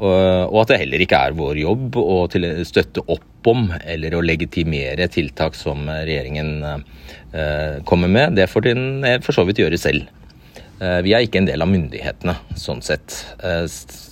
Og 0.00 0.54
at 0.62 0.70
det 0.70 0.78
heller 0.84 1.02
ikke 1.02 1.18
er 1.18 1.34
vår 1.36 1.58
jobb 1.60 1.96
å 1.98 2.22
støtte 2.64 3.02
opp 3.10 3.48
om 3.50 3.66
eller 3.82 4.14
å 4.14 4.22
legitimere 4.22 5.08
tiltak 5.12 5.58
som 5.58 5.82
regjeringen 5.90 6.62
eh, 6.64 7.82
kommer 7.84 8.08
med. 8.08 8.38
Det 8.38 8.48
får 8.48 8.68
den 8.70 8.86
for 9.26 9.36
så 9.36 9.44
vidt 9.48 9.60
gjøre 9.60 9.80
selv. 9.82 10.06
Eh, 10.80 11.00
vi 11.04 11.12
er 11.12 11.26
ikke 11.26 11.42
en 11.42 11.48
del 11.48 11.60
av 11.60 11.68
myndighetene, 11.68 12.34
sånn 12.56 12.80
sett. 12.84 13.18
Eh, 13.44 13.66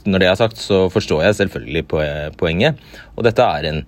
når 0.08 0.22
det 0.22 0.28
er 0.28 0.40
sagt, 0.40 0.60
så 0.60 0.84
forstår 0.92 1.24
jeg 1.24 1.38
selvfølgelig 1.40 1.84
poenget. 2.36 2.82
Og 3.16 3.24
dette 3.24 3.44
er 3.56 3.70
en 3.70 3.82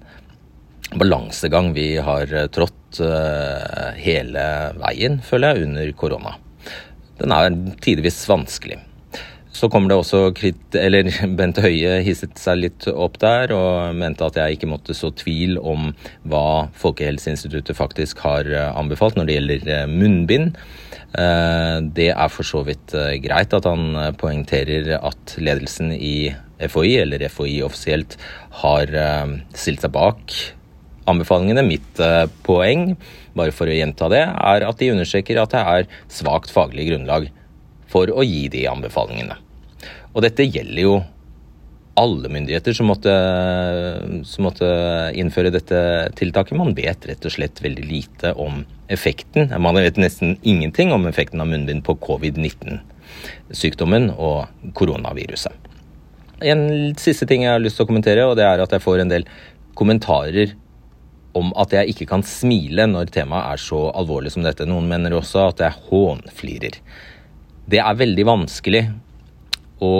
balansegang 0.96 1.74
vi 1.76 1.92
har 2.02 2.32
eh, 2.32 2.48
trådt 2.52 2.76
hele 4.02 4.44
veien, 4.80 5.20
føler 5.22 5.52
jeg, 5.54 5.68
under 5.68 5.90
korona. 5.94 6.32
Den 7.20 7.34
er 7.36 7.54
tidvis 7.84 8.16
vanskelig. 8.26 8.80
Så 9.52 9.66
kommer 9.72 9.90
det 9.90 9.98
også 9.98 10.30
eller 10.78 11.08
Bent 11.38 11.58
Høie 11.58 11.98
hisset 12.06 12.38
seg 12.38 12.60
litt 12.62 12.86
opp 12.90 13.18
der 13.22 13.50
og 13.56 13.96
mente 13.98 14.26
at 14.26 14.38
jeg 14.38 14.56
ikke 14.56 14.70
måtte 14.70 14.94
så 14.96 15.10
tvil 15.10 15.58
om 15.58 15.90
hva 16.30 16.68
Folkehelseinstituttet 16.78 17.76
faktisk 17.78 18.22
har 18.22 18.46
anbefalt 18.70 19.18
når 19.18 19.26
det 19.26 19.38
gjelder 19.38 19.90
munnbind. 19.90 20.54
Eh, 21.18 21.76
det 21.96 22.12
er 22.12 22.30
for 22.30 22.46
så 22.46 22.62
vidt 22.66 22.94
eh, 22.94 23.16
greit 23.22 23.54
at 23.56 23.66
han 23.66 23.96
eh, 23.98 24.12
poengterer 24.18 24.92
at 25.00 25.34
ledelsen 25.42 25.90
i 25.96 26.30
FHI, 26.60 27.00
eller 27.02 27.24
FHI 27.32 27.56
offisielt, 27.66 28.18
har 28.60 28.90
stilt 29.56 29.80
seg 29.80 29.94
bak 29.94 30.34
anbefalingene. 31.08 31.64
Mitt 31.64 32.02
poeng, 32.44 32.90
bare 33.32 33.54
for 33.56 33.70
å 33.70 33.72
gjenta 33.72 34.10
det, 34.12 34.20
er 34.28 34.66
at 34.68 34.82
de 34.82 34.90
understreker 34.92 35.40
at 35.40 35.54
det 35.54 35.62
er 35.72 35.88
svakt 36.12 36.52
faglig 36.52 36.90
grunnlag 36.90 37.30
for 37.90 38.10
å 38.10 38.26
gi 38.26 38.48
de 38.52 38.66
anbefalingene. 38.70 39.36
Og 40.14 40.22
dette 40.24 40.46
gjelder 40.46 40.82
jo 40.82 40.94
alle 42.00 42.30
myndigheter 42.32 42.72
som 42.76 42.86
måtte, 42.90 43.12
som 44.24 44.44
måtte, 44.46 44.68
innføre 45.18 45.50
dette 45.52 45.80
tiltaket. 46.18 46.58
Man 46.58 46.74
vet 46.76 47.06
rett 47.08 47.26
og 47.26 47.32
slett 47.34 47.62
veldig 47.62 47.86
lite 47.86 48.32
om 48.40 48.64
effekten. 48.90 49.50
Man 49.60 49.78
vet 49.78 49.96
nesten 50.00 50.38
ingenting 50.42 50.92
om 50.96 51.06
effekten 51.10 51.42
av 51.42 51.48
munnbind 51.50 51.84
på 51.86 51.98
covid-19-sykdommen 52.06 54.04
og 54.16 54.72
koronaviruset. 54.78 55.52
En 56.40 56.62
siste 56.96 57.26
ting 57.28 57.44
jeg 57.44 57.52
har 57.52 57.60
lyst 57.60 57.76
til 57.76 57.84
å 57.84 57.90
kommentere, 57.90 58.26
og 58.26 58.36
det 58.38 58.46
er 58.48 58.58
at 58.62 58.72
jeg 58.72 58.86
får 58.86 58.98
en 59.02 59.12
del 59.12 59.24
kommentarer 59.76 60.48
om 61.36 61.52
at 61.60 61.70
jeg 61.76 61.92
ikke 61.92 62.08
kan 62.10 62.22
smile 62.26 62.84
når 62.90 63.12
temaet 63.14 63.52
er 63.52 63.58
så 63.62 63.80
alvorlig 63.94 64.32
som 64.34 64.42
dette. 64.46 64.66
Noen 64.66 64.88
mener 64.90 65.14
også 65.14 65.38
at 65.50 65.58
jeg 65.62 65.78
hånflirer. 65.90 66.74
Det 67.70 67.78
er 67.78 67.98
veldig 68.00 68.26
vanskelig 68.26 68.82
å 69.84 69.92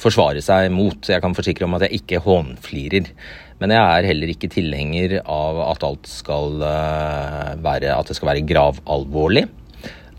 forsvare 0.00 0.40
seg 0.44 0.70
mot. 0.72 0.98
Jeg 1.02 1.22
kan 1.22 1.34
forsikre 1.36 1.66
om 1.66 1.76
at 1.76 1.86
jeg 1.86 2.00
ikke 2.00 2.22
hånflirer. 2.24 3.10
Men 3.58 3.74
jeg 3.74 3.82
er 3.82 4.08
heller 4.08 4.32
ikke 4.32 4.50
tilhenger 4.52 5.18
av 5.24 5.58
at 5.66 5.84
alt 5.86 6.06
skal 6.08 6.62
eh, 6.62 7.56
være 7.64 7.90
At 7.96 8.10
det 8.10 8.16
skal 8.18 8.30
være 8.30 8.46
gravalvorlig. 8.46 9.48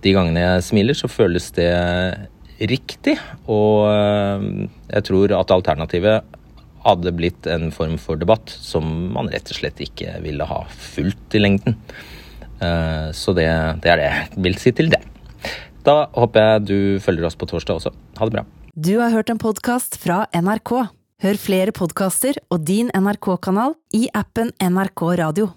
De 0.03 0.13
gangene 0.15 0.43
jeg 0.43 0.67
smiler, 0.69 0.97
så 0.97 1.09
føles 1.11 1.49
det 1.55 1.71
riktig. 2.69 3.15
Og 3.47 3.87
eh, 3.89 4.47
jeg 4.91 5.07
tror 5.09 5.35
at 5.39 5.55
alternativet 5.55 6.35
hadde 6.85 7.15
blitt 7.15 7.47
en 7.51 7.71
form 7.75 7.97
for 7.99 8.19
debatt 8.19 8.51
som 8.51 8.85
man 9.15 9.31
rett 9.31 9.49
og 9.51 9.57
slett 9.57 9.81
ikke 9.83 10.19
ville 10.23 10.47
ha 10.47 10.61
fulgt 10.71 11.35
i 11.35 11.41
lengden. 11.43 11.79
Eh, 12.59 13.07
så 13.15 13.35
det, 13.35 13.47
det 13.83 13.95
er 13.95 14.03
det 14.03 14.11
jeg 14.11 14.43
vil 14.45 14.59
si 14.59 14.75
til 14.75 14.91
det. 14.93 15.01
Da 15.87 16.09
håper 16.15 16.45
jeg 16.45 16.65
du 16.69 16.79
følger 17.03 17.27
oss 17.29 17.37
på 17.39 17.47
torsdag 17.49 17.79
også. 17.79 17.93
Ha 18.19 18.27
det 18.27 18.35
bra. 18.37 18.45
Du 18.75 18.93
har 18.99 19.11
hørt 19.11 19.31
en 19.31 19.41
podkast 19.41 19.97
fra 19.99 20.25
NRK. 20.35 20.73
Hør 21.19 21.39
flere 21.39 21.73
podkaster 21.75 22.37
og 22.47 22.63
din 22.67 22.91
NRK-kanal 22.95 23.75
i 23.95 24.07
appen 24.15 24.53
NRK 24.63 25.03
Radio. 25.19 25.49